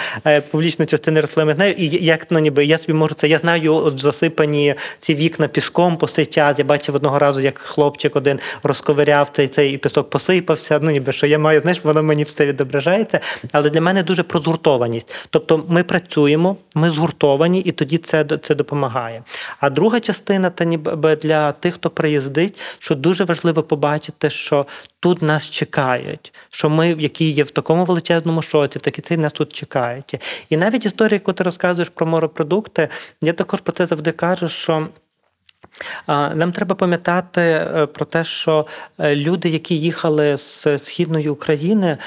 Публічну 0.51 0.85
частину 0.85 1.17
Єрусалиму 1.17 1.53
знаю, 1.53 1.73
і 1.73 2.05
як 2.05 2.27
ну 2.29 2.39
ніби 2.39 2.65
я 2.65 2.77
собі 2.77 2.93
можу 2.93 3.13
це. 3.13 3.27
Я 3.27 3.37
знаю, 3.37 3.75
от 3.75 3.99
засипані 3.99 4.75
ці 4.99 5.15
вікна 5.15 5.47
піском 5.47 5.97
по 5.97 6.07
цей 6.07 6.25
час. 6.25 6.59
Я 6.59 6.65
бачив 6.65 6.95
одного 6.95 7.19
разу, 7.19 7.41
як 7.41 7.57
хлопчик 7.57 8.15
один 8.15 8.39
розковиряв 8.63 9.29
цей 9.29 9.47
цей 9.47 9.77
пісок 9.77 10.09
посипався. 10.09 10.79
Ну 10.81 10.91
ніби 10.91 11.11
що 11.11 11.27
я 11.27 11.39
маю, 11.39 11.61
знаєш, 11.61 11.83
воно 11.83 12.03
мені 12.03 12.23
все 12.23 12.45
відображається. 12.45 13.19
Але 13.51 13.69
для 13.69 13.81
мене 13.81 14.03
дуже 14.03 14.23
про 14.23 14.39
згуртованість. 14.39 15.27
Тобто 15.29 15.65
ми 15.67 15.83
працюємо, 15.83 16.10
ми 16.75 16.91
згуртовані, 16.91 17.59
і 17.59 17.71
тоді 17.71 17.97
це 17.97 18.25
це 18.41 18.55
допомагає. 18.55 19.23
А 19.59 19.69
друга 19.69 19.99
частина 19.99 20.49
та 20.49 20.63
ніби 20.65 21.15
для 21.15 21.51
тих, 21.51 21.73
хто 21.73 21.89
приїздить, 21.89 22.59
що 22.79 22.95
дуже 22.95 23.23
важливо 23.23 23.63
побачити, 23.63 24.29
що 24.29 24.65
тут 24.99 25.21
нас 25.21 25.49
чекають, 25.49 26.33
що 26.49 26.69
ми, 26.69 26.95
які 26.99 27.31
є 27.31 27.43
в 27.43 27.51
такому 27.51 27.85
величезному 27.85 28.41
шоці, 28.41 28.79
в 28.79 28.81
такий 28.81 29.03
цей 29.03 29.17
нас 29.17 29.31
тут 29.31 29.53
чекають. 29.53 30.15
І 30.49 30.57
навіть 30.57 30.85
історія, 30.85 31.15
яку 31.15 31.33
ти 31.33 31.43
розказуєш 31.43 31.89
про 31.89 32.05
морепродукти, 32.05 32.89
я 33.21 33.33
також 33.33 33.61
про 33.61 33.73
це 33.73 33.85
завжди 33.85 34.11
кажу, 34.11 34.49
що. 34.49 34.87
Нам 36.07 36.51
треба 36.51 36.75
пам'ятати 36.75 37.41
е, 37.41 37.85
про 37.85 38.05
те, 38.05 38.23
що 38.23 38.65
е, 38.99 39.15
люди, 39.15 39.49
які 39.49 39.79
їхали 39.79 40.37
з 40.37 40.77
східної 40.77 41.29
України, 41.29 41.97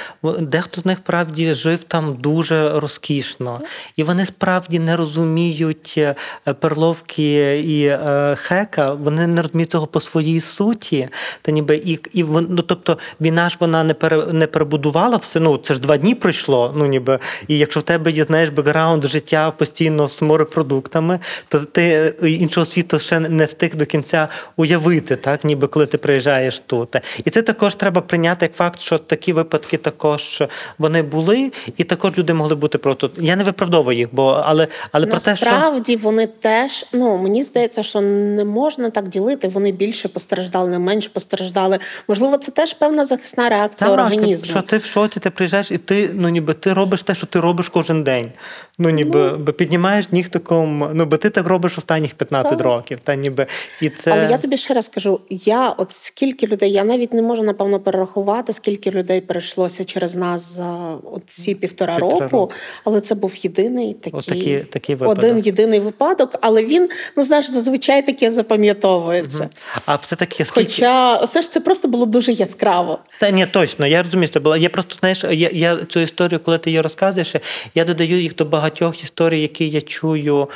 дехто 0.41 0.81
з 0.81 0.87
них 0.87 1.01
правді 1.01 1.55
жив 1.55 1.85
там 1.85 2.15
дуже 2.15 2.81
розкішно, 2.81 3.61
і 3.97 4.03
вони 4.03 4.27
справді 4.27 4.79
не 4.79 4.97
розуміють 4.97 5.95
е, 5.97 6.15
перловки 6.53 7.59
і 7.59 7.91
хека. 8.37 8.93
Вони 8.93 9.27
не 9.27 9.43
розуміють 9.43 9.71
цього 9.71 9.87
по 9.87 10.01
своїй 10.01 10.41
суті. 10.41 11.09
Та 11.43 11.53
ніби 11.53 11.77
і 11.77 12.01
і 12.13 12.25
ну, 12.25 12.63
тобто 12.63 12.99
війна 13.21 13.49
ж 13.49 13.57
вона 13.61 13.85
не 13.85 13.95
пере, 13.95 14.27
не 14.33 14.47
перебудувала 14.47 15.17
все. 15.17 15.41
Ну 15.41 15.57
це 15.57 15.75
ж 15.75 15.81
два 15.81 15.97
дні 15.97 16.15
пройшло. 16.15 16.73
Ну 16.77 16.87
ніби 16.87 17.19
і 17.49 17.59
якщо 17.59 17.81
в 17.81 17.83
тебе 17.83 18.11
є 18.11 18.25
знаєш 18.25 18.51
бекграунд 18.51 19.05
життя 19.05 19.51
постійно 19.51 20.09
з 20.09 20.23
морепродуктами, 20.23 21.19
то 21.49 21.59
ти 21.59 22.15
іншого 22.23 22.67
світу 22.67 22.99
ще 22.99 23.21
не 23.21 23.47
встиг 23.55 23.75
до 23.75 23.87
кінця 23.87 24.29
уявити, 24.57 25.17
так 25.17 25.45
ніби 25.45 25.67
коли 25.67 25.87
ти 25.87 25.99
приїжджаєш 25.99 26.59
тут. 26.59 26.97
І 27.25 27.31
це 27.31 27.43
також 27.43 27.75
треба 27.75 28.01
прийняти 28.01 28.45
як 28.45 28.55
факт, 28.55 28.81
що 28.81 28.99
такі 28.99 29.33
випадки 29.33 29.77
також 29.77 30.43
вони 30.79 31.03
були, 31.03 31.53
і 31.77 31.85
також 31.85 32.19
люди 32.19 32.35
могли 32.35 32.55
бути 32.55 32.79
просто. 32.79 33.11
Я 33.19 33.37
не 33.37 33.45
виправдовую 33.45 33.99
їх, 33.99 34.09
бо 34.13 34.43
але 34.45 34.69
але 34.93 35.07
про 35.07 35.19
те, 35.19 35.37
що 35.37 35.47
насправді 35.47 35.97
вони 35.97 36.27
теж 36.27 36.87
ну 36.93 37.19
мені 37.19 37.43
здається, 37.43 37.83
що 37.83 38.01
не 38.01 38.45
можна 38.45 38.91
так 38.91 39.09
ділити. 39.09 39.49
Вони 39.49 39.73
більше 39.73 40.09
постраждали, 40.09 40.71
не 40.71 40.79
менше 40.79 41.11
постраждали. 41.13 41.79
Можливо, 42.09 42.37
це 42.37 42.53
теж 42.53 42.73
певна 42.73 43.07
захисна 43.07 43.49
реакція 43.49 43.91
так, 43.91 43.99
організму. 43.99 44.51
Що 44.51 44.63
ти 44.63 44.79
в 44.79 44.85
шоці, 44.85 45.21
ти 45.21 45.31
приїжджаєш, 45.31 45.71
і 45.71 45.79
ти 45.79 46.11
ну 46.15 46.29
ніби 46.29 46.55
ти 46.55 46.73
робиш 46.73 47.03
те, 47.03 47.15
що 47.15 47.27
ти 47.27 47.41
робиш 47.41 47.69
кожен 47.69 48.03
день. 48.03 48.33
Ну 48.79 48.91
ніби 48.91 49.39
ну, 49.47 49.53
піднімаєш 49.53 50.13
нігтиком, 50.13 50.91
ну 50.95 51.07
бо 51.07 51.17
ти 51.17 51.31
так 51.31 51.47
робиш 51.47 51.79
останніх 51.79 52.15
15 52.15 52.51
так. 52.51 52.61
років. 52.61 53.01
Та 53.01 53.15
ніби 53.15 53.47
і 53.83 53.89
це... 53.89 54.11
Але 54.13 54.31
я 54.31 54.39
тобі 54.39 54.57
ще 54.57 54.75
раз 54.75 54.89
кажу: 54.89 55.21
я 55.31 55.69
от 55.69 55.93
скільки 55.93 56.47
людей, 56.47 56.73
я 56.73 56.85
навіть 56.85 57.13
не 57.13 57.23
можу 57.23 57.43
напевно 57.43 57.81
перерахувати, 57.81 58.53
скільки 58.53 58.91
людей 58.91 59.21
перейшлося 59.21 59.85
через 59.85 60.17
нас 60.17 60.55
за 60.55 60.95
от 61.13 61.23
ці 61.27 61.55
півтора, 61.55 61.95
півтора 61.95 62.11
року, 62.11 62.37
року, 62.37 62.53
але 62.85 63.01
це 63.01 63.15
був 63.15 63.33
єдиний 63.37 63.95
такий 63.95 64.21
такі, 64.21 64.59
такі 64.59 64.95
один 64.95 65.39
єдиний 65.39 65.81
випадок. 65.81 66.35
Але 66.41 66.65
він 66.65 66.89
ну 67.17 67.23
знаєш, 67.23 67.51
зазвичай 67.51 68.07
таке 68.07 68.33
запам'ятовується. 68.33 69.43
Угу. 69.43 69.83
А 69.87 69.97
все 69.97 70.17
таки 70.17 70.45
скільки... 70.45 70.73
Хоча 70.73 71.27
це 71.27 71.43
ж 71.43 71.51
це 71.51 71.61
просто 71.61 71.89
було 71.89 72.07
дуже 72.07 72.33
яскраво. 72.33 72.99
Та 73.21 73.31
ні, 73.31 73.47
точно, 73.47 73.87
я 73.87 74.03
розумію, 74.03 74.27
що 74.27 74.41
було. 74.41 74.57
Я 74.57 74.69
просто 74.69 74.97
знаєш, 75.01 75.25
я 75.25 75.51
я 75.53 75.85
цю 75.85 76.01
історію, 76.01 76.41
коли 76.41 76.59
ти 76.59 76.71
її 76.71 76.81
розказуєш, 76.81 77.35
я 77.75 77.85
додаю 77.85 78.23
їх 78.23 78.35
до 78.35 78.45
багатьох 78.65 79.03
історій, 79.03 79.41
які 79.41 79.69
я 79.69 79.81
чую. 79.81 80.49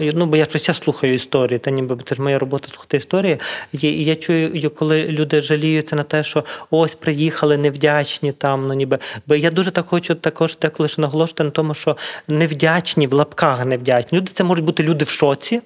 Ну 0.00 0.26
бо 0.26 0.36
я 0.36 0.46
весь 0.52 0.70
слухаю 0.84 1.14
історії, 1.14 1.58
та 1.58 1.70
ніби 1.70 1.96
це 2.04 2.14
ж 2.14 2.22
моя 2.22 2.38
робота 2.38 2.68
слухати 2.68 2.96
історії. 2.96 3.38
І 3.72 4.04
я 4.04 4.16
чую, 4.16 4.70
коли 4.70 5.04
люди 5.08 5.40
жаліються 5.40 5.96
на 5.96 6.02
те, 6.02 6.22
що 6.22 6.44
ось 6.70 6.94
приїхали 6.94 7.56
невдячні 7.56 8.32
там, 8.32 8.68
ну 8.68 8.74
ніби. 8.74 8.98
Бо 9.26 9.34
я 9.34 9.50
дуже 9.50 9.70
так 9.70 9.86
хочу 9.86 10.14
також 10.14 10.56
деколи 10.62 10.88
ще 10.88 11.00
наголошувати 11.00 11.44
на 11.44 11.50
тому, 11.50 11.74
що 11.74 11.96
невдячні 12.28 13.06
в 13.06 13.12
лапках 13.14 13.64
невдячні. 13.64 14.18
Люди 14.18 14.30
це 14.32 14.44
можуть 14.44 14.64
бути 14.64 14.82
люди 14.82 15.04
в 15.04 15.08
шоці. 15.08 15.60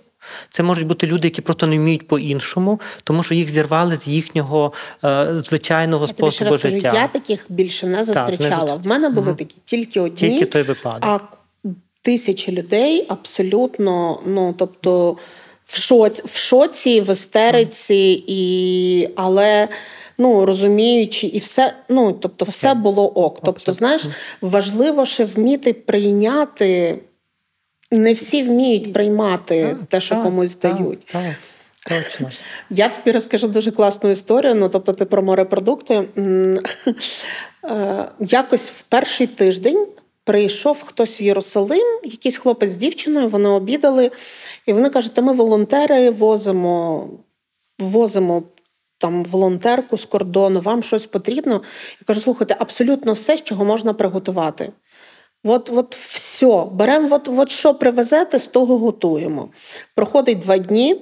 Це 0.51 0.63
можуть 0.63 0.87
бути 0.87 1.07
люди, 1.07 1.29
які 1.29 1.43
просто 1.43 1.67
не 1.67 1.79
вміють 1.79 2.09
по-іншому, 2.09 2.81
тому 3.05 3.23
що 3.23 3.35
їх 3.35 3.51
зірвали 3.51 3.97
з 3.97 4.09
їхнього 4.09 4.73
е, 5.05 5.27
звичайного 5.45 6.05
я 6.05 6.09
способу 6.09 6.51
тобі 6.51 6.59
ще 6.59 6.69
життя. 6.69 6.93
Я 6.95 7.09
таких 7.09 7.47
більше 7.49 7.87
не 7.87 8.05
зустрічала. 8.05 8.67
Так, 8.67 8.77
не... 8.77 8.83
В 8.83 8.87
мене 8.87 9.09
були 9.09 9.27
угу. 9.27 9.37
такі 9.37 9.57
тільки 9.65 10.01
одні, 10.01 10.17
тільки 10.17 10.47
той 10.47 10.63
випадок. 10.63 11.05
а 11.05 11.42
тисячі 12.03 12.53
людей 12.53 13.07
абсолютно, 13.09 14.21
ну 14.27 14.55
тобто 14.59 15.17
в 15.67 15.81
шоці, 15.81 16.23
в 16.25 16.37
шоці, 16.37 17.01
в 17.01 17.13
істериці, 17.13 18.25
і, 18.27 19.09
але 19.17 19.69
ну, 20.19 20.47
розуміючи, 20.47 21.27
і 21.27 21.39
все, 21.39 21.75
ну, 21.89 22.13
тобто, 22.13 22.45
все 22.45 22.75
було 22.75 23.09
ок. 23.09 23.41
Тобто, 23.45 23.73
знаєш, 23.73 24.07
важливо 24.41 25.07
ще 25.07 25.25
вміти 25.25 25.73
прийняти. 25.73 26.99
Не 27.91 28.13
всі 28.13 28.43
вміють 28.43 28.93
приймати 28.93 29.77
те, 29.89 30.01
що 30.01 30.17
комусь 30.17 30.59
дають. 30.59 31.17
Точно. 31.89 32.31
Я 32.71 32.89
тобі 32.89 33.13
розкажу 33.13 33.49
дуже 33.49 33.71
класну 33.71 34.11
історію. 34.11 34.55
Ну, 34.55 34.69
тобто, 34.69 34.93
ти 34.93 35.05
про 35.05 35.23
морепродукти. 35.23 36.03
Е, 37.71 38.09
якось 38.21 38.71
в 38.71 38.83
перший 38.83 39.27
тиждень 39.27 39.87
прийшов 40.25 40.83
хтось 40.83 41.21
в 41.21 41.23
Єрусалим, 41.23 42.01
якийсь 42.05 42.37
хлопець 42.37 42.71
з 42.71 42.77
дівчиною, 42.77 43.29
вони 43.29 43.49
обідали, 43.49 44.11
і 44.67 44.73
вони 44.73 44.89
кажуть, 44.89 45.19
ми 45.19 45.33
волонтери 45.33 46.11
возимо, 46.11 47.09
возимо 47.79 48.43
там 48.99 49.25
волонтерку 49.25 49.99
з 49.99 50.05
кордону, 50.05 50.61
вам 50.61 50.83
щось 50.83 51.07
потрібно. 51.07 51.53
Я 52.01 52.05
кажу, 52.07 52.21
слухайте, 52.21 52.57
абсолютно 52.59 53.13
все, 53.13 53.37
з 53.37 53.43
чого 53.43 53.65
можна 53.65 53.95
приготувати. 53.95 54.73
От 55.45 55.71
от 55.75 55.97
все, 55.97 56.65
беремо, 56.73 57.15
от, 57.15 57.29
от 57.29 57.51
що 57.51 57.75
привезете, 57.75 58.39
з 58.39 58.47
того 58.47 58.79
готуємо. 58.79 59.49
Проходить 59.95 60.39
два 60.39 60.59
дні, 60.59 61.01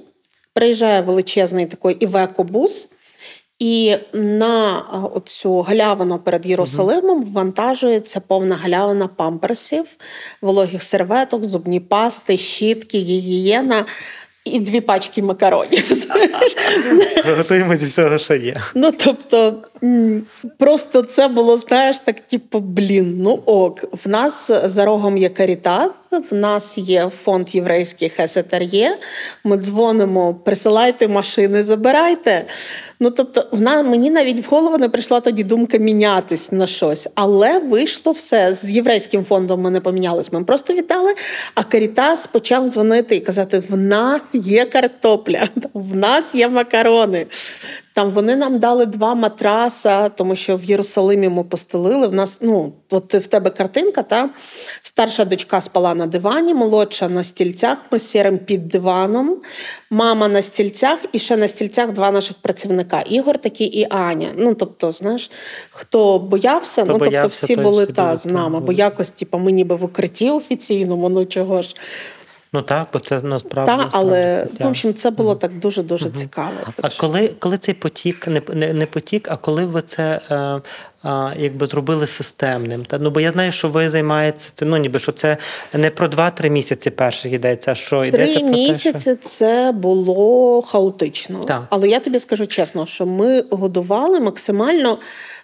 приїжджає 0.53 1.01
величезний 1.01 1.67
такий 1.67 1.97
івекобус, 2.05 2.89
і 3.61 3.97
на 4.13 4.83
цю 5.25 5.61
галявину 5.61 6.19
перед 6.19 6.47
Єрусалимом 6.47 7.23
вантажується 7.33 8.21
повна 8.21 8.55
галявина 8.55 9.09
памперсів, 9.09 9.85
вологих 10.41 10.83
серветок, 10.83 11.45
зубні 11.45 11.81
пасти, 11.81 12.37
щітки, 12.37 12.99
гігієна 12.99 13.85
і 14.45 14.61
дві 14.61 14.81
пачки 14.81 15.23
макаронів. 15.23 16.07
Готуємо 17.37 17.77
зі 17.77 17.87
всього, 17.87 18.19
що 18.19 18.35
є. 18.35 18.57
Ну 18.75 18.91
тобто 18.93 19.55
просто 20.59 21.03
це 21.03 21.29
було, 21.29 21.57
знаєш, 21.57 21.99
так, 21.99 22.21
типу, 22.21 22.61
блін, 22.61 23.17
ну 23.19 23.31
ок. 23.47 23.85
В 24.05 24.09
нас 24.09 24.51
за 24.65 24.85
рогом 24.85 25.17
є 25.17 25.29
Карітас, 25.29 26.01
в 26.31 26.35
нас 26.35 26.79
є 26.79 27.11
фонд 27.25 27.55
єврейських 27.55 28.13
СТРЄ. 28.27 28.99
Ми 29.45 29.57
дзвонимо, 29.57 30.35
присилайте 30.35 31.09
машини, 31.09 31.65
забирайте. 31.65 32.45
Ну 33.03 33.11
тобто, 33.11 33.47
вона 33.53 33.83
мені 33.83 34.11
навіть 34.11 34.47
в 34.47 34.51
голову 34.51 34.79
не 34.79 34.89
прийшла 34.89 35.21
тоді 35.21 35.45
думка 35.45 35.79
мінятись 35.79 36.53
на 36.53 36.67
щось, 36.67 37.09
але 37.15 37.59
вийшло 37.59 38.13
все 38.13 38.55
з 38.55 38.71
єврейським 38.71 39.25
фондом. 39.25 39.61
Ми 39.61 39.71
не 39.71 39.81
помінялись. 39.81 40.33
Ми 40.33 40.45
просто 40.45 40.75
вітали. 40.75 41.15
А 41.55 41.63
Карітас 41.63 42.27
почав 42.27 42.69
дзвонити 42.69 43.17
і 43.17 43.21
казати: 43.21 43.63
в 43.69 43.77
нас 43.77 44.30
є 44.35 44.65
картопля, 44.65 45.49
в 45.75 45.97
нас 45.97 46.35
є 46.35 46.49
макарони. 46.49 47.27
Там 47.93 48.11
вони 48.11 48.37
нам 48.37 48.59
дали 48.59 48.87
два 48.87 49.15
матраса, 49.15 50.09
тому 50.09 50.37
що 50.37 50.57
в 50.57 50.65
Єрусалимі 50.65 51.29
ми 51.29 51.45
постелили. 51.45 52.07
В 52.07 52.13
нас, 52.13 52.39
ну, 52.41 52.73
от 52.91 53.15
в 53.15 53.27
тебе 53.27 53.51
картинка, 53.51 54.03
та 54.03 54.31
старша 54.83 55.25
дочка 55.25 55.61
спала 55.61 55.95
на 55.95 56.07
дивані, 56.07 56.55
молодша 56.55 57.09
на 57.09 57.25
стільцях. 57.25 57.79
Ми 57.91 57.99
сірим 57.99 58.39
під 58.39 58.69
диваном, 58.69 59.37
мама 59.91 60.29
на 60.29 60.43
стільцях, 60.43 60.99
і 61.13 61.19
ще 61.19 61.37
на 61.37 61.49
стільцях 61.49 61.93
два 61.93 62.11
наших 62.11 62.37
працівника 62.37 63.01
Ігор 63.01 63.39
такий 63.39 63.67
і 63.67 63.87
Аня. 63.91 64.29
Ну, 64.37 64.55
тобто, 64.55 64.93
знаєш, 64.93 65.31
хто 65.71 66.19
боявся, 66.19 66.83
хто 66.83 66.93
ну 66.93 66.99
боявся, 66.99 67.23
тобто 67.23 67.55
всі 67.55 67.57
були 67.57 67.87
та 67.87 68.17
з 68.17 68.27
нами, 68.27 68.61
бо 68.61 68.73
якось, 68.73 69.11
типу, 69.11 69.39
ми 69.39 69.53
ніби 69.53 69.77
в 69.77 69.85
укритті 69.85 70.31
офіційному, 70.31 71.09
ну 71.09 71.27
чого 71.27 71.63
ж. 71.63 71.75
Ну 72.53 72.63
так, 72.63 72.89
бо 72.93 72.99
це 72.99 73.21
насправді. 73.21 73.73
Так, 73.73 73.89
але 73.93 74.47
в 74.61 74.67
общем, 74.67 74.95
це 74.95 75.11
було 75.11 75.35
так 75.35 75.59
дуже 75.59 75.83
дуже 75.83 76.11
цікаво. 76.11 76.53
А 76.83 76.89
коли 76.89 77.29
коли 77.39 77.59
цей 77.59 77.75
потік, 77.75 78.29
не 78.29 78.43
не, 78.55 78.73
не 78.73 78.87
потік, 78.87 79.29
а 79.31 79.37
коли 79.37 79.65
ви 79.65 79.83
це 79.83 80.21
е, 80.31 80.35
е, 81.09 81.35
якби 81.37 81.67
зробили 81.67 82.07
системним? 82.07 82.85
Та? 82.85 82.99
Ну 82.99 83.11
бо 83.11 83.21
я 83.21 83.31
знаю, 83.31 83.53
що 83.53 83.69
ви 83.69 83.91
займаєтеся 83.91 84.53
ну 84.61 84.77
ніби 84.77 84.99
що 84.99 85.13
це 85.13 85.37
не 85.73 85.91
про 85.91 86.07
2-3 86.07 86.51
місяці 86.51 86.91
перших 86.91 87.33
йдеться, 87.33 87.73
а 87.73 87.75
що 87.75 88.05
йдеться 88.05 88.39
Три 88.39 88.49
про 88.49 88.59
місяці 88.59 88.93
те, 88.93 89.01
що... 89.01 89.29
це 89.29 89.73
було 89.73 90.63
хаотично. 90.63 91.45
Так. 91.45 91.63
Але 91.71 91.89
я 91.89 92.01
тобі 92.01 92.19
скажу 92.19 92.47
чесно, 92.47 92.87
що 92.87 93.07
ми 93.07 93.45
годували 93.51 94.21
максимально 94.21 94.99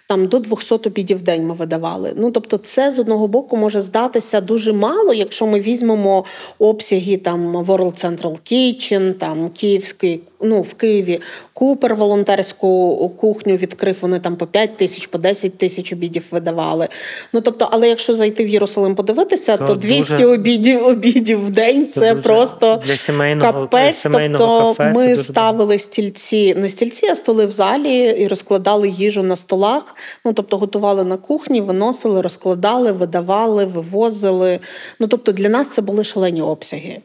там 0.07 0.27
до 0.27 0.39
200 0.39 0.75
обідів 0.75 1.17
в 1.17 1.21
день 1.21 1.47
ми 1.47 1.53
видавали. 1.53 2.13
Ну 2.15 2.31
тобто, 2.31 2.57
це 2.57 2.91
з 2.91 2.99
одного 2.99 3.27
боку 3.27 3.57
може 3.57 3.81
здатися 3.81 4.41
дуже 4.41 4.73
мало, 4.73 5.13
якщо 5.13 5.47
ми 5.47 5.59
візьмемо 5.59 6.25
обсяги 6.59 7.17
там 7.17 7.57
World 7.57 8.05
Central 8.05 8.37
Kitchen, 8.51 9.13
там 9.13 9.49
Київський, 9.49 10.21
ну 10.41 10.61
в 10.61 10.73
Києві 10.73 11.19
Купер 11.53 11.95
волонтерську 11.95 13.09
кухню 13.17 13.55
відкрив. 13.55 13.95
Вони 14.01 14.19
там 14.19 14.35
по 14.35 14.47
5 14.47 14.77
тисяч, 14.77 15.07
по 15.07 15.17
10 15.17 15.57
тисяч 15.57 15.93
обідів 15.93 16.23
видавали. 16.31 16.87
Ну 17.33 17.41
тобто, 17.41 17.69
але 17.71 17.89
якщо 17.89 18.15
зайти 18.15 18.45
в 18.45 18.47
Єрусалим 18.47 18.95
подивитися, 18.95 19.57
то, 19.57 19.67
то 19.67 19.75
200 19.75 20.11
дуже... 20.11 20.25
обідів 20.25 20.85
обідів 20.85 21.45
в 21.45 21.51
день 21.51 21.87
це, 21.93 21.99
це 21.99 22.15
просто 22.15 22.81
для 22.85 22.97
сімейного 22.97 23.53
капець. 23.53 23.95
Сімейного 23.95 24.45
тобто 24.45 24.83
кафе, 24.83 24.93
ми 24.93 25.15
це 25.15 25.23
ставили 25.23 25.79
стільці, 25.79 26.55
не 26.55 26.69
стільці, 26.69 27.07
а 27.07 27.15
столи 27.15 27.45
в 27.45 27.51
залі 27.51 28.15
і 28.19 28.27
розкладали 28.27 28.89
їжу 28.89 29.23
на 29.23 29.35
столах. 29.35 29.95
Ну 30.25 30.33
тобто 30.33 30.57
готували 30.57 31.03
на 31.03 31.17
кухні, 31.17 31.61
виносили, 31.61 32.21
розкладали, 32.21 32.91
видавали, 32.91 33.65
вивозили. 33.65 34.59
Ну 34.99 35.07
тобто 35.07 35.31
для 35.31 35.49
нас 35.49 35.67
це 35.67 35.81
були 35.81 36.03
шалені 36.03 36.41
обсяги. 36.41 37.01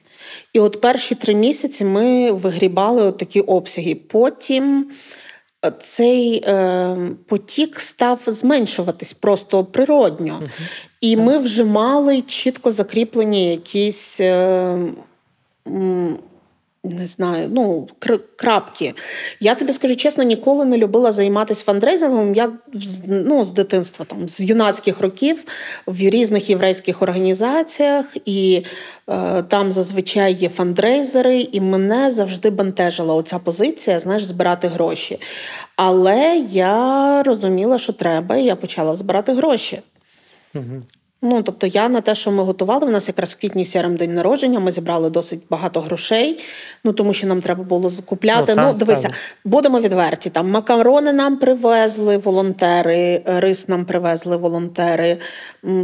І 0.53 0.61
от 0.61 0.81
перші 0.81 1.15
три 1.15 1.35
місяці 1.35 1.85
ми 1.85 2.33
вигрібали 2.33 3.03
от 3.03 3.19
такі 3.19 3.41
обсяги. 3.41 3.95
Потім 3.95 4.91
е, 5.65 5.73
цей 5.83 6.45
е, 6.47 6.97
потік 7.29 7.81
став 7.81 8.21
зменшуватись 8.27 9.13
просто 9.13 9.65
природньо. 9.65 10.41
uh 10.43 10.49
І 11.01 11.17
ми 11.17 11.39
вже 11.39 11.65
мали 11.65 12.21
чітко 12.21 12.73
закріплені 12.73 13.51
якісь. 13.51 14.21
Е, 14.21 14.79
не 16.85 17.07
знаю, 17.07 17.49
ну, 17.53 17.89
крапки. 18.37 18.95
Я 19.41 19.55
тобі 19.55 19.73
скажу 19.73 19.97
чесно, 19.97 20.25
ніколи 20.25 20.65
не 20.65 20.79
любила 20.79 21.13
займатися 21.13 21.65
фандрейзингом. 21.65 22.35
Я 22.35 22.53
ну, 23.07 23.45
з 23.45 23.51
дитинства, 23.51 24.05
там, 24.05 24.29
з 24.29 24.41
юнацьких 24.41 25.01
років 25.01 25.45
в 25.87 25.99
різних 25.99 26.51
єврейських 26.51 27.03
організаціях, 27.03 28.07
і 28.25 28.65
е, 29.09 29.43
там 29.43 29.73
зазвичай 29.73 30.35
є 30.35 30.49
фандрейзери, 30.49 31.41
і 31.53 31.61
мене 31.61 32.13
завжди 32.13 32.51
бентежила 32.51 33.15
оця 33.15 33.39
позиція, 33.39 34.01
знаєш, 34.01 34.25
збирати 34.25 34.69
гроші. 34.69 35.19
Але 35.77 36.47
я 36.53 37.23
розуміла, 37.23 37.79
що 37.79 37.93
треба, 37.93 38.37
і 38.37 38.45
я 38.45 38.57
почала 38.57 38.97
збирати 38.97 39.33
гроші. 39.33 39.81
Ну, 41.25 41.43
тобто, 41.43 41.67
я 41.67 41.89
на 41.89 42.01
те, 42.01 42.15
що 42.15 42.31
ми 42.31 42.43
готували, 42.43 42.87
в 42.87 42.91
нас 42.91 43.09
якраз 43.09 43.33
в 43.33 43.41
квітні 43.41 43.65
сірим 43.65 43.97
день 43.97 44.15
народження, 44.15 44.61
ми 44.61 44.73
зібрали 44.73 45.11
досить 45.11 45.43
багато 45.51 45.81
грошей, 45.81 46.41
ну 46.85 46.93
тому 46.93 47.13
що 47.13 47.27
нам 47.27 47.41
треба 47.41 47.65
було 47.65 47.91
закупляти. 47.91 48.55
Ну, 48.55 48.63
ну 48.63 48.73
дивися, 48.73 49.03
так. 49.03 49.13
будемо 49.45 49.81
відверті. 49.81 50.31
Там 50.31 50.51
макарони 50.51 51.13
нам 51.13 51.37
привезли 51.37 52.17
волонтери, 52.17 53.23
рис 53.27 53.69
нам 53.69 53.85
привезли 53.85 54.37
волонтери, 54.37 55.19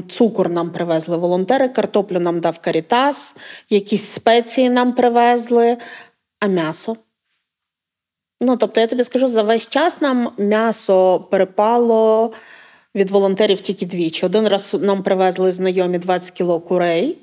цукор 0.08 0.50
нам 0.50 0.70
привезли 0.70 1.16
волонтери, 1.16 1.68
картоплю 1.68 2.20
нам 2.20 2.40
дав 2.40 2.58
Карітас, 2.58 3.36
якісь 3.70 4.04
спеції 4.04 4.70
нам 4.70 4.92
привезли, 4.92 5.76
а 6.40 6.46
м'ясо. 6.46 6.96
Ну, 8.40 8.56
тобто, 8.56 8.80
я 8.80 8.86
тобі 8.86 9.04
скажу, 9.04 9.28
за 9.28 9.42
весь 9.42 9.68
час 9.68 10.00
нам 10.00 10.30
м'ясо 10.38 11.20
перепало 11.30 12.32
від 12.98 13.10
волонтерів 13.10 13.60
тільки 13.60 13.86
двічі. 13.86 14.26
Один 14.26 14.48
раз 14.48 14.76
нам 14.80 15.02
привезли 15.02 15.52
знайомі 15.52 15.98
20 15.98 16.30
кіло 16.30 16.60
курей, 16.60 17.18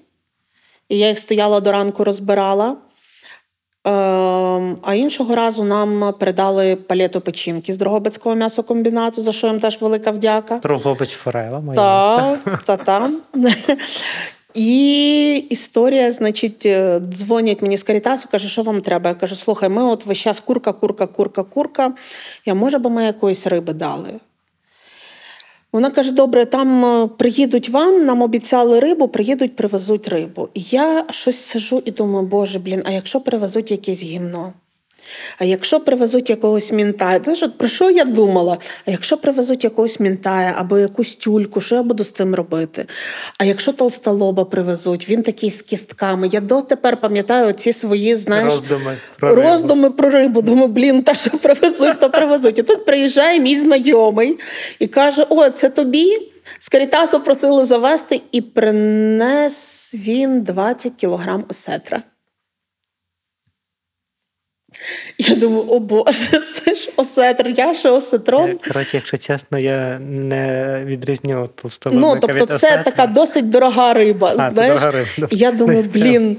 і 0.89 0.97
я 0.97 1.09
їх 1.09 1.19
стояла 1.19 1.59
до 1.59 1.71
ранку, 1.71 2.03
розбирала. 2.03 2.75
Ем, 3.87 4.77
а 4.81 4.93
іншого 4.93 5.35
разу 5.35 5.63
нам 5.63 6.13
передали 6.19 6.75
палету 6.75 7.21
печінки 7.21 7.73
з 7.73 7.77
Дрогобицького 7.77 8.35
м'ясокомбінату, 8.35 9.21
за 9.21 9.31
що 9.31 9.47
їм 9.47 9.59
теж 9.59 9.81
велика 9.81 10.11
вдяка. 10.11 10.59
Дрогобич 10.63 11.09
Форела, 11.09 11.59
моя 11.59 11.75
Так, 11.75 12.63
та 12.65 12.77
там. 12.77 13.21
І 14.53 15.35
історія, 15.49 16.11
значить, 16.11 16.65
е, 16.65 16.99
дзвонять 16.99 17.61
мені 17.61 17.77
з 17.77 17.83
Карітасу, 17.83 18.27
каже, 18.31 18.47
що 18.47 18.63
вам 18.63 18.81
треба. 18.81 19.09
Я 19.09 19.15
кажу, 19.15 19.35
слухай, 19.35 19.69
ми 19.69 19.83
от 19.83 20.05
весь 20.05 20.17
час 20.17 20.39
курка, 20.39 20.73
курка, 20.73 21.07
курка, 21.07 21.43
курка. 21.43 21.93
Я 22.45 22.55
може 22.55 22.77
би 22.79 22.89
ми 22.89 23.03
якоїсь 23.03 23.47
риби 23.47 23.73
дали. 23.73 24.09
Вона 25.75 25.91
каже: 25.91 26.11
добре, 26.11 26.45
там 26.45 26.85
е, 26.85 27.07
приїдуть 27.07 27.69
вам, 27.69 28.05
нам 28.05 28.21
обіцяли 28.21 28.79
рибу, 28.79 29.07
приїдуть, 29.07 29.55
привезуть 29.55 30.07
рибу. 30.07 30.49
І 30.53 30.61
я 30.69 31.05
щось 31.09 31.37
сижу 31.37 31.81
і 31.85 31.91
думаю, 31.91 32.27
боже, 32.27 32.59
блін, 32.59 32.81
а 32.85 32.91
якщо 32.91 33.21
привезуть 33.21 33.71
якесь 33.71 34.03
гімно? 34.03 34.53
А 35.37 35.45
якщо 35.45 35.79
привезуть 35.79 36.29
якогось 36.29 36.71
мінтая, 36.71 37.19
знаєш, 37.23 37.43
от 37.43 37.57
про 37.57 37.67
що 37.67 37.89
я 37.89 38.05
думала? 38.05 38.57
А 38.85 38.91
якщо 38.91 39.17
привезуть 39.17 39.63
якогось 39.63 39.99
мінтая 39.99 40.55
або 40.57 40.77
якусь 40.77 41.15
тюльку, 41.15 41.61
що 41.61 41.75
я 41.75 41.83
буду 41.83 42.03
з 42.03 42.11
цим 42.11 42.35
робити? 42.35 42.85
А 43.39 43.45
якщо 43.45 43.73
толстолоба 43.73 44.45
привезуть, 44.45 45.09
він 45.09 45.23
такий 45.23 45.49
з 45.49 45.61
кістками. 45.61 46.29
Я 46.31 46.41
дотепер 46.41 46.97
пам'ятаю 46.97 47.53
ці 47.53 47.73
свої 47.73 48.15
знаєш, 48.15 48.53
роздуми 48.53 48.97
про 49.19 49.35
роздуми 49.35 49.91
про 49.91 50.09
рибу. 50.09 50.41
Думаю, 50.41 50.67
блін, 50.67 51.03
та 51.03 51.15
що 51.15 51.29
привезуть, 51.29 51.99
то 51.99 52.09
привезуть. 52.09 52.59
І 52.59 52.63
тут 52.63 52.85
приїжджає 52.85 53.39
мій 53.39 53.59
знайомий 53.59 54.39
і 54.79 54.87
каже: 54.87 55.25
О, 55.29 55.49
це 55.49 55.69
тобі. 55.69 56.31
З 56.59 56.69
Карітасу 56.69 57.19
просили 57.19 57.65
завести, 57.65 58.21
і 58.31 58.41
принес 58.41 59.91
він 59.95 60.41
20 60.41 60.93
кілограм 60.95 61.45
осетра. 61.49 62.01
Я 65.17 65.35
думаю, 65.35 65.65
о 65.69 65.79
Боже, 65.79 66.41
це 66.65 66.75
ж 66.75 66.89
осетр, 66.95 67.53
я 67.57 67.75
ще 67.75 67.89
осетром. 67.89 68.49
Е, 68.49 68.55
коротше, 68.67 68.97
якщо 68.97 69.17
чесно, 69.17 69.59
я 69.59 69.99
не 69.99 70.81
відрізню 70.85 71.49
ту. 71.55 71.69
Ну, 71.91 72.17
тобто, 72.21 72.45
це 72.45 72.55
осетра. 72.55 72.83
така 72.83 73.07
досить 73.07 73.49
дорога 73.49 73.93
риба. 73.93 74.33
А, 74.37 74.51
знаєш? 74.51 74.79
Дорога 74.79 74.91
риба. 74.91 75.27
Я 75.31 75.51
думаю, 75.51 75.85
блін. 75.93 76.37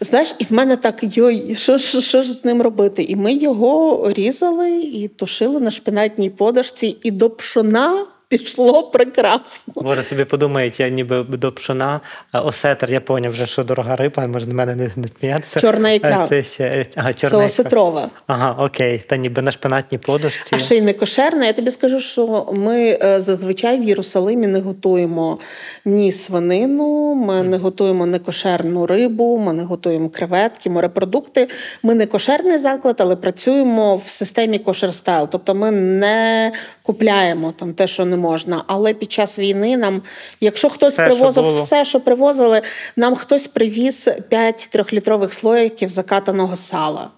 Знаєш, 0.00 0.34
і 0.38 0.44
в 0.44 0.52
мене 0.52 0.76
так 0.76 1.16
йой, 1.16 1.54
що 1.54 1.78
що, 1.78 2.00
що 2.00 2.22
ж 2.22 2.32
з 2.32 2.44
ним 2.44 2.62
робити? 2.62 3.02
І 3.02 3.16
ми 3.16 3.32
його 3.32 4.02
різали 4.16 4.80
і 4.80 5.08
тушили 5.08 5.60
на 5.60 5.70
шпинатній 5.70 6.30
подушці, 6.30 6.96
і 7.02 7.10
до 7.10 7.30
пшона 7.30 8.04
пішло 8.28 8.82
прекрасно. 8.82 9.74
Боже, 9.76 10.02
собі 10.02 10.24
подумають, 10.24 10.80
я 10.80 10.88
ніби 10.88 11.22
до 11.22 11.52
пшона, 11.52 12.00
осетр, 12.32 12.90
я 12.90 13.00
поняв 13.00 13.32
вже, 13.32 13.46
що 13.46 13.64
дорога 13.64 13.96
риба, 13.96 14.26
може 14.26 14.46
на 14.46 14.54
мене 14.54 14.74
не, 14.74 14.90
не 14.96 15.08
сміятися. 15.08 15.60
Чорна 15.60 15.90
ікра. 15.90 16.26
Це, 16.26 16.44
ще, 16.44 16.86
ага, 16.96 17.12
чорна 17.12 17.38
Це 17.38 17.44
осетрова. 17.44 18.10
Ага, 18.26 18.64
окей. 18.64 18.98
Та 18.98 19.16
ніби 19.16 19.42
на 19.42 19.52
шпинатній 19.52 19.98
подушці. 19.98 20.54
А 20.56 20.58
ще 20.58 20.76
й 20.76 20.80
не 20.80 20.92
кошерна. 20.92 21.46
Я 21.46 21.52
тобі 21.52 21.70
скажу, 21.70 22.00
що 22.00 22.46
ми 22.52 22.98
е, 23.02 23.20
зазвичай 23.20 23.78
в 23.78 23.84
Єрусалимі 23.84 24.46
не 24.46 24.60
готуємо 24.60 25.38
ні 25.84 26.12
свинину, 26.12 27.14
ми 27.14 27.42
не 27.42 27.56
готуємо 27.56 28.06
некошерну 28.06 28.86
рибу, 28.86 29.38
ми 29.38 29.52
не 29.52 29.62
готуємо 29.62 30.08
креветки, 30.08 30.70
морепродукти. 30.70 31.48
Ми 31.82 31.94
не 31.94 32.06
кошерний 32.06 32.58
заклад, 32.58 32.96
але 32.98 33.16
працюємо 33.16 33.96
в 33.96 34.08
системі 34.08 34.58
кошерстайл. 34.58 35.28
Тобто 35.30 35.54
ми 35.54 35.70
не 35.70 36.52
купляємо 36.82 37.52
там 37.58 37.74
те, 37.74 37.86
що 37.86 38.04
не 38.04 38.17
можна. 38.18 38.64
Але 38.66 38.94
під 38.94 39.12
час 39.12 39.38
війни 39.38 39.76
нам, 39.76 40.02
якщо 40.40 40.68
хтось 40.68 40.92
все, 40.92 41.06
привозив 41.06 41.44
що 41.44 41.64
все, 41.64 41.84
що 41.84 42.00
привозили, 42.00 42.62
нам 42.96 43.14
хтось 43.14 43.46
привіз 43.46 44.08
5 44.28 44.68
трьохлітрових 44.72 45.34
слоїків 45.34 45.90
закатаного 45.90 46.56
сала. 46.56 47.10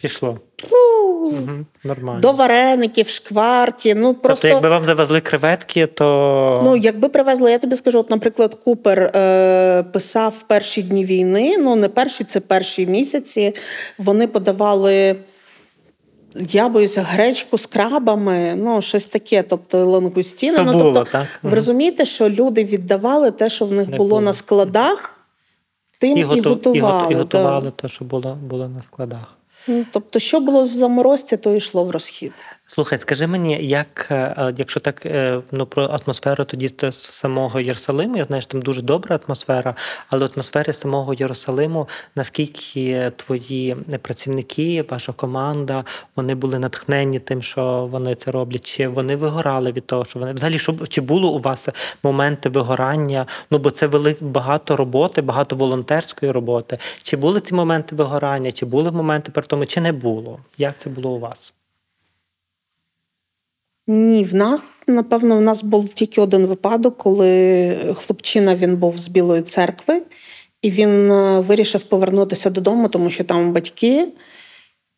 Пішло. 0.00 0.38
Угу, 1.22 1.66
Нормально. 1.84 2.20
До 2.20 2.32
вареників, 2.32 3.08
шкварки. 3.08 3.94
Ну, 3.94 4.06
тобто, 4.06 4.22
просто... 4.22 4.42
Тобто, 4.42 4.48
якби 4.48 4.68
вам 4.68 4.84
завезли 4.84 5.20
креветки, 5.20 5.86
то. 5.86 6.60
Ну, 6.64 6.76
якби 6.76 7.08
привезли, 7.08 7.50
я 7.50 7.58
тобі 7.58 7.76
скажу, 7.76 7.98
от, 7.98 8.10
наприклад, 8.10 8.54
Купер 8.64 9.02
е, 9.02 9.82
писав 9.82 10.34
в 10.40 10.42
перші 10.42 10.82
дні 10.82 11.04
війни, 11.04 11.56
ну 11.58 11.76
не 11.76 11.88
перші, 11.88 12.24
це 12.24 12.40
перші 12.40 12.86
місяці. 12.86 13.54
Вони 13.98 14.26
подавали 14.26 15.16
я 16.36 16.68
боюся 16.68 17.02
гречку 17.02 17.58
з 17.58 17.66
крабами, 17.66 18.54
ну 18.56 18.82
щось 18.82 19.06
таке, 19.06 19.42
тобто 19.42 19.86
лангустіни. 19.86 20.58
Ну, 20.58 20.72
тобто, 20.72 21.04
так? 21.12 21.26
Ви 21.42 21.54
розумієте, 21.54 22.04
що 22.04 22.28
люди 22.28 22.64
віддавали 22.64 23.30
те, 23.30 23.50
що 23.50 23.66
в 23.66 23.72
них 23.72 23.86
було, 23.90 23.98
було 23.98 24.20
на 24.20 24.32
складах, 24.32 25.14
тим 26.00 26.18
і, 26.18 26.22
готу, 26.22 26.38
і 26.38 26.42
готували. 26.42 27.12
І 27.12 27.16
готували 27.16 27.70
те, 27.70 27.88
що 27.88 28.04
було, 28.04 28.38
було 28.42 28.68
на 28.68 28.82
складах. 28.82 29.34
Ну, 29.68 29.84
Тобто, 29.92 30.18
що 30.18 30.40
було 30.40 30.62
в 30.64 30.72
заморозці, 30.72 31.36
то 31.36 31.54
йшло 31.54 31.84
в 31.84 31.90
розхід. 31.90 32.32
Слухай, 32.70 32.98
скажи 32.98 33.26
мені, 33.26 33.66
як 33.66 34.08
е, 34.10 34.54
якщо 34.56 34.80
так 34.80 35.06
е, 35.06 35.40
ну 35.52 35.66
про 35.66 35.84
атмосферу 35.84 36.44
тоді 36.44 36.68
з 36.90 36.92
самого 36.92 37.60
Єрусалиму, 37.60 38.16
я 38.16 38.24
знаю, 38.24 38.42
що 38.42 38.50
там 38.52 38.62
дуже 38.62 38.82
добра 38.82 39.20
атмосфера, 39.26 39.74
але 40.08 40.26
в 40.26 40.74
самого 40.74 41.14
Єрусалиму, 41.14 41.88
наскільки 42.16 43.12
твої 43.16 43.76
працівники, 44.02 44.84
ваша 44.90 45.12
команда, 45.12 45.84
вони 46.16 46.34
були 46.34 46.58
натхнені 46.58 47.18
тим, 47.18 47.42
що 47.42 47.88
вони 47.92 48.14
це 48.14 48.30
роблять, 48.30 48.66
чи 48.66 48.88
вони 48.88 49.16
вигорали 49.16 49.72
від 49.72 49.86
того, 49.86 50.04
що 50.04 50.18
вони 50.18 50.32
взагалі 50.32 50.58
що 50.58 50.74
чи 50.88 51.00
було 51.00 51.32
у 51.32 51.38
вас 51.38 51.68
моменти 52.02 52.48
вигорання? 52.48 53.26
Ну 53.50 53.58
бо 53.58 53.70
це 53.70 53.86
велик 53.86 54.22
багато 54.22 54.76
роботи, 54.76 55.22
багато 55.22 55.56
волонтерської 55.56 56.32
роботи. 56.32 56.78
Чи 57.02 57.16
були 57.16 57.40
ці 57.40 57.54
моменти 57.54 57.96
вигорання, 57.96 58.52
чи 58.52 58.66
були 58.66 58.92
моменти 58.92 59.32
при 59.32 59.42
тому, 59.42 59.66
чи 59.66 59.80
не 59.80 59.92
було? 59.92 60.38
Як 60.58 60.78
це 60.78 60.90
було 60.90 61.10
у 61.10 61.18
вас? 61.18 61.54
Ні, 63.90 64.24
в 64.24 64.34
нас, 64.34 64.84
напевно, 64.86 65.36
в 65.36 65.40
нас 65.40 65.62
був 65.62 65.88
тільки 65.88 66.20
один 66.20 66.46
випадок, 66.46 66.98
коли 66.98 67.76
хлопчина 67.94 68.56
він 68.56 68.76
був 68.76 68.98
з 68.98 69.08
Білої 69.08 69.42
церкви, 69.42 70.02
і 70.62 70.70
він 70.70 71.12
е, 71.12 71.40
вирішив 71.40 71.82
повернутися 71.82 72.50
додому, 72.50 72.88
тому 72.88 73.10
що 73.10 73.24
там 73.24 73.52
батьки, 73.52 74.08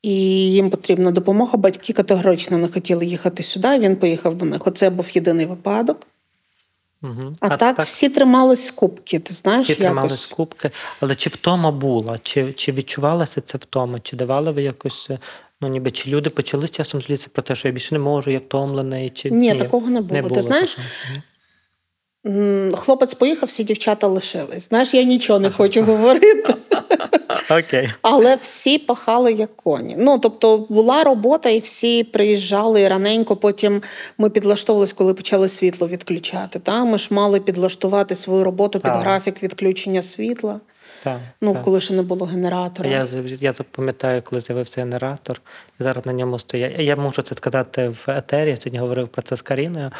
і 0.03 0.13
їм 0.53 0.71
потрібна 0.71 1.11
допомога. 1.11 1.59
Батьки 1.59 1.93
категорично 1.93 2.59
не 2.59 2.69
хотіли 2.69 3.07
їхати 3.07 3.43
сюди. 3.43 3.79
Він 3.79 3.97
поїхав 3.97 4.35
до 4.35 4.45
них. 4.45 4.67
Оце 4.67 4.91
був 4.91 5.11
єдиний 5.11 5.47
випадок. 5.47 6.07
Угу. 7.03 7.35
А, 7.41 7.47
а 7.47 7.57
так, 7.57 7.77
так 7.77 7.87
всі 7.87 8.09
тримались 8.09 8.71
кубки. 8.71 9.19
Ти 9.19 9.35
знаєш, 9.35 9.65
всі 9.65 9.73
якось? 9.73 9.85
тримались 9.85 10.27
кубки. 10.27 10.71
Але 11.01 11.15
чи 11.15 11.31
втома 11.31 11.71
була? 11.71 12.19
Чи 12.23 12.53
чи 12.53 12.73
відчувалася 12.73 13.41
ця 13.41 13.59
втома? 13.59 14.01
Чи 14.01 14.17
давали 14.17 14.51
ви 14.51 14.63
якось 14.63 15.11
Ну, 15.61 15.69
ніби 15.69 15.91
чи 15.91 16.11
люди 16.11 16.31
почали 16.31 16.67
з 16.67 16.71
часом 16.71 17.01
злітися 17.01 17.29
про 17.33 17.43
те, 17.43 17.55
що 17.55 17.69
я 17.69 17.73
більше 17.75 17.95
не 17.95 17.99
можу, 17.99 18.31
я 18.31 18.39
втомлений. 18.39 19.11
Чи 19.11 19.31
ні, 19.31 19.53
ні 19.53 19.59
такого 19.59 19.91
не 19.91 20.01
було. 20.01 20.15
Не 20.15 20.23
було 20.23 20.35
Ти 20.35 20.43
знаєш, 20.43 20.77
такого. 22.25 22.77
хлопець 22.77 23.15
поїхав, 23.15 23.49
всі 23.49 23.65
дівчата 23.65 24.07
лишились. 24.07 24.69
Знаєш, 24.69 24.95
я 24.95 25.03
нічого 25.03 25.39
не 25.39 25.51
хочу 25.51 25.83
говорити. 25.87 26.55
Окей. 27.51 27.91
Але 28.03 28.37
всі 28.37 28.79
пахали 28.79 29.33
як 29.33 29.57
коні. 29.57 29.95
Ну 29.99 30.19
тобто 30.19 30.67
була 30.69 31.05
робота, 31.05 31.51
і 31.51 31.59
всі 31.61 32.05
приїжджали 32.05 32.89
раненько. 32.89 33.37
Потім 33.37 33.83
ми 34.19 34.31
підлаштовувалися, 34.31 34.95
коли 34.97 35.15
почали 35.15 35.49
світло 35.49 35.89
відключати. 35.89 36.59
Та? 36.59 36.85
Ми 36.85 36.99
ж 36.99 37.09
мали 37.11 37.41
підлаштувати 37.41 38.15
свою 38.15 38.45
роботу 38.45 38.81
під 38.81 38.93
графік 38.93 39.43
відключення 39.43 40.03
світла. 40.03 40.61
Так, 41.05 41.21
ну, 41.41 41.53
так. 41.53 41.63
коли 41.63 41.81
ще 41.81 41.95
не 41.95 42.03
було 42.03 42.27
генератора. 42.27 42.91
Я 42.91 43.07
я 43.41 43.53
запам'ятаю, 43.53 44.23
коли 44.23 44.41
з'явився 44.41 44.81
генератор, 44.81 45.41
і 45.81 45.83
зараз 45.83 46.07
на 46.07 46.13
ньому 46.13 46.39
стоять. 46.39 46.79
Я 46.79 46.97
можу 46.97 47.23
це 47.23 47.35
сказати 47.35 47.89
в 47.89 48.11
етері. 48.11 48.51
Я 48.51 48.57
сьогодні 48.57 48.79
говорив 48.79 49.09
про 49.09 49.23
це 49.23 49.37
з 49.37 49.43
Каріною. 49.43 49.91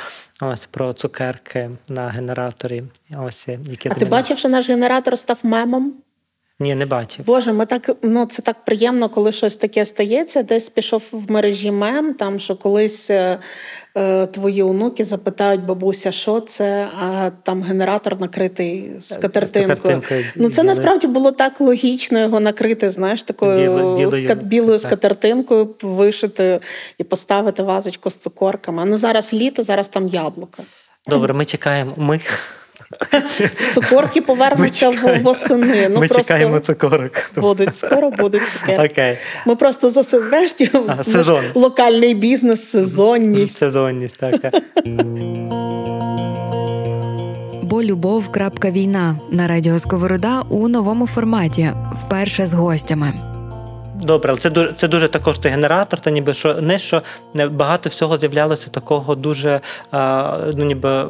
Ось 0.41 0.67
про 0.67 0.93
цукерки 0.93 1.71
на 1.89 2.09
генераторі. 2.09 2.83
Ось 3.19 3.49
які 3.49 3.89
А 3.89 3.95
ти 3.95 4.05
бачив, 4.05 4.39
що 4.39 4.49
наш 4.49 4.69
генератор 4.69 5.19
став 5.19 5.39
мемом? 5.43 5.95
Ні, 6.61 6.75
не 6.75 6.87
бачив. 6.87 7.27
Боже, 7.27 7.53
ми 7.53 7.67
так 7.67 7.91
ну 8.03 8.27
це 8.27 8.43
так 8.43 8.65
приємно, 8.65 9.09
коли 9.09 9.33
щось 9.33 9.55
таке 9.55 9.87
стається. 9.87 10.43
Десь 10.43 10.69
пішов 10.69 11.03
в 11.13 11.31
мережі 11.31 11.71
мем, 11.71 12.15
там 12.15 12.39
що 12.39 12.57
колись 12.57 13.11
е, 13.11 13.39
е, 13.97 14.27
твої 14.27 14.63
онуки 14.63 15.05
запитають 15.05 15.65
бабуся, 15.65 16.13
що 16.13 16.41
це, 16.41 16.89
а 17.01 17.31
там 17.43 17.63
генератор 17.63 18.21
накритий 18.21 18.91
з 18.99 19.17
катертинкою. 19.17 20.03
Ну 20.37 20.51
це 20.51 20.63
насправді 20.63 21.07
було 21.07 21.33
так 21.33 21.61
логічно 21.61 22.19
його 22.19 22.41
накрити, 22.41 22.91
знаєш, 22.91 23.23
такою 23.23 23.59
Біло, 23.61 23.97
білою, 23.97 24.35
білою 24.35 24.79
скатертинкою, 24.79 25.75
вишити 25.83 26.61
і 26.99 27.05
поставити 27.05 27.63
вазочку 27.63 28.11
з 28.11 28.17
цукорками. 28.17 28.85
Ну 28.85 28.97
зараз 28.97 29.33
літо, 29.35 29.63
зараз 29.63 29.89
там 29.89 30.09
яблука. 30.09 30.63
Добре, 31.07 31.35
ми 31.35 31.45
чекаємо. 31.45 31.95
Ми 31.97 32.21
Цукорки 33.75 34.21
повернуться 34.21 34.91
восени. 35.23 35.89
Ну, 35.89 36.01
Ми 36.01 36.07
просто 36.07 36.23
чекаємо 36.23 36.59
цукорок. 36.59 37.31
Будуть 37.37 37.77
скоро, 37.77 38.11
будуть 38.11 38.49
цукерки. 38.49 38.93
Окей. 38.93 39.19
Ми 39.47 39.57
просто 39.57 39.91
за 39.91 40.03
знаєш, 40.03 40.55
сезон. 41.03 41.41
локальний 41.55 42.15
бізнес, 42.15 42.71
сезонність. 42.71 43.57
Сезонність, 43.57 44.19
так. 44.19 44.55
Бо 47.63 47.83
любов. 47.83 48.25
Війна 48.65 49.19
на 49.31 49.49
радіо 49.49 49.79
Сковорода 49.79 50.43
у 50.49 50.69
новому 50.69 51.07
форматі, 51.07 51.71
вперше 52.07 52.47
з 52.47 52.53
гостями. 52.53 53.13
Добре, 54.03 54.31
але 54.31 54.41
це 54.41 54.51
дуже 54.51 54.73
це 54.73 54.89
дуже 54.89 55.09
також 55.09 55.39
цей 55.39 55.51
генератор, 55.51 56.01
та 56.01 56.11
ніби 56.11 56.35
що 56.35 56.55
не 56.55 56.79
що 56.79 57.03
багато 57.51 57.89
всього 57.89 58.19
з'являлося 58.19 58.71
такого 58.71 59.15
дуже 59.15 59.61
ну 60.55 60.65
ніби 60.65 61.05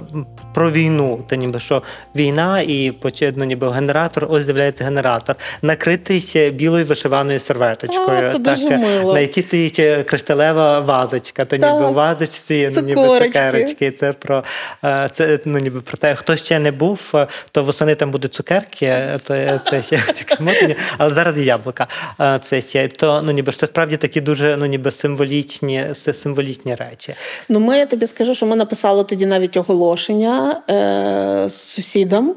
про 0.55 0.71
війну. 0.71 1.21
Та 1.27 1.37
ніби 1.37 1.59
що 1.59 1.83
війна 2.17 2.61
і 2.61 2.93
ну, 3.37 3.45
ніби 3.45 3.71
генератор, 3.71 4.27
ось 4.31 4.45
з'являється 4.45 4.85
генератор, 4.85 5.37
накритий 5.63 6.51
білою 6.51 6.85
вишиваною 6.85 7.39
серветочкою, 7.39 8.27
а, 8.27 8.31
це 8.31 8.39
так, 8.39 8.59
дуже 8.59 8.77
мило. 8.77 9.15
на 9.15 9.21
якій 9.21 9.43
стоїть 9.43 9.79
е, 9.79 10.03
кришталева 10.03 10.81
вазочка, 10.81 11.45
та 11.45 11.57
ніби 11.57 11.91
в 11.91 11.93
вазочці 11.93 12.71
ну, 12.75 12.83
ніби 12.83 13.21
цукерочки. 13.21 13.91
Це 13.91 14.13
про 14.13 14.45
це 15.11 15.39
ну 15.45 15.59
ніби 15.59 15.81
про 15.81 15.97
те, 15.97 16.15
хто 16.15 16.37
ще 16.37 16.59
не 16.59 16.73
був, 16.73 17.13
то 17.53 17.65
восени 17.65 17.95
там 17.95 18.11
будуть 18.11 18.35
цукерки, 18.35 18.97
то 19.23 19.61
це 19.71 19.83
ще 19.83 19.99
чекаємо, 20.15 20.51
але 20.99 21.15
зараз 21.15 21.39
яблука. 21.39 21.87
Це 22.41 22.61
ще 22.61 22.89
то 22.89 23.23
ну 23.23 23.33
ніби 23.33 23.53
це 23.53 23.67
справді 23.67 23.97
такі 23.97 24.21
дуже 24.21 24.57
ну 24.57 24.67
ніби 24.67 24.91
символічні 24.91 25.87
символічні 25.95 26.75
речі. 26.75 27.15
Ну 27.49 27.61
ми 27.61 27.79
я 27.79 27.87
тобі 27.87 28.07
скажу, 28.07 28.35
що 28.35 28.47
ми 28.47 28.57
написали 28.57 29.05
тоді 29.05 29.27
навіть 29.27 29.57
оголошення 29.57 30.40
е, 30.71 31.49
з 31.49 31.55
сусідам. 31.55 32.35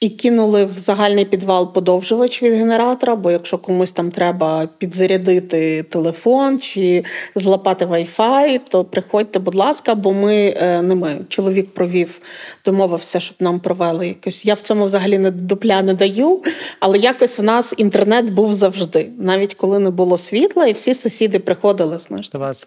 І 0.00 0.08
кинули 0.08 0.64
в 0.64 0.78
загальний 0.78 1.24
підвал 1.24 1.72
подовжувач 1.72 2.42
від 2.42 2.52
генератора. 2.52 3.16
Бо 3.16 3.30
якщо 3.30 3.58
комусь 3.58 3.90
там 3.90 4.10
треба 4.10 4.68
підзарядити 4.78 5.82
телефон 5.82 6.58
чи 6.58 7.04
злапати 7.34 7.86
Wi-Fi, 7.86 8.60
то 8.68 8.84
приходьте, 8.84 9.38
будь 9.38 9.54
ласка, 9.54 9.94
бо 9.94 10.12
ми 10.12 10.56
не 10.82 10.94
ми. 10.94 11.16
Чоловік 11.28 11.74
провів, 11.74 12.20
домовився, 12.64 13.20
щоб 13.20 13.36
нам 13.40 13.60
провели 13.60 14.08
якось. 14.08 14.46
Я 14.46 14.54
в 14.54 14.60
цьому 14.60 14.84
взагалі 14.84 15.18
не 15.18 15.30
дупля 15.30 15.82
не 15.82 15.94
даю, 15.94 16.42
але 16.80 16.98
якось 16.98 17.38
в 17.38 17.42
нас 17.42 17.74
інтернет 17.76 18.32
був 18.32 18.52
завжди, 18.52 19.08
навіть 19.18 19.54
коли 19.54 19.78
не 19.78 19.90
було 19.90 20.16
світла, 20.16 20.66
і 20.66 20.72
всі 20.72 20.94
сусіди 20.94 21.38
приходили 21.38 21.98
знаєш, 21.98 22.30
до 22.30 22.38
вас 22.38 22.64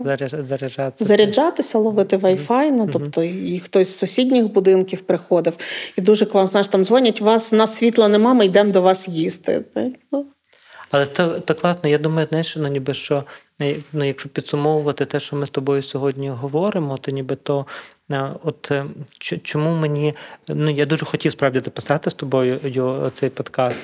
заряджатися. 0.48 1.06
заряджатися, 1.06 1.78
ловити 1.78 2.18
Wi-Fi, 2.18 2.72
ну 2.72 2.90
тобто 2.94 3.24
і 3.24 3.60
хтось 3.60 3.90
з 3.90 3.98
сусідніх 3.98 4.54
будинків 4.54 5.00
приходив. 5.02 5.58
І 5.98 6.02
дуже 6.02 6.26
класно, 6.26 6.48
знаєш, 6.48 6.68
там 6.68 6.86
дзвонять, 6.86 7.21
у 7.22 7.26
вас 7.26 7.52
в 7.52 7.56
нас 7.56 7.76
світла 7.76 8.08
нема, 8.08 8.34
ми 8.34 8.46
йдемо 8.46 8.72
до 8.72 8.82
вас 8.82 9.08
їсти. 9.08 9.66
Ну. 10.12 10.26
Але 10.92 11.06
то, 11.06 11.40
то 11.40 11.56
класно, 11.56 11.90
я 11.90 11.98
думаю, 11.98 12.28
знаєш, 12.30 12.56
ну 12.56 12.68
ніби 12.68 12.94
що 12.94 13.24
ну, 13.94 14.06
якщо 14.06 14.30
підсумовувати 14.30 15.06
те, 15.06 15.20
що 15.20 15.36
ми 15.36 15.46
з 15.46 15.50
тобою 15.50 15.84
сьогодні 15.84 16.30
говоримо, 16.30 16.98
то 16.98 17.12
ніби 17.12 17.36
то 17.36 17.66
От 18.44 18.72
е, 18.72 18.86
чому 19.44 19.76
мені 19.76 20.14
ну 20.48 20.72
я 20.72 20.86
дуже 20.86 21.06
хотів 21.06 21.32
справді 21.32 21.60
записати 21.60 22.10
з 22.10 22.14
тобою 22.14 22.60
цей 23.16 23.30
подкаст. 23.30 23.78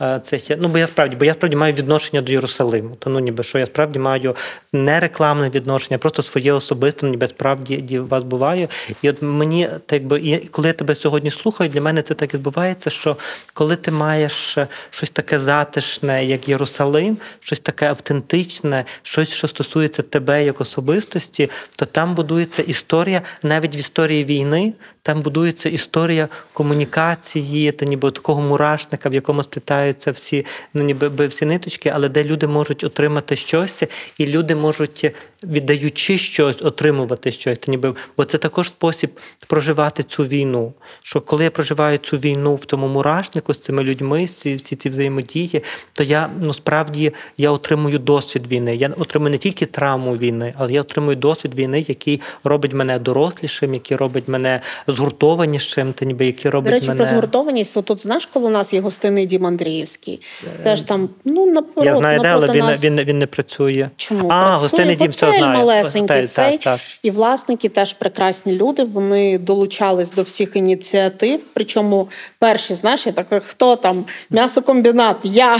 Е, 0.00 0.20
це 0.22 0.56
ну 0.56 0.68
бо 0.68 0.78
я 0.78 0.86
справді, 0.86 1.16
бо 1.16 1.24
я 1.24 1.32
справді 1.32 1.56
маю 1.56 1.72
відношення 1.72 2.22
до 2.22 2.32
Єрусалиму. 2.32 2.96
То 2.98 3.10
ну 3.10 3.18
ніби 3.18 3.42
що 3.42 3.58
я 3.58 3.66
справді 3.66 3.98
маю 3.98 4.36
не 4.72 5.00
рекламне 5.00 5.50
відношення, 5.50 5.98
просто 5.98 6.22
своє 6.22 6.52
особисте, 6.52 7.06
ну, 7.06 7.10
ніби 7.10 7.26
справді 7.26 7.98
вас 7.98 8.24
буваю. 8.24 8.68
І 9.02 9.10
от 9.10 9.22
мені 9.22 9.68
так 9.86 10.06
би 10.06 10.20
і 10.20 10.38
коли 10.38 10.68
я 10.68 10.74
тебе 10.74 10.94
сьогодні 10.94 11.30
слухаю, 11.30 11.70
для 11.70 11.80
мене 11.80 12.02
це 12.02 12.14
так 12.14 12.34
відбувається, 12.34 12.90
що 12.90 13.16
коли 13.54 13.76
ти 13.76 13.90
маєш 13.90 14.58
щось 14.90 15.10
таке 15.10 15.40
затишне, 15.40 16.24
як 16.24 16.48
Єрусалим, 16.48 17.18
щось 17.40 17.58
таке 17.58 17.88
автентичне, 17.88 18.84
щось, 19.02 19.32
що 19.32 19.48
стосується 19.48 20.02
тебе 20.02 20.44
як 20.44 20.60
особистості, 20.60 21.50
то 21.76 21.86
там 21.86 22.14
будується 22.14 22.62
історія 22.62 23.22
навіть 23.42 23.67
навіть 23.68 23.76
в 23.76 23.80
історії 23.80 24.24
війни 24.24 24.72
там 25.08 25.22
будується 25.22 25.68
історія 25.68 26.28
комунікації, 26.52 27.72
та 27.72 27.86
ніби 27.86 28.10
такого 28.10 28.42
мурашника, 28.42 29.08
в 29.08 29.14
якому 29.14 29.42
сплітаються 29.42 30.10
всі 30.10 30.46
ну 30.74 30.82
ніби 30.82 31.26
всі 31.26 31.44
ниточки, 31.44 31.88
але 31.94 32.08
де 32.08 32.24
люди 32.24 32.46
можуть 32.46 32.84
отримати 32.84 33.36
щось, 33.36 33.82
і 34.18 34.26
люди 34.26 34.54
можуть, 34.54 35.12
віддаючи 35.44 36.18
щось, 36.18 36.62
отримувати 36.62 37.30
щось. 37.30 37.58
Та 37.58 37.70
ніби, 37.70 37.94
Бо 38.16 38.24
це 38.24 38.38
також 38.38 38.68
спосіб 38.68 39.10
проживати 39.46 40.02
цю 40.02 40.24
війну. 40.24 40.72
Що 41.02 41.20
коли 41.20 41.44
я 41.44 41.50
проживаю 41.50 41.98
цю 41.98 42.16
війну 42.16 42.54
в 42.54 42.64
тому 42.64 42.88
мурашнику 42.88 43.54
з 43.54 43.58
цими 43.58 43.82
людьми, 43.82 44.24
всі 44.24 44.54
всі 44.54 44.76
ці 44.76 44.88
взаємодії, 44.88 45.64
то 45.92 46.02
я 46.02 46.30
ну 46.40 46.54
справді 46.54 47.12
я 47.36 47.50
отримую 47.50 47.98
досвід 47.98 48.46
війни. 48.46 48.76
Я 48.76 48.88
отримую 48.98 49.30
не 49.30 49.38
тільки 49.38 49.66
травму 49.66 50.16
війни, 50.16 50.54
але 50.58 50.72
я 50.72 50.80
отримую 50.80 51.16
досвід 51.16 51.54
війни, 51.54 51.84
який 51.88 52.20
робить 52.44 52.72
мене 52.72 52.98
дорослішим, 52.98 53.74
який 53.74 53.96
робить 53.96 54.28
мене 54.28 54.60
згуртованішим, 54.98 55.92
та 55.92 56.04
ніби 56.04 56.26
які 56.26 56.50
робить 56.50 56.70
До 56.70 56.74
речі, 56.74 56.88
мене... 56.88 57.00
про 57.00 57.08
згуртованість. 57.08 57.76
От 57.76 57.84
тут 57.84 58.00
знаєш, 58.00 58.26
коли 58.26 58.46
у 58.46 58.50
нас 58.50 58.72
є 58.72 58.80
гостинний 58.80 59.26
Дім 59.26 59.46
Андріївський, 59.46 60.20
теж 60.62 60.82
там 60.82 61.08
ну 61.24 61.46
напрот, 61.46 61.86
Я 61.86 61.96
знаю, 61.96 62.20
де, 62.20 62.28
але 62.28 62.52
він, 62.52 62.64
нас... 62.64 62.84
він, 62.84 63.00
він 63.00 63.18
не 63.18 63.26
працює. 63.26 63.90
Чому 63.96 64.28
а 64.28 64.48
працює? 64.48 64.58
гостинний 64.62 64.96
дім 64.96 65.08
все 65.08 65.26
знаю. 65.26 65.58
малесенький 65.58 66.16
Готель, 66.16 66.26
цей 66.26 66.52
так, 66.52 66.60
так. 66.60 66.80
і 67.02 67.10
власники 67.10 67.68
теж 67.68 67.92
прекрасні 67.92 68.52
люди. 68.52 68.84
Вони 68.84 69.38
долучались 69.38 70.10
до 70.10 70.22
всіх 70.22 70.56
ініціатив. 70.56 71.40
Причому 71.54 72.08
перші, 72.38 72.74
знаєш, 72.74 73.06
я 73.06 73.12
так 73.12 73.42
хто 73.44 73.76
там 73.76 74.04
м'ясокомбінат, 74.30 75.16
я 75.22 75.58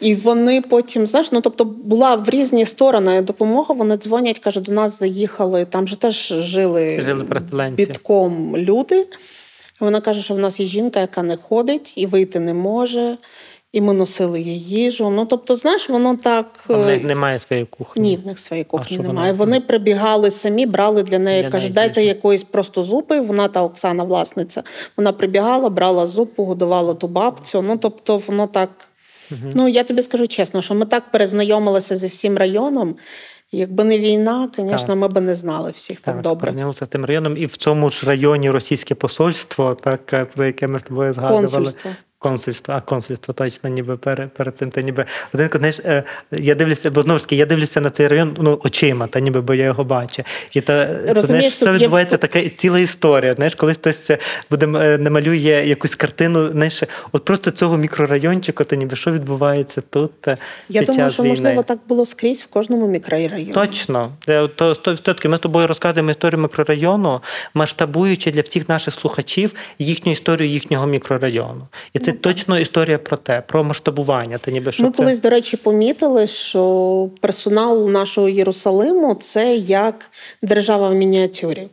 і 0.00 0.14
вони 0.14 0.60
потім 0.60 1.06
знаєш, 1.06 1.32
ну 1.32 1.40
тобто 1.40 1.64
була 1.64 2.14
в 2.14 2.28
різні 2.28 2.66
сторони 2.66 3.22
допомога. 3.22 3.74
Вони 3.74 3.96
дзвонять, 3.96 4.38
каже, 4.38 4.60
до 4.60 4.72
нас 4.72 4.98
заїхали. 4.98 5.64
Там 5.64 5.88
же 5.88 5.96
теж 5.96 6.28
жили, 6.28 7.00
жили 7.00 7.24
бітком 7.70 8.45
люди. 8.54 9.06
Вона 9.80 10.00
каже, 10.00 10.22
що 10.22 10.34
в 10.34 10.38
нас 10.38 10.60
є 10.60 10.66
жінка, 10.66 11.00
яка 11.00 11.22
не 11.22 11.36
ходить 11.36 11.92
і 11.96 12.06
вийти 12.06 12.40
не 12.40 12.54
може. 12.54 13.18
І 13.72 13.80
ми 13.80 13.92
носили 13.92 14.40
її 14.40 14.60
їжу. 14.60 15.10
Ну 15.10 15.26
тобто, 15.26 15.56
знаєш, 15.56 15.88
воно 15.88 16.16
так 16.16 16.64
А 16.68 16.72
в 16.72 16.86
них 16.86 17.04
немає 17.04 17.38
своєї 17.38 17.66
кухні. 17.66 18.02
Ні, 18.02 18.16
в 18.16 18.26
них 18.26 18.38
своєї 18.38 18.64
кухні 18.64 18.98
немає. 18.98 19.32
Вона... 19.32 19.44
Вони 19.44 19.60
прибігали 19.60 20.30
самі, 20.30 20.66
брали 20.66 21.02
для 21.02 21.18
неї. 21.18 21.42
Для 21.42 21.50
каже, 21.50 21.72
дайте 21.72 22.00
їжу. 22.00 22.14
якоїсь 22.14 22.42
просто 22.42 22.82
зупи. 22.82 23.20
Вона 23.20 23.48
та 23.48 23.62
Оксана, 23.62 24.04
власниця. 24.04 24.62
Вона 24.96 25.12
прибігала, 25.12 25.68
брала 25.68 26.06
зупу, 26.06 26.44
годувала 26.44 26.94
ту 26.94 27.08
бабцю. 27.08 27.62
Ну 27.62 27.76
тобто, 27.76 28.22
воно 28.26 28.46
так. 28.46 28.70
Угу. 29.30 29.50
Ну 29.54 29.68
я 29.68 29.84
тобі 29.84 30.02
скажу 30.02 30.26
чесно, 30.26 30.62
що 30.62 30.74
ми 30.74 30.86
так 30.86 31.10
перезнайомилися 31.12 31.96
зі 31.96 32.08
всім 32.08 32.36
районом. 32.36 32.96
Якби 33.52 33.84
не 33.84 33.98
війна, 33.98 34.48
звісно, 34.56 34.96
ми 34.96 35.08
б 35.08 35.20
не 35.20 35.34
знали 35.34 35.70
всіх 35.70 36.00
так, 36.00 36.14
так 36.14 36.22
добре. 36.22 36.50
Прийнялося 36.50 36.86
тим 36.86 37.04
районом, 37.04 37.36
і 37.36 37.46
в 37.46 37.56
цьому 37.56 37.90
ж 37.90 38.06
районі 38.06 38.50
російське 38.50 38.94
посольство, 38.94 39.74
так 39.74 40.30
про 40.34 40.46
яке 40.46 40.66
ми 40.66 40.78
з 40.78 40.82
тобою 40.82 41.12
згадували. 41.12 41.48
Консульство. 41.48 41.90
Консульство, 42.26 42.74
а 42.74 42.80
консульство 42.80 43.34
точно, 43.34 43.70
ніби 43.70 43.96
перед 43.96 44.34
перед 44.34 44.58
цим. 44.58 44.70
Та 44.70 44.82
ніби 44.82 45.04
один 45.34 45.48
знаєш, 45.54 45.80
е, 45.84 46.02
я 46.32 46.54
дивлюся, 46.54 46.90
бо 46.90 47.02
знову 47.02 47.18
ж 47.18 47.24
таки, 47.24 47.36
я 47.36 47.46
дивлюся 47.46 47.80
на 47.80 47.90
цей 47.90 48.08
район 48.08 48.36
ну, 48.40 48.60
очима, 48.64 49.06
та 49.06 49.20
ніби 49.20 49.40
бо 49.40 49.54
я 49.54 49.64
його 49.64 49.84
бачу. 49.84 50.22
І 50.52 50.60
та 50.60 51.00
знаєш, 51.16 51.52
все 51.52 51.72
відбувається 51.72 52.14
є... 52.14 52.18
така 52.18 52.48
ціла 52.48 52.78
історія. 52.78 53.32
Знаєш, 53.32 53.54
коли 53.54 53.74
хтось 53.74 54.10
буде 54.50 54.66
е, 54.66 54.98
намалює 54.98 55.64
якусь 55.66 55.94
картину, 55.94 56.50
знаєш, 56.50 56.82
от 57.12 57.24
просто 57.24 57.50
цього 57.50 57.76
мікрорайончику, 57.76 58.64
то 58.64 58.76
ніби 58.76 58.96
що 58.96 59.12
відбувається 59.12 59.80
тут. 59.90 60.28
Е, 60.28 60.36
я 60.68 60.80
під 60.80 60.86
думаю, 60.86 61.04
час 61.04 61.12
що 61.12 61.22
війни. 61.22 61.30
можливо 61.30 61.62
так 61.62 61.78
було 61.88 62.06
скрізь 62.06 62.42
в 62.42 62.46
кожному 62.46 62.88
мікрорайоні. 62.88 63.44
Точно, 63.44 64.12
то 64.26 64.72
100%. 64.72 65.28
Ми 65.28 65.36
з 65.36 65.40
тобою 65.40 65.66
розказуємо 65.66 66.10
історію 66.10 66.40
мікрорайону, 66.40 67.20
масштабуючи 67.54 68.30
для 68.30 68.40
всіх 68.40 68.68
наших 68.68 68.94
слухачів 68.94 69.54
їхню 69.78 70.12
історію 70.12 70.50
їхнього 70.50 70.86
мікрорайону. 70.86 71.68
І 71.92 71.98
це 71.98 72.12
точно 72.16 72.58
історія 72.58 72.98
про 72.98 73.16
те, 73.16 73.40
про 73.40 73.64
масштабування. 73.64 74.38
Та 74.38 74.50
ніби 74.50 74.72
що 74.72 74.82
Ми 74.82 74.90
це... 74.90 74.96
колись, 74.96 75.18
до 75.18 75.30
речі, 75.30 75.56
помітили, 75.56 76.26
що 76.26 77.10
персонал 77.20 77.90
нашого 77.90 78.28
Єрусалиму 78.28 79.14
це 79.14 79.56
як 79.56 80.10
держава 80.42 80.88
в 80.88 80.94
мініатюрі. 80.94 81.68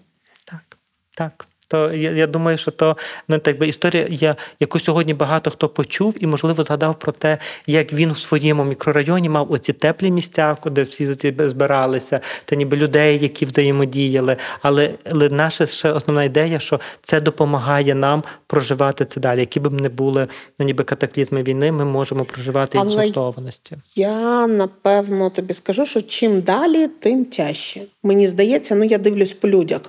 Так, 0.46 0.78
так. 1.18 1.48
То 1.74 1.94
я 1.94 2.12
я 2.12 2.28
думаю, 2.28 2.58
що 2.58 2.72
то 2.72 2.98
ну 3.28 3.40
так 3.40 3.58
би 3.58 3.68
історія, 3.68 4.08
я, 4.10 4.36
яку 4.60 4.80
сьогодні 4.80 5.14
багато 5.14 5.52
хто 5.52 5.70
почув, 5.70 6.16
і 6.20 6.28
можливо 6.28 6.64
згадав 6.64 7.00
про 7.00 7.12
те, 7.12 7.38
як 7.68 7.94
він 7.94 8.12
в 8.12 8.18
своєму 8.18 8.64
мікрорайоні 8.64 9.30
мав 9.30 9.52
оці 9.52 9.74
теплі 9.74 10.12
місця, 10.12 10.56
куди 10.62 10.82
всі 10.82 11.14
збиралися, 11.40 12.20
та 12.46 12.56
ніби 12.56 12.78
людей, 12.78 13.20
які 13.20 13.46
взаємодіяли. 13.46 14.38
Але, 14.62 14.90
але 15.12 15.30
наша 15.30 15.66
ще 15.66 15.92
основна 15.92 16.24
ідея, 16.24 16.60
що 16.60 16.80
це 17.02 17.22
допомагає 17.22 17.96
нам 17.96 18.24
проживати 18.48 19.06
це 19.06 19.20
далі. 19.20 19.40
Які 19.40 19.60
б 19.60 19.74
не 19.82 19.90
були 19.90 20.28
ну, 20.60 20.66
ніби 20.66 20.84
катаклізми 20.84 21.44
війни, 21.44 21.72
ми 21.72 21.86
можемо 21.86 22.26
проживати 22.26 22.78
і 22.78 22.82
в 22.82 22.90
згуртованості. 22.90 23.78
Я 23.96 24.48
напевно 24.48 25.30
тобі 25.30 25.54
скажу, 25.54 25.86
що 25.86 26.02
чим 26.02 26.42
далі, 26.42 26.88
тим 26.88 27.26
тяжче. 27.26 27.82
Мені 28.04 28.28
здається, 28.28 28.76
ну 28.76 28.84
я 28.84 28.98
дивлюсь 28.98 29.34
по 29.34 29.48
людях. 29.48 29.82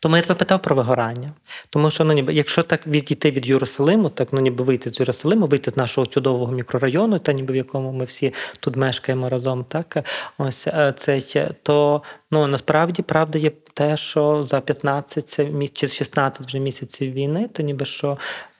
Тому 0.00 0.16
я 0.16 0.22
тебе 0.22 0.34
питав 0.34 0.62
про 0.62 0.76
вигорання. 0.76 1.32
Тому 1.70 1.90
що 1.90 2.04
ну, 2.04 2.12
ніби, 2.12 2.34
якщо 2.34 2.62
так 2.62 2.86
відійти 2.86 3.30
від 3.30 3.46
Єрусалиму, 3.46 4.08
так 4.08 4.28
ну 4.32 4.40
ніби 4.40 4.64
вийти 4.64 4.90
з 4.90 5.00
Єрусалиму, 5.00 5.46
вийти 5.46 5.70
з 5.70 5.76
нашого 5.76 6.06
чудового 6.06 6.52
мікрорайону, 6.52 7.18
та 7.18 7.32
ніби 7.32 7.52
в 7.52 7.56
якому 7.56 7.92
ми 7.92 8.04
всі 8.04 8.34
тут 8.60 8.76
мешкаємо 8.76 9.28
разом, 9.28 9.64
так 9.64 9.98
ось 10.38 10.66
е, 10.66 10.94
це 10.96 11.20
то 11.62 12.02
ну 12.30 12.46
насправді 12.46 13.02
правда 13.02 13.38
є 13.38 13.50
те, 13.78 13.96
що 13.96 14.46
за 14.48 14.60
15 14.60 15.40
чи 15.72 15.88
16 15.88 16.46
вже 16.46 16.58
місяців 16.58 17.12
війни, 17.12 17.48
то 17.52 17.62
ніби 17.62 17.84
що 17.84 18.18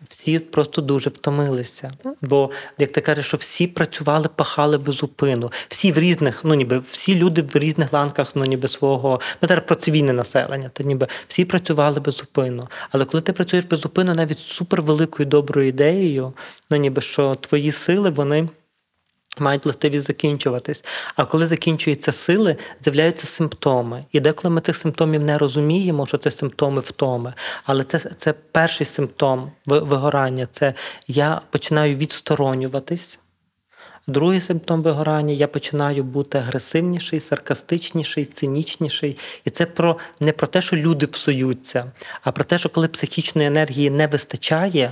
всі 0.09 0.39
просто 0.39 0.83
дуже 0.83 1.11
втомилися. 1.11 1.93
Бо, 2.23 2.51
як 2.79 2.93
ти 2.93 3.01
кажеш, 3.01 3.27
що 3.27 3.37
всі 3.37 3.67
працювали, 3.67 4.29
пахали 4.37 4.79
без 4.79 4.95
зупину. 4.95 5.53
Всі 5.69 5.93
в 5.93 5.99
різних, 5.99 6.45
ну 6.45 6.55
ніби 6.55 6.83
всі 6.91 7.15
люди 7.15 7.43
в 7.43 7.57
різних 7.57 7.93
ланках, 7.93 8.37
ну 8.37 8.45
ніби 8.45 8.69
свого 8.69 9.21
ну 9.43 9.49
зараз 9.49 9.65
про 9.67 9.77
цивільне 9.77 10.13
населення, 10.13 10.69
то 10.69 10.85
ніби 10.85 11.07
всі 11.29 11.45
працювали 11.45 12.01
без 12.01 12.15
зупину. 12.15 12.69
Але 12.91 13.05
коли 13.05 13.21
ти 13.21 13.33
працюєш 13.33 13.65
без 13.65 13.81
зупину, 13.81 14.15
навіть 14.15 14.39
супервеликою 14.39 15.29
доброю 15.29 15.69
ідеєю, 15.69 16.33
ну 16.71 16.77
ніби 16.77 17.03
що 17.03 17.35
твої 17.35 17.73
сили, 17.73 18.11
вони 18.11 18.49
мають 19.41 19.65
властивість 19.65 20.07
закінчуватись. 20.07 20.85
А 21.17 21.25
коли 21.25 21.47
закінчуються 21.47 22.13
сили, 22.13 22.57
з'являються 22.81 23.27
симптоми. 23.27 24.05
І 24.13 24.21
деколи 24.21 24.55
ми 24.55 24.61
цих 24.61 24.77
симптомів 24.77 25.25
не 25.25 25.39
розуміємо, 25.39 26.07
що 26.07 26.19
це 26.19 26.31
симптоми 26.31 26.81
втоми. 26.81 27.35
Але 27.65 27.85
це 27.85 27.99
це 27.99 28.35
перший 28.53 28.87
симптом 28.87 29.53
вигорання. 29.67 30.49
Це 30.51 30.75
я 31.07 31.41
починаю 31.51 31.97
відсторонюватись. 31.97 33.19
Другий 34.09 34.41
симптом 34.41 34.83
вигорання 34.83 35.35
я 35.35 35.49
починаю 35.49 36.05
бути 36.05 36.39
агресивніший, 36.39 37.21
саркастичніший, 37.21 38.25
цинічніший. 38.25 39.17
І 39.45 39.51
це 39.51 39.67
про 39.67 39.99
не 40.21 40.33
про 40.33 40.47
те, 40.47 40.61
що 40.61 40.77
люди 40.77 41.07
псуються, 41.07 41.93
а 42.23 42.33
про 42.33 42.45
те, 42.45 42.59
що 42.59 42.69
коли 42.69 42.89
психічної 42.89 43.49
енергії 43.49 43.91
не 43.91 44.07
вистачає, 44.07 44.91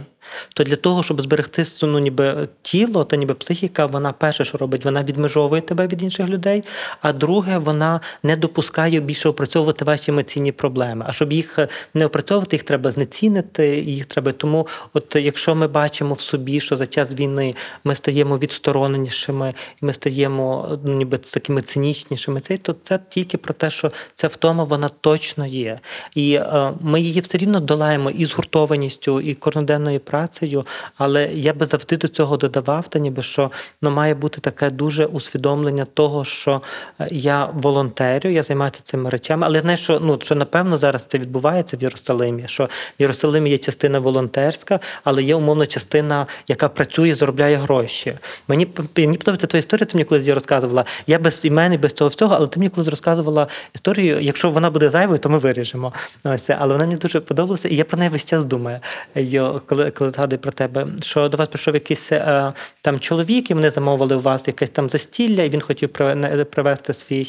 то 0.55 0.64
для 0.64 0.77
того, 0.77 1.03
щоб 1.03 1.20
зберегти 1.20 1.64
ну, 1.83 1.99
ніби 1.99 2.49
тіло 2.62 3.05
та 3.05 3.16
ніби 3.16 3.35
психіка, 3.35 3.87
вона 3.87 4.12
перше, 4.12 4.45
що 4.45 4.59
робить, 4.59 4.85
вона 4.85 5.03
відмежовує 5.03 5.62
тебе 5.62 5.87
від 5.87 6.03
інших 6.03 6.29
людей. 6.29 6.64
А 7.01 7.12
друге, 7.12 7.59
вона 7.59 8.01
не 8.22 8.37
допускає 8.37 9.01
більше 9.01 9.29
опрацьовувати 9.29 9.85
ваші 9.85 10.11
емоційні 10.11 10.53
проблеми. 10.53 11.05
А 11.09 11.12
щоб 11.12 11.33
їх 11.33 11.59
не 11.95 12.07
опрацьовувати, 12.07 12.57
їх 12.57 12.62
треба 12.62 12.91
знецінити. 12.91 13.79
Їх 13.81 14.05
треба. 14.05 14.33
Тому, 14.33 14.66
от 14.93 15.16
якщо 15.16 15.55
ми 15.55 15.68
бачимо 15.68 16.14
в 16.14 16.20
собі, 16.20 16.61
що 16.61 16.77
за 16.77 16.87
час 16.87 17.14
війни 17.14 17.55
ми 17.85 17.95
стаємо 17.95 18.39
відстороненішими, 18.39 19.55
ми 19.81 19.93
стаємо 19.93 20.79
ну, 20.85 20.95
ніби 20.95 21.18
такими 21.18 21.62
цинічнішими, 21.62 22.41
це 22.41 22.57
то 22.59 22.77
це 22.83 22.99
тільки 23.09 23.39
про 23.39 23.55
те, 23.55 23.70
що 23.70 23.93
ця 24.14 24.27
втома 24.27 24.64
вона 24.64 24.91
точно 25.01 25.47
є. 25.47 25.81
І 26.14 26.35
е, 26.35 26.72
ми 26.81 27.01
її 27.01 27.20
все 27.20 27.39
рівно 27.39 27.61
долаємо 27.61 28.11
і 28.11 28.24
згуртованістю, 28.24 29.20
і 29.20 29.35
кожноденною 29.35 30.01
працею. 30.01 30.16
Але 30.97 31.29
я 31.33 31.55
би 31.55 31.67
завжди 31.67 31.97
до 31.97 32.09
цього 32.09 32.37
додавав, 32.37 32.89
та 32.89 32.99
ніби 32.99 33.23
що 33.23 33.51
ну, 33.83 33.91
має 33.91 34.14
бути 34.14 34.41
таке 34.41 34.71
дуже 34.71 35.07
усвідомлення 35.07 35.85
того, 35.85 36.25
що 36.25 36.62
е, 37.01 37.09
я 37.11 37.47
волонтерю, 37.55 38.31
я 38.31 38.43
займаюся 38.43 38.81
цими 38.83 39.11
речами. 39.11 39.47
Але 39.47 39.61
знаєш, 39.61 39.81
що 39.81 40.01
ну 40.01 40.19
що 40.23 40.35
напевно 40.35 40.79
зараз 40.79 41.07
це 41.07 41.19
відбувається 41.19 41.77
в 41.77 41.83
Єрусалимі. 41.83 42.45
Що 42.47 42.64
в 42.64 42.69
Єрусалимі 42.99 43.51
є 43.51 43.59
частина 43.59 43.99
волонтерська, 43.99 44.81
але 45.05 45.23
є 45.23 45.35
умовна 45.35 45.67
частина, 45.67 46.27
яка 46.49 46.69
працює, 46.69 47.14
заробляє 47.14 47.57
гроші. 47.57 48.14
Мені 48.49 48.69
мені 48.97 49.19
подобається 49.19 49.47
твоя 49.47 49.61
історія, 49.61 49.87
ти 49.87 49.99
мені 49.99 50.05
колись 50.05 50.29
розказувала. 50.29 50.85
Я 51.07 51.19
без 51.19 51.45
імен 51.45 51.73
і 51.73 51.79
без 51.79 51.93
того 51.93 52.09
всього, 52.09 52.35
але 52.35 52.47
ти 52.47 52.61
мені 52.61 52.71
колись 52.71 52.89
розказувала 52.89 53.47
історію. 53.75 54.21
Якщо 54.21 54.51
вона 54.51 54.71
буде 54.71 54.91
зайвою, 54.91 55.19
то 55.19 55.29
ми 55.29 55.39
виріжемо. 55.39 55.93
Ось, 56.25 56.51
але 56.51 56.73
вона 56.73 56.87
мені 56.87 56.97
дуже 56.97 57.21
подобалася, 57.21 57.69
і 57.69 57.77
я 57.77 57.85
про 57.85 57.99
неї 57.99 58.11
весь 58.11 58.25
час 58.25 58.45
думаю, 58.45 58.81
коли 59.67 59.91
коли 59.91 60.06
згадую 60.11 60.41
про 60.41 60.53
тебе, 60.53 60.87
що 61.03 61.29
до 61.29 61.37
вас 61.37 61.49
прийшов 61.49 61.75
якийсь 61.75 62.13
е, 62.13 62.53
там 62.81 62.99
чоловік, 62.99 63.51
і 63.51 63.55
вони 63.55 63.71
замовили 63.71 64.17
у 64.17 64.21
вас 64.21 64.47
якесь 64.47 64.71
там 64.71 64.91
застілля, 64.91 65.43
і 65.43 65.49
він 65.49 65.61
хотів 65.61 65.89
привезти 66.51 66.93
свій 66.93 67.27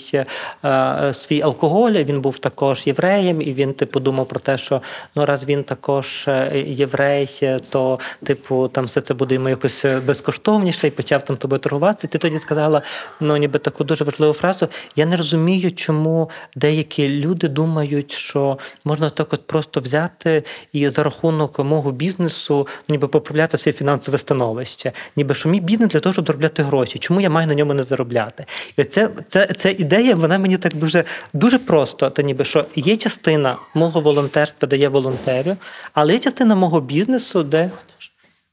е, 0.65 1.13
свій 1.13 1.41
алкоголь. 1.41 1.91
Він 1.91 2.21
був 2.21 2.37
також 2.37 2.87
євреєм, 2.87 3.41
і 3.41 3.53
він 3.53 3.73
типу 3.73 3.99
думав 3.99 4.27
про 4.27 4.39
те, 4.39 4.57
що 4.57 4.81
ну 5.15 5.25
раз 5.25 5.45
він 5.45 5.63
також 5.63 6.25
е, 6.27 6.63
єврей, 6.67 7.29
то 7.69 7.99
типу 8.23 8.67
там 8.67 8.85
все 8.85 9.01
це 9.01 9.13
буде 9.13 9.35
йому 9.35 9.49
якось 9.49 9.85
безкоштовніше, 10.05 10.87
і 10.87 10.91
почав 10.91 11.25
там 11.25 11.37
тобою 11.37 11.59
торгуватися. 11.59 12.07
Ти 12.07 12.17
тоді 12.17 12.39
сказала 12.39 12.81
ну 13.19 13.37
ніби 13.37 13.59
таку 13.59 13.83
дуже 13.83 14.03
важливу 14.03 14.33
фразу. 14.33 14.67
Я 14.95 15.05
не 15.05 15.15
розумію, 15.15 15.71
чому 15.71 16.29
деякі 16.55 17.09
люди 17.09 17.47
думають, 17.47 18.11
що 18.11 18.57
можна 18.83 19.09
так 19.09 19.33
от 19.33 19.47
просто 19.47 19.79
взяти 19.79 20.43
і 20.73 20.89
за 20.89 21.03
рахунок 21.03 21.59
мого 21.59 21.91
бізнесу 21.91 22.66
ніби 22.89 23.07
поправляти 23.07 23.57
своє 23.57 23.73
фінансове 23.73 24.17
становище. 24.17 24.91
Ніби 25.15 25.35
що 25.35 25.49
мій 25.49 25.59
бізнес 25.59 25.89
для 25.89 25.99
того, 25.99 26.13
щоб 26.13 26.27
заробляти 26.27 26.63
гроші. 26.63 26.99
Чому 26.99 27.21
я 27.21 27.29
маю 27.29 27.47
на 27.47 27.53
ньому 27.53 27.73
не 27.73 27.83
заробляти? 27.83 28.45
І 28.77 28.83
це, 28.83 29.09
це, 29.27 29.45
ця 29.45 29.69
ідея, 29.69 30.15
вона 30.15 30.37
мені 30.37 30.57
так 30.57 30.75
дуже 30.75 31.03
дуже 31.33 31.59
просто. 31.59 32.09
Та 32.09 32.21
ніби 32.21 32.45
що 32.45 32.65
є 32.75 32.97
частина 32.97 33.57
мого 33.73 34.01
волонтерства, 34.01 34.67
де 34.67 34.77
я 34.77 34.89
волонтерю, 34.89 35.57
але 35.93 36.13
є 36.13 36.19
частина 36.19 36.55
мого 36.55 36.81
бізнесу, 36.81 37.43
де 37.43 37.71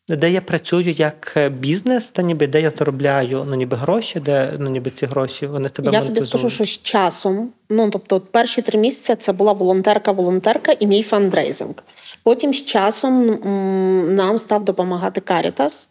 де 0.08 0.30
я 0.30 0.40
працюю 0.40 0.90
як 0.90 1.32
е, 1.36 1.48
бізнес, 1.48 2.10
та 2.10 2.22
ніби 2.22 2.46
де 2.46 2.60
я 2.60 2.70
заробляю 2.70 3.44
ну 3.48 3.54
ніби 3.54 3.76
гроші, 3.76 4.20
де 4.20 4.52
ну 4.58 4.70
ніби 4.70 4.90
ці 4.90 5.06
гроші 5.06 5.46
вони 5.46 5.68
тебе 5.68 5.92
Я 5.92 6.00
тобі 6.00 6.20
скажу, 6.20 6.50
що 6.50 6.64
з 6.64 6.68
часом, 6.82 7.52
ну 7.70 7.90
тобто, 7.90 8.16
от 8.16 8.32
перші 8.32 8.62
три 8.62 8.78
місяці 8.78 9.14
це 9.14 9.32
була 9.32 9.52
волонтерка-волонтерка 9.52 10.76
і 10.80 10.86
мій 10.86 11.02
фандрейзинг. 11.02 11.74
Потім 12.22 12.54
з 12.54 12.64
часом 12.64 13.30
м- 13.30 14.14
нам 14.16 14.38
став 14.38 14.64
допомагати 14.64 15.20
Карітас. 15.20 15.88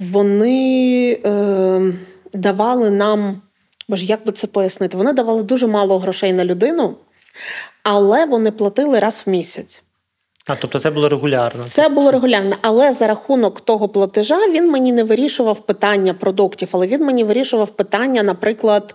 Вони 0.00 1.20
е, 1.26 1.92
давали 2.32 2.90
нам, 2.90 3.42
боже, 3.88 4.06
як 4.06 4.26
би 4.26 4.32
це 4.32 4.46
пояснити? 4.46 4.96
Вони 4.96 5.12
давали 5.12 5.42
дуже 5.42 5.66
мало 5.66 5.98
грошей 5.98 6.32
на 6.32 6.44
людину, 6.44 6.96
але 7.82 8.26
вони 8.26 8.50
платили 8.50 8.98
раз 8.98 9.22
в 9.26 9.30
місяць. 9.30 9.82
А 10.46 10.54
тобто 10.56 10.78
це 10.78 10.90
було 10.90 11.08
регулярно? 11.08 11.64
Це 11.64 11.88
було 11.88 12.10
регулярно, 12.10 12.56
але 12.62 12.92
за 12.92 13.06
рахунок 13.06 13.60
того 13.60 13.88
платежа 13.88 14.38
він 14.48 14.70
мені 14.70 14.92
не 14.92 15.04
вирішував 15.04 15.60
питання 15.60 16.14
продуктів, 16.14 16.68
але 16.72 16.86
він 16.86 17.04
мені 17.04 17.24
вирішував 17.24 17.70
питання, 17.70 18.22
наприклад, 18.22 18.94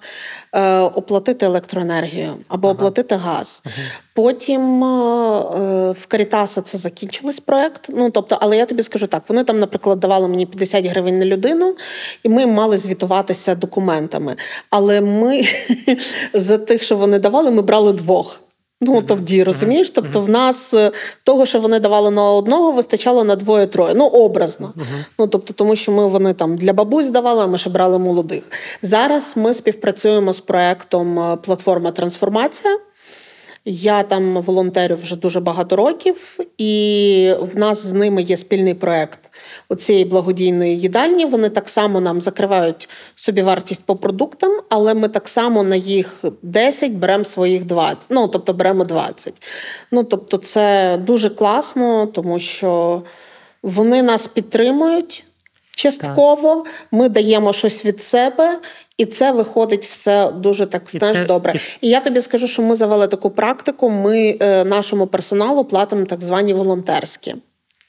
е, 0.53 0.79
оплатити 0.79 1.45
електроенергію 1.45 2.37
або 2.47 2.67
ага. 2.67 2.75
оплатити 2.75 3.15
газ. 3.15 3.61
Ага. 3.65 3.75
Потім 4.13 4.83
е, 4.83 4.87
в 5.91 6.05
Карітаса 6.07 6.61
це 6.61 6.77
закінчилось 6.77 7.39
проект. 7.39 7.85
Ну 7.89 8.09
тобто, 8.09 8.37
але 8.41 8.57
я 8.57 8.65
тобі 8.65 8.83
скажу 8.83 9.07
так: 9.07 9.23
вони 9.27 9.43
там, 9.43 9.59
наприклад, 9.59 9.99
давали 9.99 10.27
мені 10.27 10.45
50 10.45 10.85
гривень 10.85 11.19
на 11.19 11.25
людину, 11.25 11.75
і 12.23 12.29
ми 12.29 12.45
мали 12.45 12.77
звітуватися 12.77 13.55
документами. 13.55 14.35
Але 14.69 15.01
ми 15.01 15.41
за 16.33 16.57
тих, 16.57 16.83
що 16.83 16.95
вони 16.95 17.19
давали, 17.19 17.51
ми 17.51 17.61
брали 17.61 17.93
двох. 17.93 18.41
Ну 18.81 19.01
тоді 19.01 19.43
розумієш, 19.43 19.89
тобто 19.89 20.21
в 20.21 20.29
нас 20.29 20.73
е, 20.73 20.91
того, 21.23 21.45
що 21.45 21.59
вони 21.59 21.79
давали 21.79 22.11
на 22.11 22.31
одного, 22.31 22.71
вистачало 22.71 23.23
на 23.23 23.35
двоє-троє. 23.35 23.93
Ну 23.95 24.05
образно. 24.05 24.73
Ну 25.19 25.27
тобто, 25.27 25.53
тому 25.53 25.75
що 25.75 25.91
ми 25.91 26.07
вони 26.07 26.33
там 26.33 26.57
для 26.57 26.73
бабусь 26.73 27.09
давали, 27.09 27.43
а 27.43 27.47
ми 27.47 27.57
ще 27.57 27.69
брали 27.69 27.99
молодих. 27.99 28.43
Зараз 28.81 29.33
ми 29.37 29.53
співпрацюємо 29.53 30.33
з 30.33 30.39
проектом 30.39 31.19
е, 31.19 31.35
Платформа 31.35 31.91
Трансформація. 31.91 32.79
Я 33.65 34.03
там 34.03 34.41
волонтерю 34.41 34.95
вже 34.95 35.15
дуже 35.15 35.39
багато 35.39 35.75
років, 35.75 36.39
і 36.57 37.33
в 37.39 37.57
нас 37.57 37.85
з 37.85 37.93
ними 37.93 38.21
є 38.21 38.37
спільний 38.37 38.73
проект 38.73 39.19
оцієї 39.69 40.05
благодійної 40.05 40.79
їдальні. 40.79 41.25
Вони 41.25 41.49
так 41.49 41.69
само 41.69 42.01
нам 42.01 42.21
закривають 42.21 42.89
собі 43.15 43.41
вартість 43.41 43.83
по 43.85 43.95
продуктам, 43.95 44.51
але 44.69 44.93
ми 44.93 45.07
так 45.07 45.29
само 45.29 45.63
на 45.63 45.75
їх 45.75 46.23
10 46.41 46.91
беремо 46.91 47.25
своїх 47.25 47.65
20. 47.65 47.97
Ну 48.09 48.27
тобто 48.27 48.53
беремо 48.53 48.83
20. 48.83 49.33
Ну 49.91 50.03
тобто, 50.03 50.37
це 50.37 50.97
дуже 50.97 51.29
класно, 51.29 52.05
тому 52.05 52.39
що 52.39 53.03
вони 53.63 54.03
нас 54.03 54.27
підтримують. 54.27 55.23
Частково 55.81 56.55
так. 56.55 56.73
ми 56.91 57.09
даємо 57.09 57.53
щось 57.53 57.85
від 57.85 58.03
себе, 58.03 58.59
і 58.97 59.05
це 59.05 59.31
виходить 59.31 59.85
все 59.85 60.31
дуже 60.31 60.65
так 60.65 60.81
знаєш, 60.87 61.17
це... 61.17 61.25
добре. 61.25 61.53
І 61.81 61.89
я 61.89 61.99
тобі 61.99 62.21
скажу, 62.21 62.47
що 62.47 62.61
ми 62.61 62.75
завели 62.75 63.07
таку 63.07 63.29
практику. 63.29 63.89
Ми 63.89 64.37
е, 64.39 64.63
нашому 64.63 65.07
персоналу 65.07 65.65
платимо 65.65 66.05
так 66.05 66.21
звані 66.21 66.53
волонтерські. 66.53 67.35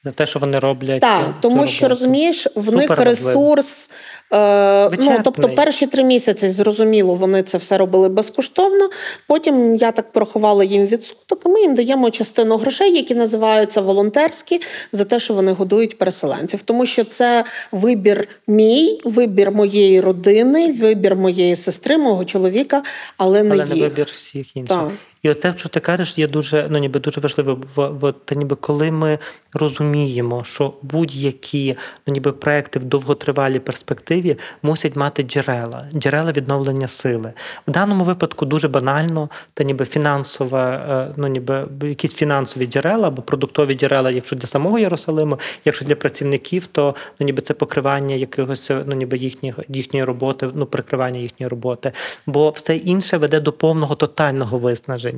За 0.04 0.10
те, 0.10 0.26
що 0.26 0.38
вони 0.38 0.58
роблять. 0.58 1.00
Так, 1.00 1.34
тому 1.40 1.66
що 1.66 1.88
розумієш, 1.88 2.48
в 2.54 2.64
Супер 2.64 2.76
них 2.76 2.98
ресурс. 2.98 3.90
Е, 4.32 4.90
ну, 4.98 5.20
Тобто, 5.24 5.48
перші 5.48 5.86
три 5.86 6.04
місяці, 6.04 6.50
зрозуміло, 6.50 7.14
вони 7.14 7.42
це 7.42 7.58
все 7.58 7.78
робили 7.78 8.08
безкоштовно. 8.08 8.90
Потім 9.26 9.74
я 9.74 9.92
так 9.92 10.12
порахувала 10.12 10.64
їм 10.64 10.86
відсоток, 10.86 11.42
і 11.46 11.48
ми 11.48 11.60
їм 11.60 11.74
даємо 11.74 12.10
частину 12.10 12.56
грошей, 12.56 12.96
які 12.96 13.14
називаються 13.14 13.80
волонтерські, 13.80 14.60
за 14.92 15.04
те, 15.04 15.20
що 15.20 15.34
вони 15.34 15.52
годують 15.52 15.98
переселенців. 15.98 16.62
Тому 16.62 16.86
що 16.86 17.04
це 17.04 17.44
вибір 17.72 18.28
мій, 18.46 19.00
вибір 19.04 19.50
моєї 19.50 20.00
родини, 20.00 20.72
вибір 20.72 21.16
моєї 21.16 21.56
сестри, 21.56 21.98
мого 21.98 22.24
чоловіка, 22.24 22.82
але 23.16 23.42
не 23.42 23.54
але 23.54 23.64
їх. 23.64 23.74
не 23.74 23.88
вибір 23.88 24.06
всіх 24.10 24.56
інших. 24.56 24.78
Так. 24.78 24.88
І 25.22 25.30
от 25.30 25.40
те, 25.40 25.54
що 25.56 25.68
ти 25.68 25.80
кажеш, 25.80 26.18
є 26.18 26.28
дуже 26.28 26.66
ну 26.70 26.78
ніби 26.78 27.00
дуже 27.00 27.20
важливо. 27.20 27.58
В, 27.76 28.12
та 28.24 28.34
ніби 28.34 28.56
коли 28.56 28.90
ми 28.90 29.18
розуміємо, 29.52 30.44
що 30.44 30.74
будь-які 30.82 31.76
ну 32.06 32.12
ніби 32.12 32.32
проекти 32.32 32.78
в 32.78 32.82
довготривалій 32.82 33.58
перспективі 33.58 34.36
мусять 34.62 34.96
мати 34.96 35.22
джерела, 35.22 35.86
джерела 35.94 36.32
відновлення 36.32 36.88
сили. 36.88 37.32
В 37.68 37.70
даному 37.70 38.04
випадку 38.04 38.46
дуже 38.46 38.68
банально, 38.68 39.28
та 39.54 39.64
ніби 39.64 39.84
фінансове, 39.84 40.86
е, 40.90 41.14
ну 41.16 41.26
ніби 41.26 41.66
якісь 41.82 42.14
фінансові 42.14 42.66
джерела 42.66 43.08
або 43.08 43.22
продуктові 43.22 43.74
джерела, 43.74 44.10
якщо 44.10 44.36
для 44.36 44.46
самого 44.46 44.78
Єрусалиму, 44.78 45.38
якщо 45.64 45.84
для 45.84 45.94
працівників, 45.94 46.66
то 46.66 46.94
ну 47.20 47.26
ніби 47.26 47.42
це 47.42 47.54
покривання 47.54 48.14
якогось 48.14 48.70
ну 48.86 48.96
ніби 48.96 49.18
їхньої 49.18 49.54
їхньої 49.68 50.04
роботи, 50.04 50.48
ну 50.54 50.66
прикривання 50.66 51.20
їхньої 51.20 51.48
роботи. 51.48 51.92
Бо 52.26 52.50
все 52.50 52.76
інше 52.76 53.16
веде 53.16 53.40
до 53.40 53.52
повного 53.52 53.94
тотального 53.94 54.58
виснаження. 54.58 55.09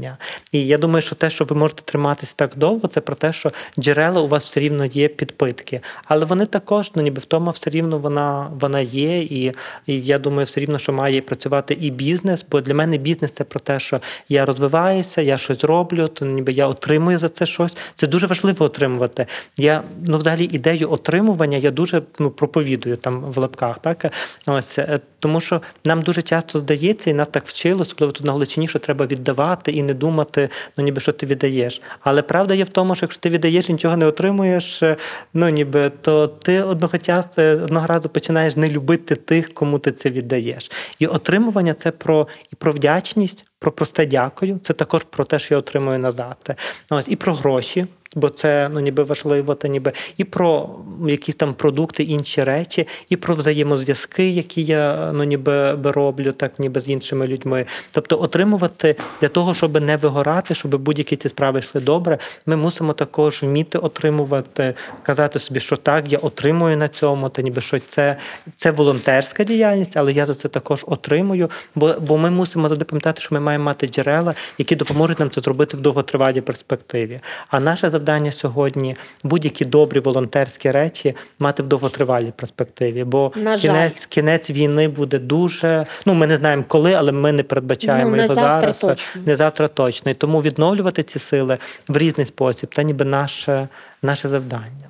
І 0.52 0.66
я 0.66 0.78
думаю, 0.78 1.02
що 1.02 1.14
те, 1.14 1.30
що 1.30 1.44
ви 1.44 1.56
можете 1.56 1.82
триматися 1.82 2.34
так 2.36 2.50
довго, 2.56 2.88
це 2.88 3.00
про 3.00 3.16
те, 3.16 3.32
що 3.32 3.52
джерела 3.78 4.20
у 4.20 4.28
вас 4.28 4.44
все 4.44 4.60
рівно 4.60 4.84
є 4.84 5.08
підпитки, 5.08 5.80
але 6.04 6.24
вони 6.24 6.46
також, 6.46 6.92
ну 6.94 7.02
ніби 7.02 7.20
втома 7.20 7.52
все 7.52 7.70
рівно 7.70 7.98
вона 7.98 8.50
вона 8.60 8.80
є, 8.80 9.18
і, 9.18 9.52
і 9.86 10.00
я 10.00 10.18
думаю, 10.18 10.46
все 10.46 10.60
рівно, 10.60 10.78
що 10.78 10.92
має 10.92 11.20
працювати 11.20 11.74
і 11.80 11.90
бізнес. 11.90 12.44
Бо 12.50 12.60
для 12.60 12.74
мене 12.74 12.98
бізнес 12.98 13.32
це 13.32 13.44
про 13.44 13.60
те, 13.60 13.80
що 13.80 14.00
я 14.28 14.46
розвиваюся, 14.46 15.22
я 15.22 15.36
щось 15.36 15.64
роблю, 15.64 16.08
то 16.08 16.24
ніби 16.24 16.52
я 16.52 16.66
отримую 16.66 17.18
за 17.18 17.28
це 17.28 17.46
щось. 17.46 17.76
Це 17.96 18.06
дуже 18.06 18.26
важливо 18.26 18.64
отримувати. 18.64 19.26
Я 19.56 19.82
ну 20.06 20.18
взагалі 20.18 20.44
ідею 20.44 20.92
отримування 20.92 21.58
я 21.58 21.70
дуже 21.70 22.02
ну 22.18 22.30
проповідую 22.30 22.96
там 22.96 23.20
в 23.20 23.38
лапках. 23.38 23.78
Так 23.78 24.12
ось 24.46 24.78
е, 24.78 25.00
тому, 25.18 25.40
що 25.40 25.62
нам 25.84 26.02
дуже 26.02 26.22
часто 26.22 26.58
здається, 26.58 27.10
і 27.10 27.14
нас 27.14 27.28
так 27.30 27.46
вчили, 27.46 27.82
особливо 27.82 28.12
тут 28.12 28.26
на 28.26 28.32
Галичині, 28.32 28.68
що 28.68 28.78
треба 28.78 29.06
віддавати 29.06 29.72
і 29.72 29.81
не 29.82 29.94
думати, 29.94 30.48
ну 30.76 30.84
ніби 30.84 31.00
що 31.00 31.12
ти 31.12 31.26
віддаєш. 31.26 31.82
Але 32.00 32.22
правда 32.22 32.54
є 32.54 32.64
в 32.64 32.68
тому, 32.68 32.94
що 32.94 33.04
якщо 33.04 33.20
ти 33.20 33.28
віддаєш 33.28 33.68
і 33.68 33.72
нічого 33.72 33.96
не 33.96 34.06
отримуєш, 34.06 34.82
е, 34.82 34.96
ну 35.34 35.48
ніби 35.48 35.90
то 36.00 36.26
ти 36.26 36.62
одного 36.62 36.98
часу 36.98 37.42
одного 37.42 37.86
разу 37.86 38.08
починаєш 38.08 38.56
не 38.56 38.68
любити 38.68 39.16
тих, 39.16 39.54
кому 39.54 39.78
ти 39.78 39.92
це 39.92 40.10
віддаєш. 40.10 40.70
І 40.98 41.06
отримування 41.06 41.74
це 41.74 41.90
про 41.90 42.28
і 42.52 42.56
про 42.56 42.72
вдячність, 42.72 43.44
про 43.58 43.72
просте 43.72 44.06
дякую. 44.06 44.58
Це 44.62 44.72
також 44.72 45.02
про 45.10 45.24
те, 45.24 45.38
що 45.38 45.54
я 45.54 45.58
отримую 45.58 45.98
назад. 45.98 46.56
Ось 46.90 47.08
і 47.08 47.16
про 47.16 47.34
гроші 47.34 47.86
бо 48.14 48.28
це 48.28 48.68
ну 48.72 48.80
ніби 48.80 49.02
важливо, 49.02 49.54
та 49.54 49.68
ніби 49.68 49.92
і 50.16 50.24
про 50.24 50.68
якісь 51.08 51.34
там 51.34 51.54
продукти, 51.54 52.02
інші 52.02 52.44
речі, 52.44 52.88
і 53.08 53.16
про 53.16 53.34
взаємозв'язки, 53.34 54.30
які 54.30 54.62
я 54.62 55.12
ну 55.12 55.24
ніби 55.24 55.72
роблю, 55.72 56.32
так 56.32 56.58
ніби 56.58 56.80
з 56.80 56.88
іншими 56.88 57.26
людьми. 57.26 57.66
Тобто, 57.90 58.20
отримувати 58.20 58.96
для 59.20 59.28
того, 59.28 59.54
щоб 59.54 59.80
не 59.80 59.96
вигорати, 59.96 60.54
щоб 60.54 60.76
будь-які 60.76 61.16
ці 61.16 61.28
справи 61.28 61.58
йшли 61.58 61.80
добре. 61.80 62.18
Ми 62.46 62.56
мусимо 62.56 62.92
також 62.92 63.42
вміти 63.42 63.78
отримувати, 63.78 64.74
казати 65.02 65.38
собі, 65.38 65.60
що 65.60 65.76
так, 65.76 66.12
я 66.12 66.18
отримую 66.18 66.76
на 66.76 66.88
цьому, 66.88 67.28
та 67.28 67.42
ніби 67.42 67.60
що 67.60 67.78
це 67.78 68.16
це 68.56 68.70
волонтерська 68.70 69.44
діяльність, 69.44 69.96
але 69.96 70.12
я 70.12 70.26
за 70.26 70.34
це 70.34 70.48
також 70.48 70.84
отримую. 70.86 71.50
Бо 71.74 71.94
бо 72.00 72.18
ми 72.18 72.30
мусимо 72.30 72.68
завжди 72.68 72.84
пам'ятати, 72.84 73.20
що 73.20 73.34
ми 73.34 73.40
маємо 73.40 73.64
мати 73.64 73.86
джерела, 73.88 74.34
які 74.58 74.76
допоможуть 74.76 75.18
нам 75.20 75.30
це 75.30 75.40
зробити 75.40 75.76
в 75.76 75.80
довготривалій 75.80 76.40
перспективі. 76.40 77.20
А 77.48 77.60
наша 77.60 77.90
завдання 78.02 78.32
сьогодні 78.32 78.96
будь-які 79.24 79.64
добрі 79.64 80.00
волонтерські 80.00 80.70
речі 80.70 81.14
мати 81.38 81.62
в 81.62 81.66
довготривалій 81.66 82.32
перспективі. 82.36 83.04
Бо 83.04 83.32
На 83.36 83.56
кінець 83.56 84.06
кінець 84.06 84.50
війни 84.50 84.88
буде 84.88 85.18
дуже. 85.18 85.86
Ну 86.06 86.14
ми 86.14 86.26
не 86.26 86.36
знаємо 86.36 86.64
коли, 86.68 86.94
але 86.94 87.12
ми 87.12 87.32
не 87.32 87.42
передбачаємо 87.42 88.10
ну, 88.10 88.16
не 88.16 88.22
його 88.22 88.34
завтра 88.34 88.60
зараз. 88.60 88.78
Точно. 88.78 89.22
Не 89.26 89.36
завтра 89.36 89.68
точно. 89.68 90.10
І 90.10 90.14
тому 90.14 90.40
відновлювати 90.40 91.02
ці 91.02 91.18
сили 91.18 91.58
в 91.88 91.96
різний 91.96 92.26
спосіб, 92.26 92.74
та 92.74 92.82
ніби 92.82 93.04
наше, 93.04 93.68
наше 94.02 94.28
завдання. 94.28 94.88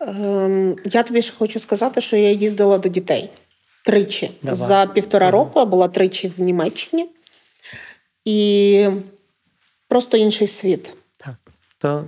Ем, 0.00 0.76
я 0.84 1.02
тобі 1.02 1.22
ще 1.22 1.34
хочу 1.38 1.60
сказати, 1.60 2.00
що 2.00 2.16
я 2.16 2.30
їздила 2.30 2.78
до 2.78 2.88
дітей 2.88 3.30
тричі. 3.84 4.30
Давай. 4.42 4.68
За 4.68 4.86
півтора 4.86 5.30
року 5.30 5.58
я 5.58 5.64
була 5.64 5.88
тричі 5.88 6.32
в 6.36 6.40
Німеччині 6.40 7.06
і 8.24 8.88
просто 9.88 10.16
інший 10.16 10.46
світ. 10.46 10.94
Так. 11.16 11.34
То 11.78 12.04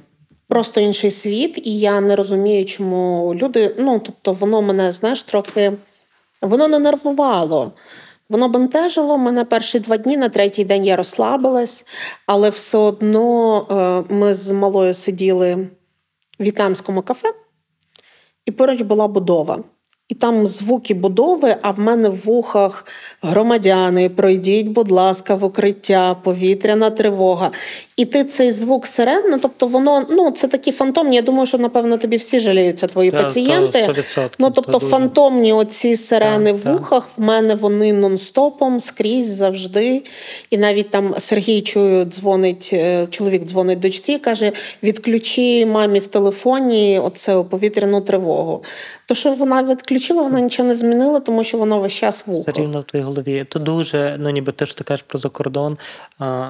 просто 0.53 0.81
інший 0.81 1.11
світ, 1.11 1.61
і 1.65 1.79
я 1.79 2.01
не 2.01 2.17
розумію, 2.17 2.65
чому 2.65 3.35
люди. 3.35 3.75
Ну, 3.79 3.99
тобто, 3.99 4.33
воно 4.33 4.63
мене, 4.63 4.93
знаєш, 4.93 5.23
трохи 5.23 5.73
воно 6.43 6.69
не 6.69 6.79
нервувало. 6.79 7.73
Воно 8.29 8.49
бентежило 8.49 9.19
мене 9.19 9.45
перші 9.45 9.79
два 9.79 9.97
дні, 9.97 10.17
на 10.17 10.29
третій 10.29 10.65
день 10.65 10.85
я 10.85 10.97
розслабилась, 10.97 11.85
але 12.27 12.51
все 12.51 12.79
одно 12.79 13.67
е, 14.11 14.15
ми 14.15 14.35
з 14.35 14.53
малою 14.53 14.95
сиділи 14.95 15.55
в 15.55 16.43
в'єтнамському 16.43 17.03
кафе, 17.03 17.29
і 18.47 18.51
поруч 18.51 18.83
була 18.83 19.09
будова 19.09 19.65
і 20.13 20.15
там 20.15 20.47
звуки 20.47 20.95
будови, 20.95 21.57
а 21.63 21.71
в 21.71 21.81
мене 21.81 22.09
в 22.09 22.19
вухах 22.25 22.87
громадяни, 23.23 24.09
пройдіть, 24.09 24.69
будь 24.69 24.91
ласка, 24.91 25.35
в 25.35 25.45
укриття, 25.45 26.15
повітряна 26.15 26.91
тривога. 26.91 27.51
І 27.97 28.05
ти 28.05 28.25
цей 28.25 28.53
звук 28.53 28.87
сирен, 28.87 29.23
ну 29.31 29.39
тобто 29.43 29.67
воно 29.67 30.07
ну 30.11 30.31
це 30.31 30.49
такі 30.49 30.73
фантомні. 30.73 31.17
Я 31.17 31.23
думаю, 31.23 31.47
що 31.47 31.59
напевно 31.59 31.97
тобі 31.97 32.17
всі 32.17 32.41
жаліються, 32.41 32.87
твої 32.87 33.11
так, 33.11 33.23
пацієнти. 33.23 33.95
То, 34.15 34.31
ну 34.39 34.51
тобто 34.51 34.79
дуже... 34.79 34.87
фантомні 34.87 35.53
оці 35.53 35.97
сирени 35.97 36.53
так, 36.53 36.65
в 36.65 36.73
вухах, 36.73 37.09
в 37.17 37.23
мене 37.23 37.55
вони 37.55 37.93
нон-стопом 37.93 38.81
скрізь 38.81 39.29
завжди. 39.29 40.03
І 40.51 40.59
навіть 40.59 40.91
там 40.91 41.15
Сергій 41.19 41.61
чую, 41.61 42.05
дзвонить, 42.05 42.71
е, 42.73 43.07
чоловік 43.11 43.45
дзвонить 43.45 43.81
дочці, 43.81 44.19
каже: 44.19 44.53
відключи 44.83 45.67
мамі 45.67 45.99
в 45.99 46.07
телефоні 46.07 47.01
оце 47.05 47.43
повітряну 47.43 48.01
тривогу. 48.01 48.63
То, 49.13 49.17
що 49.17 49.35
вона 49.35 49.63
відключила, 49.63 50.23
вона 50.23 50.41
нічого 50.41 50.69
не 50.69 50.75
змінила, 50.75 51.21
тому 51.21 51.45
що 51.45 51.59
воно 51.59 51.79
весь 51.79 51.93
час 51.93 52.27
вухо. 52.27 52.51
Все 52.51 52.63
рівно 52.63 52.81
в 52.81 52.85
твоїй 52.85 53.05
голові. 53.05 53.45
То 53.49 53.59
дуже, 53.59 54.17
ну 54.21 54.31
ніби 54.31 54.53
те, 54.53 54.67
що 54.67 54.75
ти 54.75 54.85
кажеш 54.85 55.05
про 55.09 55.19
закордон. 55.19 55.79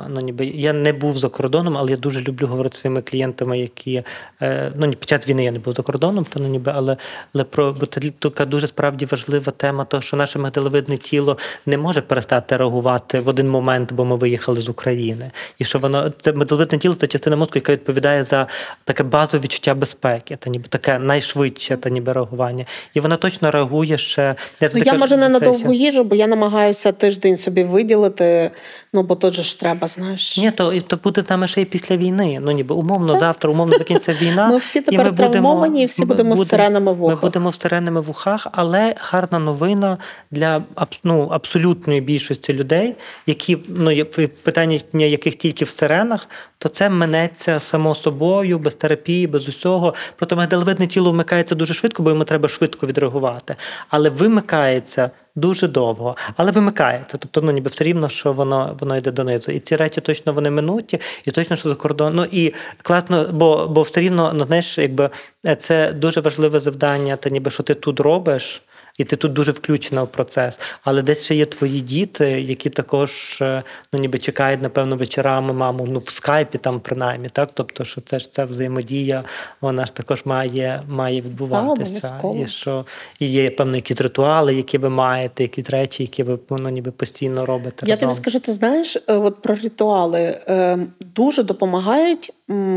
Ну 0.08 0.20
ніби 0.20 0.46
Я 0.46 0.72
не 0.72 0.92
був 0.92 1.18
за 1.18 1.28
кордоном, 1.28 1.78
але 1.78 1.90
я 1.90 1.96
дуже 1.96 2.20
люблю 2.20 2.46
говорити 2.46 2.76
своїми 2.76 3.02
клієнтами, 3.02 3.58
які 3.58 4.02
е, 4.42 4.72
ну 4.76 4.90
під 4.90 5.08
час 5.08 5.28
війни 5.28 5.44
я 5.44 5.52
не 5.52 5.58
був 5.58 5.74
за 5.74 5.82
кордоном, 5.82 6.24
то 6.24 6.40
ну 6.40 6.48
ніби, 6.48 6.72
але 6.74 6.96
але 7.34 7.44
про 7.44 7.72
бо 7.72 7.86
це 7.86 8.00
така 8.18 8.44
дуже 8.44 8.66
справді 8.66 9.06
важлива 9.06 9.52
тема, 9.56 9.84
того, 9.84 10.00
що 10.00 10.16
наше 10.16 10.38
мигдалевидне 10.38 10.96
тіло 10.96 11.38
не 11.66 11.78
може 11.78 12.00
перестати 12.00 12.56
реагувати 12.56 13.20
в 13.20 13.28
один 13.28 13.50
момент, 13.50 13.92
бо 13.92 14.04
ми 14.04 14.16
виїхали 14.16 14.60
з 14.60 14.68
України. 14.68 15.30
І 15.58 15.64
що 15.64 15.78
воно 15.78 16.12
це 16.20 16.32
мигдалевидне 16.32 16.78
тіло 16.78 16.94
це 16.94 17.06
частина 17.06 17.36
мозку, 17.36 17.52
яка 17.54 17.72
відповідає 17.72 18.24
за 18.24 18.46
таке 18.84 19.02
базове 19.02 19.44
відчуття 19.44 19.74
безпеки, 19.74 20.36
та 20.36 20.50
ніби 20.50 20.68
таке 20.68 20.98
найшвидше 20.98 21.76
та 21.76 21.90
ніби 21.90 22.12
реагування. 22.12 22.64
І 22.94 23.00
вона 23.00 23.16
точно 23.16 23.50
реагує 23.50 23.98
ще. 23.98 24.34
Я, 24.60 24.70
ну, 24.74 24.82
я 24.84 24.94
може 24.94 25.16
не 25.16 25.28
на 25.28 25.40
довгу 25.40 25.72
їжу, 25.72 26.04
бо 26.04 26.14
я 26.14 26.26
намагаюся 26.26 26.92
тиждень 26.92 27.36
собі 27.36 27.64
виділити. 27.64 28.50
Ну 28.92 29.02
бо 29.02 29.14
тут 29.14 29.34
же 29.34 29.42
ж 29.42 29.60
треба, 29.62 29.88
знаєш. 29.88 30.38
Ні, 30.38 30.50
то 30.50 30.80
то 30.80 30.96
буде 30.96 31.22
там 31.22 31.46
ще 31.46 31.62
й 31.62 31.64
після 31.64 31.96
війни. 31.96 32.38
Ну 32.42 32.50
ніби 32.50 32.74
умовно 32.74 33.18
завтра, 33.18 33.50
умовно 33.50 33.78
закінчиться 33.78 34.12
війна. 34.22 34.48
Ми 34.48 34.58
всі 34.58 34.80
тепер 34.80 35.06
і 35.06 35.10
ми 35.10 35.16
травмовані, 35.16 35.82
і 35.82 35.86
всі 35.86 36.04
будемо 36.04 36.36
з 36.36 36.48
сиренами 36.48 36.92
в 36.92 37.02
ухах. 37.02 37.16
Ми 37.16 37.28
будемо 37.28 37.52
з 37.52 37.60
сиренами 37.60 38.00
в 38.00 38.10
ухах, 38.10 38.46
але 38.52 38.94
гарна 38.98 39.38
новина 39.38 39.98
для 40.30 40.62
ну, 41.04 41.28
абсолютної 41.30 42.00
більшості 42.00 42.52
людей, 42.52 42.94
які 43.26 43.58
ну 43.68 44.04
питання 44.42 44.78
яких 44.92 45.34
тільки 45.34 45.64
в 45.64 45.68
сиренах, 45.68 46.28
то 46.62 46.68
це 46.68 46.88
минеться 46.88 47.60
само 47.60 47.94
собою, 47.94 48.58
без 48.58 48.74
терапії, 48.74 49.26
без 49.26 49.48
усього. 49.48 49.94
Проте 50.16 50.34
мигдалевидне 50.34 50.86
тіло 50.86 51.10
вмикається 51.10 51.54
дуже 51.54 51.74
швидко, 51.74 52.02
бо 52.02 52.10
йому 52.10 52.24
треба 52.24 52.48
швидко 52.48 52.86
відреагувати. 52.86 53.56
Але 53.88 54.10
вимикається 54.10 55.10
дуже 55.34 55.68
довго, 55.68 56.16
але 56.36 56.52
вимикається. 56.52 57.16
Тобто, 57.18 57.40
ну 57.40 57.52
ніби 57.52 57.70
все 57.70 57.84
рівно, 57.84 58.08
що 58.08 58.32
воно 58.32 58.76
воно 58.80 58.96
йде 58.96 59.10
донизу. 59.10 59.52
І 59.52 59.60
ці 59.60 59.76
речі 59.76 60.00
точно 60.00 60.32
вони 60.32 60.50
минуті, 60.50 61.00
і 61.24 61.30
точно, 61.30 61.56
що 61.56 61.68
за 61.68 61.74
кордон. 61.74 62.14
Ну 62.14 62.26
і 62.32 62.54
класно, 62.82 63.28
бо 63.32 63.68
бо 63.68 63.82
все 63.82 64.00
рівно, 64.00 64.32
ну 64.34 64.44
знаєш, 64.44 64.78
якби 64.78 65.10
це 65.58 65.92
дуже 65.92 66.20
важливе 66.20 66.60
завдання, 66.60 67.16
та 67.16 67.30
ніби 67.30 67.50
що 67.50 67.62
ти 67.62 67.74
тут 67.74 68.00
робиш 68.00 68.62
і 68.99 69.05
ти 69.05 69.16
тут 69.16 69.32
дуже 69.32 69.53
включена 69.53 70.03
в 70.03 70.12
процес. 70.12 70.59
Але 70.82 71.03
десь 71.03 71.24
ще 71.24 71.34
є 71.34 71.47
твої 71.47 71.80
діти, 71.80 72.40
які 72.40 72.70
також 72.70 73.38
е, 73.40 73.62
ну 73.93 74.01
ніби 74.01 74.18
чекають, 74.18 74.62
напевно, 74.62 74.97
вечорами 74.97 75.53
маму 75.53 75.86
ну 75.90 76.03
в 76.07 76.11
скайпі, 76.11 76.59
там 76.59 76.80
принаймні, 76.80 77.28
так. 77.28 77.51
Тобто, 77.55 77.84
що 77.84 78.01
це 78.01 78.18
ж 78.18 78.32
ця 78.32 78.45
взаємодія, 78.45 79.24
вона 79.61 79.86
ж 79.86 79.95
також 79.95 80.22
має 80.24 80.82
має 80.88 81.20
відбуватися. 81.20 82.20
А, 82.24 82.28
і 82.36 82.47
що 82.47 82.86
і 83.18 83.26
є 83.26 83.51
певно 83.51 83.76
якісь 83.76 84.01
ритуали, 84.01 84.55
які 84.55 84.78
ви 84.78 84.88
маєте, 84.88 85.43
якісь 85.43 85.70
речі, 85.70 86.03
які 86.03 86.22
ви 86.22 86.38
ну, 86.51 86.68
ніби 86.68 86.90
постійно 86.90 87.47
робите. 87.47 87.86
Я 87.86 87.97
тобі 87.97 88.12
скажу, 88.12 88.40
ти 88.40 88.53
знаєш, 88.53 88.97
е, 88.97 89.16
от 89.16 89.43
про 89.43 89.55
ритуали 89.55 90.20
е, 90.49 90.78
дуже 91.01 91.43
допомагають 91.43 92.32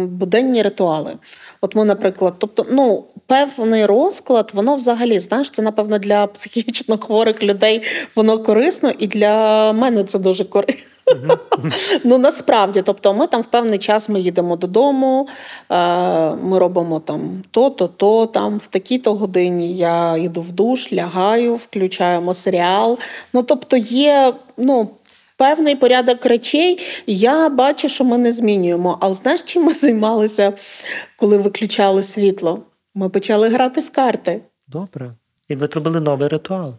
буденні 0.05 0.61
ритуали. 0.61 1.13
От 1.61 1.75
ми, 1.75 1.85
наприклад, 1.85 2.33
тобто, 2.37 2.65
ну 2.71 3.03
певний 3.27 3.85
розклад, 3.85 4.51
воно 4.53 4.75
взагалі 4.75 5.19
знаєш, 5.19 5.49
це 5.49 5.61
напевно 5.61 5.97
для 5.97 6.27
психічно 6.27 6.97
хворих 6.97 7.43
людей 7.43 7.81
воно 8.15 8.39
корисно, 8.39 8.91
і 8.99 9.07
для 9.07 9.73
мене 9.73 10.03
це 10.03 10.19
дуже 10.19 10.43
корисно. 10.43 10.85
Ну 12.03 12.17
насправді, 12.17 12.81
тобто, 12.81 13.13
ми 13.13 13.27
там 13.27 13.41
в 13.41 13.45
певний 13.45 13.79
час 13.79 14.09
ми 14.09 14.19
їдемо 14.19 14.55
додому, 14.55 15.27
е, 15.71 15.75
ми 16.31 16.59
робимо 16.59 16.99
там 16.99 17.43
то-то, 17.51 17.87
то 17.87 18.25
там 18.25 18.57
в 18.57 18.67
такій-то 18.67 19.13
годині 19.13 19.77
я 19.77 20.17
йду 20.17 20.41
в 20.41 20.51
душ, 20.51 20.93
лягаю, 20.93 21.55
включаємо 21.55 22.33
серіал. 22.33 22.97
Ну 23.33 23.43
тобто, 23.43 23.77
є 23.77 24.33
ну. 24.57 24.89
Певний 25.37 25.75
порядок 25.75 26.25
речей, 26.25 26.79
я 27.07 27.49
бачу, 27.49 27.89
що 27.89 28.03
ми 28.03 28.17
не 28.17 28.31
змінюємо. 28.31 28.97
Але 29.01 29.15
знаєш, 29.15 29.41
чим 29.41 29.63
ми 29.63 29.73
займалися, 29.73 30.53
коли 31.17 31.37
виключали 31.37 32.03
світло? 32.03 32.59
Ми 32.93 33.09
почали 33.09 33.49
грати 33.49 33.81
в 33.81 33.89
карти. 33.89 34.41
Добре. 34.67 35.11
І 35.47 35.55
ви 35.55 35.65
зробили 35.65 35.99
новий 35.99 36.27
ритуал. 36.27 36.73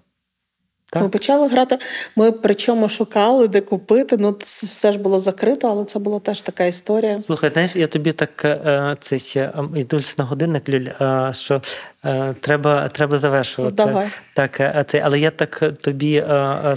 Так. 0.92 1.02
Ми 1.02 1.09
почали 1.09 1.48
грати. 1.48 1.78
Ми 2.16 2.32
причому 2.32 2.88
шукали, 2.88 3.48
де 3.48 3.61
купити. 3.61 4.16
Ну, 4.16 4.32
це 4.32 4.66
все 4.66 4.92
ж 4.92 4.98
було 4.98 5.18
закрито, 5.18 5.68
але 5.68 5.84
це 5.84 5.98
була 5.98 6.18
теж 6.20 6.42
така 6.42 6.64
історія. 6.64 7.20
Слухай, 7.26 7.50
знаєш, 7.52 7.76
я 7.76 7.86
тобі 7.86 8.12
так 8.12 8.44
е, 8.44 8.96
це 9.00 9.18
ще 9.18 9.52
йдуся 9.74 10.14
на 10.18 10.24
годинник, 10.24 10.68
Люль, 10.68 10.88
е, 11.00 11.32
що 11.34 11.62
е, 12.04 12.34
треба 12.40 12.88
треба 12.88 13.18
завершувати. 13.18 13.74
Давай. 13.74 14.09
Так, 14.34 14.86
це, 14.88 15.00
Але 15.04 15.20
я 15.20 15.30
так 15.30 15.72
тобі 15.80 16.24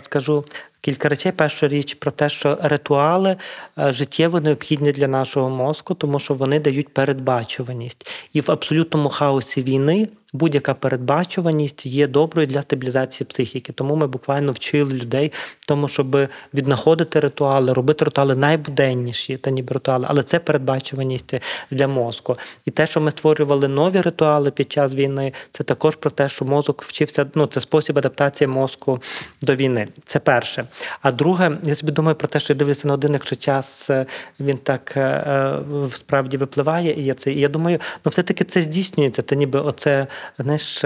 скажу 0.03 0.45
Кілька 0.81 1.09
речей. 1.09 1.31
Перша 1.31 1.67
річ 1.67 1.93
про 1.93 2.11
те, 2.11 2.29
що 2.29 2.57
ритуали 2.61 3.35
е, 3.79 3.91
життєво 3.91 4.39
необхідні 4.39 4.91
для 4.91 5.07
нашого 5.07 5.49
мозку, 5.49 5.93
тому 5.93 6.19
що 6.19 6.33
вони 6.33 6.59
дають 6.59 6.89
передбачуваність. 6.89 8.11
І 8.33 8.41
в 8.41 8.51
абсолютному 8.51 9.09
хаосі 9.09 9.61
війни 9.61 10.07
будь-яка 10.33 10.73
передбачуваність 10.73 11.85
є 11.85 12.07
доброю 12.07 12.47
для 12.47 12.61
стабілізації 12.61 13.27
психіки. 13.27 13.73
Тому 13.73 13.95
ми 13.95 14.07
буквально 14.07 14.51
вчили 14.51 14.93
людей, 14.93 15.31
тому 15.67 15.87
щоб 15.87 16.17
віднаходити 16.53 17.19
ритуали, 17.19 17.73
робити 17.73 18.05
ритуали 18.05 18.35
найбуденніші 18.35 19.37
та 19.37 19.49
ніби 19.49 19.73
ритуали, 19.73 20.05
але 20.09 20.23
це 20.23 20.39
передбачуваність 20.39 21.33
для 21.71 21.87
мозку. 21.87 22.37
І 22.65 22.71
те, 22.71 22.85
що 22.85 23.01
ми 23.01 23.11
створювали 23.11 23.67
нові 23.67 24.01
ритуали 24.01 24.51
під 24.51 24.71
час 24.71 24.95
війни, 24.95 25.33
це 25.51 25.63
також 25.63 25.95
про 25.95 26.11
те, 26.11 26.29
що 26.29 26.45
мозок 26.45 26.83
вчився. 26.83 27.25
Ну 27.35 27.45
це 27.45 27.61
спосіб 27.61 27.97
адаптації 27.97 28.47
мозку 28.47 29.01
до 29.41 29.55
війни. 29.55 29.87
Це 30.05 30.19
перше. 30.19 30.67
А 31.01 31.11
друге, 31.11 31.57
я 31.63 31.75
собі 31.75 31.91
думаю 31.91 32.15
про 32.15 32.27
те, 32.27 32.39
що 32.39 32.53
я 32.53 32.57
дивлюся 32.57 32.87
на 32.87 32.93
один, 32.93 33.13
якщо 33.13 33.35
час 33.35 33.89
е, 33.89 34.05
він 34.39 34.57
так 34.57 34.93
е, 34.97 35.01
е, 35.01 35.59
справді 35.93 36.37
випливає, 36.37 36.93
і 36.93 37.03
я 37.03 37.13
це. 37.13 37.31
І 37.31 37.39
я 37.39 37.47
думаю, 37.47 37.79
ну 38.05 38.09
все-таки 38.09 38.43
це 38.43 38.61
здійснюється. 38.61 39.21
Та 39.21 39.35
ніби 39.35 39.59
оце 39.59 40.07
знаєш, 40.39 40.85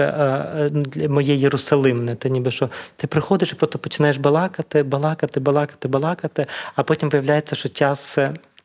моє 1.08 1.34
Єрусалимне. 1.34 2.14
Ти 2.14 2.30
ніби 2.30 2.50
що 2.50 2.70
ти 2.96 3.06
приходиш 3.06 3.52
і 3.52 3.54
потім 3.54 3.80
починаєш 3.80 4.16
балакати, 4.16 4.82
балакати, 4.82 5.40
балакати, 5.40 5.88
балакати, 5.88 6.46
а 6.74 6.82
потім 6.82 7.10
виявляється, 7.10 7.56
що 7.56 7.68
час 7.68 8.18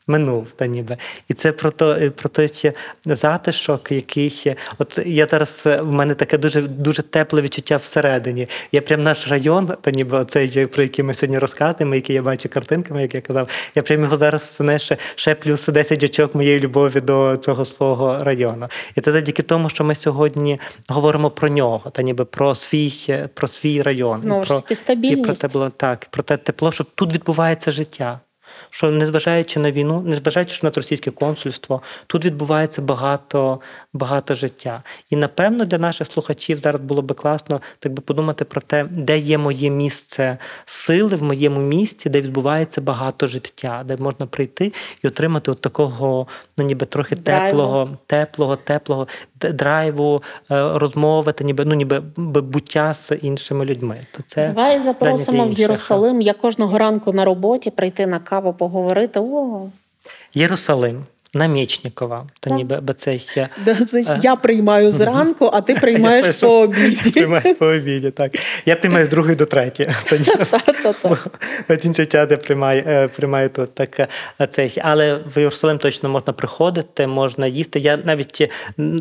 минув 0.10 0.48
та 0.56 0.68
ніби. 0.68 0.98
І 1.28 1.34
це 1.34 1.52
про 1.52 1.72
то, 1.72 1.98
про 2.16 2.30
той 2.30 2.48
ще 2.48 2.74
затишок, 3.06 3.92
який. 3.92 4.56
От 4.78 5.00
я 5.06 5.26
зараз 5.26 5.64
в 5.66 5.92
мене 5.92 6.14
таке 6.14 6.38
дуже 6.38 6.62
дуже 6.62 7.02
тепле 7.02 7.42
відчуття 7.42 7.76
всередині. 7.76 8.48
Я 8.72 8.82
прям 8.82 9.04
наш 9.04 9.28
район, 9.28 9.70
та 9.82 9.92
ніби 9.92 10.18
оцей, 10.18 10.66
про 10.66 10.84
який 10.84 11.06
ми 11.06 11.14
сьогодні 11.14 11.40
розказуємо, 11.40 11.96
який 11.96 12.16
я 12.16 12.22
бачу 12.22 12.50
картинками, 12.50 13.02
як 13.02 13.16
я 13.16 13.22
казав. 13.22 13.48
Я 13.76 13.82
прям 13.82 14.02
його 14.02 14.18
зараз 14.18 14.56
знаєш, 14.58 14.92
ще 15.16 15.36
плюс 15.36 15.68
10 15.68 16.04
очок 16.04 16.36
моєї 16.36 16.60
любові 16.60 17.02
до 17.02 17.38
цього 17.38 17.66
свого 17.66 18.24
району. 18.24 18.68
І 18.96 19.02
це 19.02 19.12
завдяки 19.12 19.44
тому, 19.44 19.70
що 19.70 19.84
ми 19.84 19.96
сьогодні 19.96 20.60
говоримо 20.88 21.30
про 21.30 21.50
нього, 21.50 21.90
та 21.90 22.02
ніби 22.02 22.26
про 22.26 22.56
свій 22.56 22.90
про 23.34 23.48
свій 23.48 23.82
район. 23.82 24.22
Знову 24.22 24.44
ж 24.44 24.50
таки, 24.50 24.76
стабільність. 24.76 25.22
І 25.22 25.24
про 25.24 25.34
те 25.34 25.48
було 25.48 25.70
так, 25.70 26.08
про 26.12 26.24
те 26.24 26.38
тепло, 26.38 26.72
що 26.72 26.84
тут 26.84 27.14
відбувається 27.14 27.72
життя 27.72 28.20
що 28.70 28.92
незважаючи 28.92 29.60
на 29.60 29.72
війну, 29.72 30.02
незважаючи 30.06 30.60
на 30.64 30.72
російське 30.76 31.12
консульство, 31.12 31.82
тут 32.08 32.26
відбувається 32.26 32.82
багато 32.82 33.60
багато 33.94 34.34
життя. 34.34 34.84
І 35.10 35.16
напевно 35.16 35.66
для 35.66 35.78
наших 35.78 36.08
слухачів 36.08 36.58
зараз 36.58 36.82
було 36.82 37.02
би 37.02 37.16
класно 37.16 37.62
так 37.80 37.94
би 37.94 38.02
подумати 38.02 38.46
про 38.46 38.62
те, 38.62 38.84
де 38.92 39.18
є 39.18 39.38
моє 39.38 39.70
місце 39.70 40.38
сили 40.66 41.16
в 41.16 41.24
моєму 41.24 41.62
місті, 41.62 42.10
де 42.10 42.22
відбувається 42.22 42.82
багато 42.82 43.28
життя, 43.28 43.84
де 43.86 43.98
можна 43.98 44.26
прийти 44.26 44.74
і 45.04 45.08
отримати 45.08 45.52
от 45.52 45.62
такого, 45.62 46.28
ну 46.58 46.64
ніби 46.64 46.86
трохи 46.86 47.16
теплого, 47.16 47.90
теплого, 48.08 48.56
теплого 48.56 49.08
драйву, 49.36 50.24
е, 50.52 50.78
розмови 50.78 51.32
та 51.32 51.44
ніби 51.44 51.66
ну 51.66 51.76
ніби 51.76 52.00
буття 52.18 52.94
з 52.94 53.16
іншими 53.16 53.66
людьми. 53.66 53.98
То 54.12 54.24
це 54.28 54.48
Давай 54.48 54.80
запросимо 54.80 55.46
в 55.46 55.52
Єрусалим. 55.52 56.22
Я 56.22 56.34
кожного 56.34 56.78
ранку 56.78 57.14
на 57.14 57.26
роботі 57.26 57.70
прийти 57.70 58.08
на 58.08 58.20
каву, 58.20 58.54
поговорити. 58.54 59.20
О! 59.20 59.70
Єрусалим. 60.34 61.06
Намічникова, 61.34 62.26
та 62.40 62.50
ніби 62.50 62.80
бо 62.82 62.94
це 62.94 63.20
ще... 63.20 63.48
Да, 63.66 63.74
значить, 63.74 64.24
я 64.24 64.36
приймаю 64.36 64.92
зранку, 64.92 65.52
а 65.54 65.62
ти 65.62 65.76
приймаєш 65.82 66.38
по 66.38 66.60
обіді. 66.60 67.12
Приймаю 67.14 67.56
по 67.56 67.66
обіді, 67.66 68.12
так. 68.12 68.32
Я 68.66 68.76
приймаю 68.76 69.06
з 69.06 69.10
другої 69.10 69.36
до 69.36 69.46
третьої. 69.46 69.90
Інші 71.84 72.06
чати 72.06 72.38
приймаю, 72.38 72.84
е, 72.88 73.08
приймаю 73.08 73.50
тут. 73.50 73.74
Так, 73.74 74.00
е, 74.00 74.08
це, 74.50 74.70
але 74.82 75.20
в 75.36 75.40
Єрусалим 75.40 75.78
точно 75.78 76.10
можна 76.10 76.34
приходити, 76.34 77.08
можна 77.08 77.48
їсти. 77.48 77.80
Я 77.80 77.98
навіть 77.98 78.52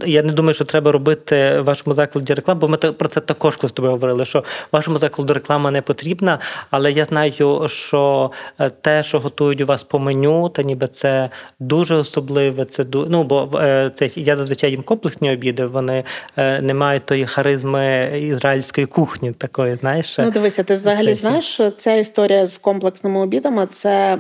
я 0.07 0.23
не 0.23 0.33
думаю, 0.33 0.55
що 0.55 0.65
треба 0.65 0.93
робити 0.93 1.61
в 1.61 1.65
вашому 1.65 1.95
закладі 1.95 2.35
рекламу, 2.35 2.61
бо 2.61 2.69
ми 2.69 2.77
про 2.77 3.09
це 3.09 3.21
також 3.21 3.57
коли 3.57 3.69
з 3.69 3.73
тобою 3.73 3.93
говорили, 3.93 4.25
що 4.25 4.45
вашому 4.73 4.99
закладу 4.99 5.35
реклама 5.35 5.71
не 5.71 5.83
потрібна, 5.83 6.39
але 6.71 6.93
я 6.93 7.05
знаю, 7.05 7.69
що 7.69 8.31
е, 8.61 8.71
те, 8.71 9.03
що 9.03 9.21
готують 9.21 9.61
у 9.61 9.67
вас 9.67 9.83
по 9.83 9.99
меню, 9.99 10.49
та 10.49 10.63
ніби 10.63 10.87
це 10.87 11.31
дуже 11.61 12.05
особливе. 12.19 12.65
Це 12.65 12.85
ну, 12.93 13.25
бо 13.25 13.49
це 13.95 14.09
я 14.17 14.37
зазвичай 14.37 14.71
їм 14.71 14.83
комплексні 14.83 15.33
обіди. 15.33 15.67
Вони 15.67 16.05
не 16.37 16.75
мають 16.75 17.07
тої 17.07 17.27
харизми 17.27 18.11
ізраїльської 18.23 18.87
кухні. 18.87 19.33
Такої 19.33 19.77
знаєш, 19.77 20.19
ну 20.19 20.31
дивися, 20.31 20.63
ти 20.63 20.75
взагалі 20.75 21.15
це, 21.15 21.21
знаєш, 21.21 21.61
ця 21.79 21.95
історія 21.95 22.47
з 22.47 22.59
комплексними 22.59 23.21
обідами 23.21 23.67
це. 23.71 24.19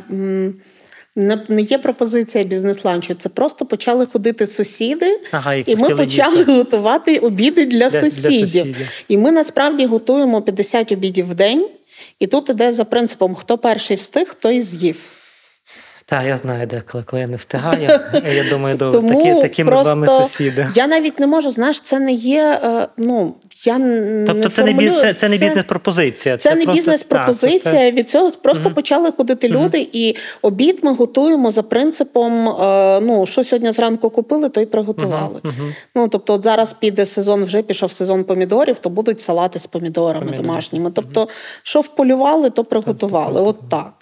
Не 1.49 1.63
є 1.63 1.79
пропозиція 1.79 2.45
бізнес-ланчу, 2.45 3.15
це 3.15 3.29
просто 3.29 3.67
почали 3.67 4.07
ходити 4.07 4.47
сусіди, 4.47 5.21
ага, 5.31 5.55
і 5.55 5.77
ми 5.77 5.95
почали 5.95 6.37
їсти. 6.37 6.53
готувати 6.53 7.19
обіди 7.19 7.67
для, 7.67 7.79
для, 7.79 7.91
сусідів. 7.91 8.41
для 8.41 8.47
сусідів. 8.47 8.77
І 9.09 9.17
ми 9.17 9.31
насправді 9.31 9.87
готуємо 9.87 10.43
50 10.43 10.93
обідів 10.93 11.31
в 11.31 11.35
день, 11.35 11.69
і 12.19 12.27
тут 12.27 12.49
іде 12.49 12.73
за 12.73 12.85
принципом: 12.85 13.35
хто 13.35 13.59
перший 13.59 13.97
встиг, 13.97 14.37
той 14.41 14.63
з'їв. 14.63 15.18
Так, 16.11 16.27
я 16.27 16.37
знаю, 16.37 16.67
де 16.67 16.83
коли, 16.93 17.05
коли 17.05 17.23
я 17.23 17.29
не 17.29 17.37
встигаю. 17.37 17.81
Я 18.35 18.45
думаю, 18.51 18.77
до 18.77 18.93
Тому 18.93 19.09
такі, 19.09 19.41
такі 19.41 19.65
ми 19.65 19.85
з 19.85 19.87
вами 19.87 20.07
сусіди. 20.07 20.69
Я 20.75 20.87
навіть 20.87 21.21
не 21.21 21.27
можу, 21.27 21.51
знаєш, 21.51 21.81
це 21.81 21.99
не 21.99 22.13
є. 22.13 22.61
Е, 22.65 22.89
ну, 22.97 23.35
я 23.65 23.75
Тобто 24.27 24.35
не 24.35 24.49
це 24.49 24.65
не 24.65 24.91
це, 24.91 25.15
це 25.15 25.29
не 25.29 25.37
бізнес-пропозиція. 25.37 26.37
Це, 26.37 26.51
це 26.51 26.57
не 26.57 26.73
бізнес-пропозиція. 26.73 27.75
Це... 27.75 27.93
Від 27.93 28.11
цього 28.11 28.31
просто 28.31 28.65
угу. 28.65 28.75
почали 28.75 29.13
ходити 29.13 29.49
люди, 29.49 29.89
і 29.93 30.17
обід 30.43 30.79
ми 30.83 30.95
готуємо 30.95 31.51
за 31.51 31.63
принципом: 31.63 32.49
е, 32.49 33.01
ну, 33.01 33.27
що 33.27 33.45
сьогодні 33.45 33.73
зранку 33.73 34.11
купили, 34.11 34.49
то 34.49 34.61
й 34.61 34.67
приготували. 34.67 35.41
Угу. 35.45 35.53
Ну, 35.95 36.09
тобто, 36.09 36.35
от 36.35 36.45
зараз 36.45 36.73
піде 36.73 37.07
сезон, 37.07 37.45
вже 37.45 37.63
пішов 37.63 37.93
сезон 37.93 38.25
помідорів, 38.25 38.79
то 38.79 38.91
будуть 38.91 39.21
салати 39.21 39.59
з 39.59 39.67
помідорами 39.67 40.27
Помідор. 40.27 40.47
домашніми. 40.47 40.91
Тобто, 40.95 41.29
що 41.63 41.81
вполювали, 41.81 42.51
то 42.51 42.65
приготували. 42.65 43.41
От 43.41 43.57
так. 43.71 43.93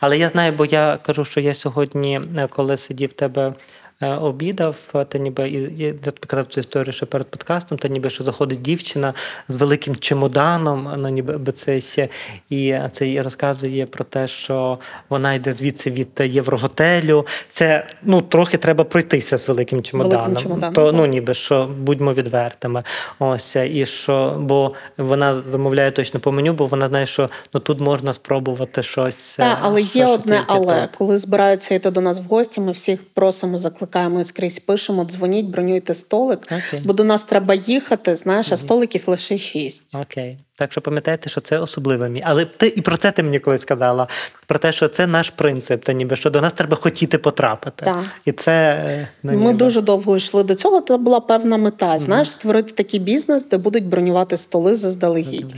Але 0.00 0.18
я 0.18 0.28
знаю, 0.28 0.52
бо 0.52 0.64
я 0.64 0.98
кажу, 1.02 1.24
що 1.24 1.40
я 1.40 1.54
сьогодні, 1.54 2.20
е, 2.38 2.46
коли 2.46 2.76
сидів 2.76 3.10
в 3.10 3.12
тебе 3.12 3.52
обідав, 4.00 5.04
та 5.08 5.18
ніби 5.18 5.48
і 5.48 5.74
я 5.78 5.92
показав 6.20 6.46
цю 6.46 6.60
історію 6.60 6.92
ще 6.92 7.06
перед 7.06 7.26
подкастом, 7.26 7.78
та 7.78 7.88
ніби 7.88 8.10
що 8.10 8.24
заходить 8.24 8.62
дівчина 8.62 9.14
з 9.48 9.56
великим 9.56 9.96
чемоданом, 9.96 10.94
ну 10.96 11.08
ніби 11.08 11.52
це 11.52 11.80
ще 11.80 12.08
і 12.50 12.78
це 12.92 13.22
розказує 13.22 13.86
про 13.86 14.04
те, 14.04 14.28
що 14.28 14.78
вона 15.08 15.34
йде 15.34 15.52
звідси 15.52 15.90
від 15.90 16.08
Євроготелю. 16.20 17.26
Це 17.48 17.86
ну 18.02 18.20
трохи 18.20 18.56
треба 18.56 18.84
пройтися 18.84 19.38
з 19.38 19.48
великим 19.48 19.82
чемоданом. 19.82 20.20
З 20.20 20.26
великим 20.26 20.42
чемоданом 20.42 20.74
То 20.74 20.92
ну 20.92 21.06
ніби 21.06 21.34
що 21.34 21.66
будьмо 21.78 22.12
відвертими. 22.12 22.82
Ось 23.18 23.56
і 23.56 23.86
що, 23.86 24.36
бо 24.40 24.72
вона 24.96 25.34
замовляє 25.34 25.90
точно 25.90 26.20
по 26.20 26.32
меню, 26.32 26.52
бо 26.52 26.66
вона 26.66 26.88
знає, 26.88 27.06
що 27.06 27.30
ну 27.54 27.60
тут 27.60 27.80
можна 27.80 28.12
спробувати 28.12 28.82
щось. 28.82 29.36
Так, 29.36 29.58
але 29.62 29.82
є 29.82 30.06
одне, 30.06 30.44
але 30.46 30.80
тут. 30.80 30.96
коли 30.96 31.18
збираються 31.18 31.74
йти 31.74 31.90
до 31.90 32.00
нас 32.00 32.18
в 32.18 32.22
гості, 32.22 32.60
ми 32.60 32.72
всіх 32.72 33.00
просимо 33.14 33.58
закликати 33.58 33.85
викликаємо 33.86 34.24
скрізь, 34.24 34.58
пишемо, 34.58 35.04
дзвоніть, 35.04 35.46
бронюйте 35.46 35.94
столик, 35.94 36.52
okay. 36.52 36.82
бо 36.84 36.92
до 36.92 37.04
нас 37.04 37.22
треба 37.22 37.54
їхати. 37.54 38.16
Знаєш, 38.16 38.52
а 38.52 38.56
столиків 38.56 39.02
лише 39.06 39.38
шість. 39.38 39.82
Окей. 39.94 40.24
Okay. 40.24 40.36
Так 40.58 40.72
що 40.72 40.80
пам'ятайте, 40.80 41.28
що 41.28 41.40
це 41.40 41.58
особливе 41.58 42.08
мій. 42.08 42.22
Але 42.24 42.44
ти 42.44 42.66
і 42.76 42.80
про 42.80 42.96
це 42.96 43.12
ти 43.12 43.22
мені 43.22 43.38
колись 43.38 43.60
сказала. 43.60 44.08
Про 44.46 44.58
те, 44.58 44.72
що 44.72 44.88
це 44.88 45.06
наш 45.06 45.30
принцип, 45.30 45.84
та 45.84 45.92
ніби 45.92 46.16
що 46.16 46.30
до 46.30 46.40
нас 46.40 46.52
треба 46.52 46.76
хотіти 46.76 47.18
потрапити. 47.18 47.84
Так. 47.84 48.04
І 48.24 48.32
це 48.32 49.08
ну, 49.22 49.38
ми 49.38 49.52
дуже 49.52 49.80
довго 49.80 50.16
йшли 50.16 50.44
до 50.44 50.54
цього. 50.54 50.80
Це 50.80 50.96
була 50.96 51.20
певна 51.20 51.56
мета. 51.56 51.98
Знаєш, 51.98 52.30
створити 52.30 52.72
такий 52.72 53.00
бізнес, 53.00 53.44
де 53.44 53.56
будуть 53.58 53.84
бронювати 53.84 54.36
столи 54.36 54.76
заздалегідь. 54.76 55.54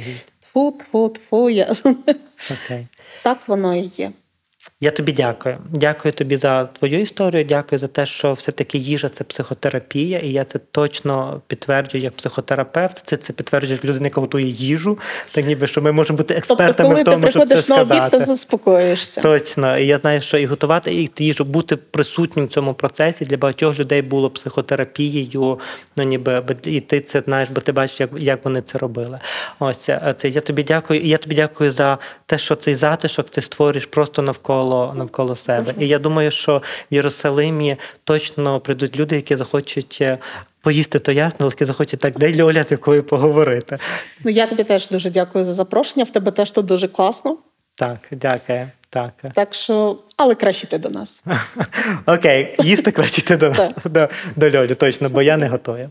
Фу, 0.52 0.74
фу, 0.92 1.14
фу. 1.30 1.50
Я... 1.50 1.64
Okay. 2.50 2.86
Так 3.22 3.38
воно 3.46 3.74
і 3.74 3.90
є. 3.96 4.10
Я 4.80 4.90
тобі 4.90 5.12
дякую. 5.12 5.58
Дякую 5.70 6.12
тобі 6.12 6.36
за 6.36 6.64
твою 6.64 7.00
історію. 7.00 7.44
Дякую 7.44 7.78
за 7.78 7.86
те, 7.86 8.06
що 8.06 8.32
все-таки 8.32 8.78
їжа 8.78 9.08
це 9.08 9.24
психотерапія, 9.24 10.18
і 10.18 10.28
я 10.28 10.44
це 10.44 10.58
точно 10.58 11.40
підтверджую 11.46 12.04
як 12.04 12.16
психотерапевт. 12.16 13.02
Це 13.04 13.16
це 13.16 13.32
підтверджує 13.32 13.80
людина, 13.84 14.06
яка 14.06 14.20
готує 14.20 14.46
їжу. 14.46 14.98
Так 15.32 15.46
ніби 15.46 15.66
що 15.66 15.82
ми 15.82 15.92
можемо 15.92 16.16
бути 16.16 16.34
тобто, 16.34 16.38
експертами 16.38 16.74
тобто, 16.74 16.82
коли 16.84 17.02
в 17.02 17.04
тому, 17.04 17.30
щоб 17.30 17.48
це 17.48 17.62
сказати. 17.62 17.94
на 17.94 18.06
обід, 18.06 18.18
ти 18.18 18.26
заспокоїшся. 18.26 19.20
Точно. 19.20 19.78
І 19.78 19.86
я 19.86 19.98
знаю, 19.98 20.20
що 20.20 20.38
і 20.38 20.46
готувати 20.46 20.94
і 20.94 21.10
їжу, 21.18 21.44
бути 21.44 21.76
присутнім 21.76 22.46
в 22.46 22.48
цьому 22.48 22.74
процесі 22.74 23.24
для 23.24 23.36
багатьох 23.36 23.78
людей 23.78 24.02
було 24.02 24.30
психотерапією. 24.30 25.60
Ну 25.96 26.04
ніби 26.04 26.42
і 26.62 26.80
ти 26.80 27.00
це 27.00 27.20
знаєш, 27.20 27.48
бо 27.48 27.60
ти 27.60 27.72
бачиш, 27.72 28.00
як 28.00 28.10
як 28.18 28.44
вони 28.44 28.62
це 28.62 28.78
робили. 28.78 29.18
Ось 29.58 29.78
це 30.16 30.28
я 30.28 30.40
тобі 30.40 30.62
дякую. 30.62 31.00
І 31.00 31.08
я 31.08 31.18
тобі 31.18 31.34
дякую 31.34 31.72
за 31.72 31.98
те, 32.26 32.38
що 32.38 32.54
цей 32.54 32.74
затишок 32.74 33.30
ти 33.30 33.40
створюєш 33.40 33.86
просто 33.86 34.22
навколо 34.22 34.47
навколо 34.48 34.94
навколо 34.96 35.36
себе. 35.36 35.74
І 35.78 35.88
я 35.88 35.98
думаю, 35.98 36.30
що 36.30 36.62
в 36.90 36.94
Єрусалимі 36.94 37.76
точно 38.04 38.60
прийдуть 38.60 38.96
люди, 38.96 39.16
які 39.16 39.36
захочуть. 39.36 39.98
Е, 40.00 40.18
поїсти 40.60 40.98
то 40.98 41.12
ясно, 41.12 41.38
але 41.58 41.66
захочуть 41.66 42.00
так, 42.00 42.18
де 42.18 42.42
Льоля, 42.42 42.64
з 42.64 42.70
якою 42.70 43.02
поговорити. 43.02 43.78
Ну 44.24 44.30
я 44.30 44.46
тобі 44.46 44.64
теж 44.64 44.88
дуже 44.88 45.10
дякую 45.10 45.44
за 45.44 45.54
запрошення. 45.54 46.04
В 46.04 46.10
тебе 46.10 46.30
теж 46.30 46.50
тут 46.50 46.66
дуже 46.66 46.88
класно. 46.88 47.36
Так, 47.74 47.98
дякую. 48.10 48.70
Так, 48.90 49.12
Так 49.34 49.54
що, 49.54 49.98
але 50.16 50.34
краще 50.34 50.66
йти 50.66 50.78
до 50.78 50.90
нас. 50.90 51.22
Окей, 52.06 52.56
їсти 52.58 52.90
краще 52.90 53.20
йти 53.20 53.36
до, 53.36 53.54
до, 53.84 54.08
до 54.36 54.58
Льолі, 54.58 54.74
точно, 54.74 55.08
бо 55.08 55.22
я 55.22 55.36
не 55.36 55.48
готую. 55.48 55.90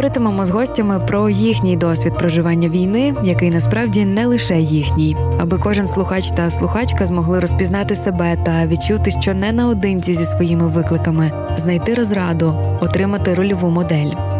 Говоритимемо 0.00 0.44
з 0.44 0.50
гостями 0.50 1.00
про 1.00 1.30
їхній 1.30 1.76
досвід 1.76 2.16
проживання 2.18 2.68
війни, 2.68 3.14
який 3.22 3.50
насправді 3.50 4.04
не 4.04 4.26
лише 4.26 4.60
їхній, 4.60 5.16
аби 5.38 5.58
кожен 5.58 5.86
слухач 5.86 6.26
та 6.26 6.50
слухачка 6.50 7.06
змогли 7.06 7.40
розпізнати 7.40 7.94
себе 7.94 8.36
та 8.44 8.66
відчути, 8.66 9.10
що 9.10 9.34
не 9.34 9.52
наодинці 9.52 10.14
зі 10.14 10.24
своїми 10.24 10.68
викликами, 10.68 11.32
знайти 11.56 11.94
розраду, 11.94 12.78
отримати 12.80 13.34
рольову 13.34 13.70
модель. 13.70 14.39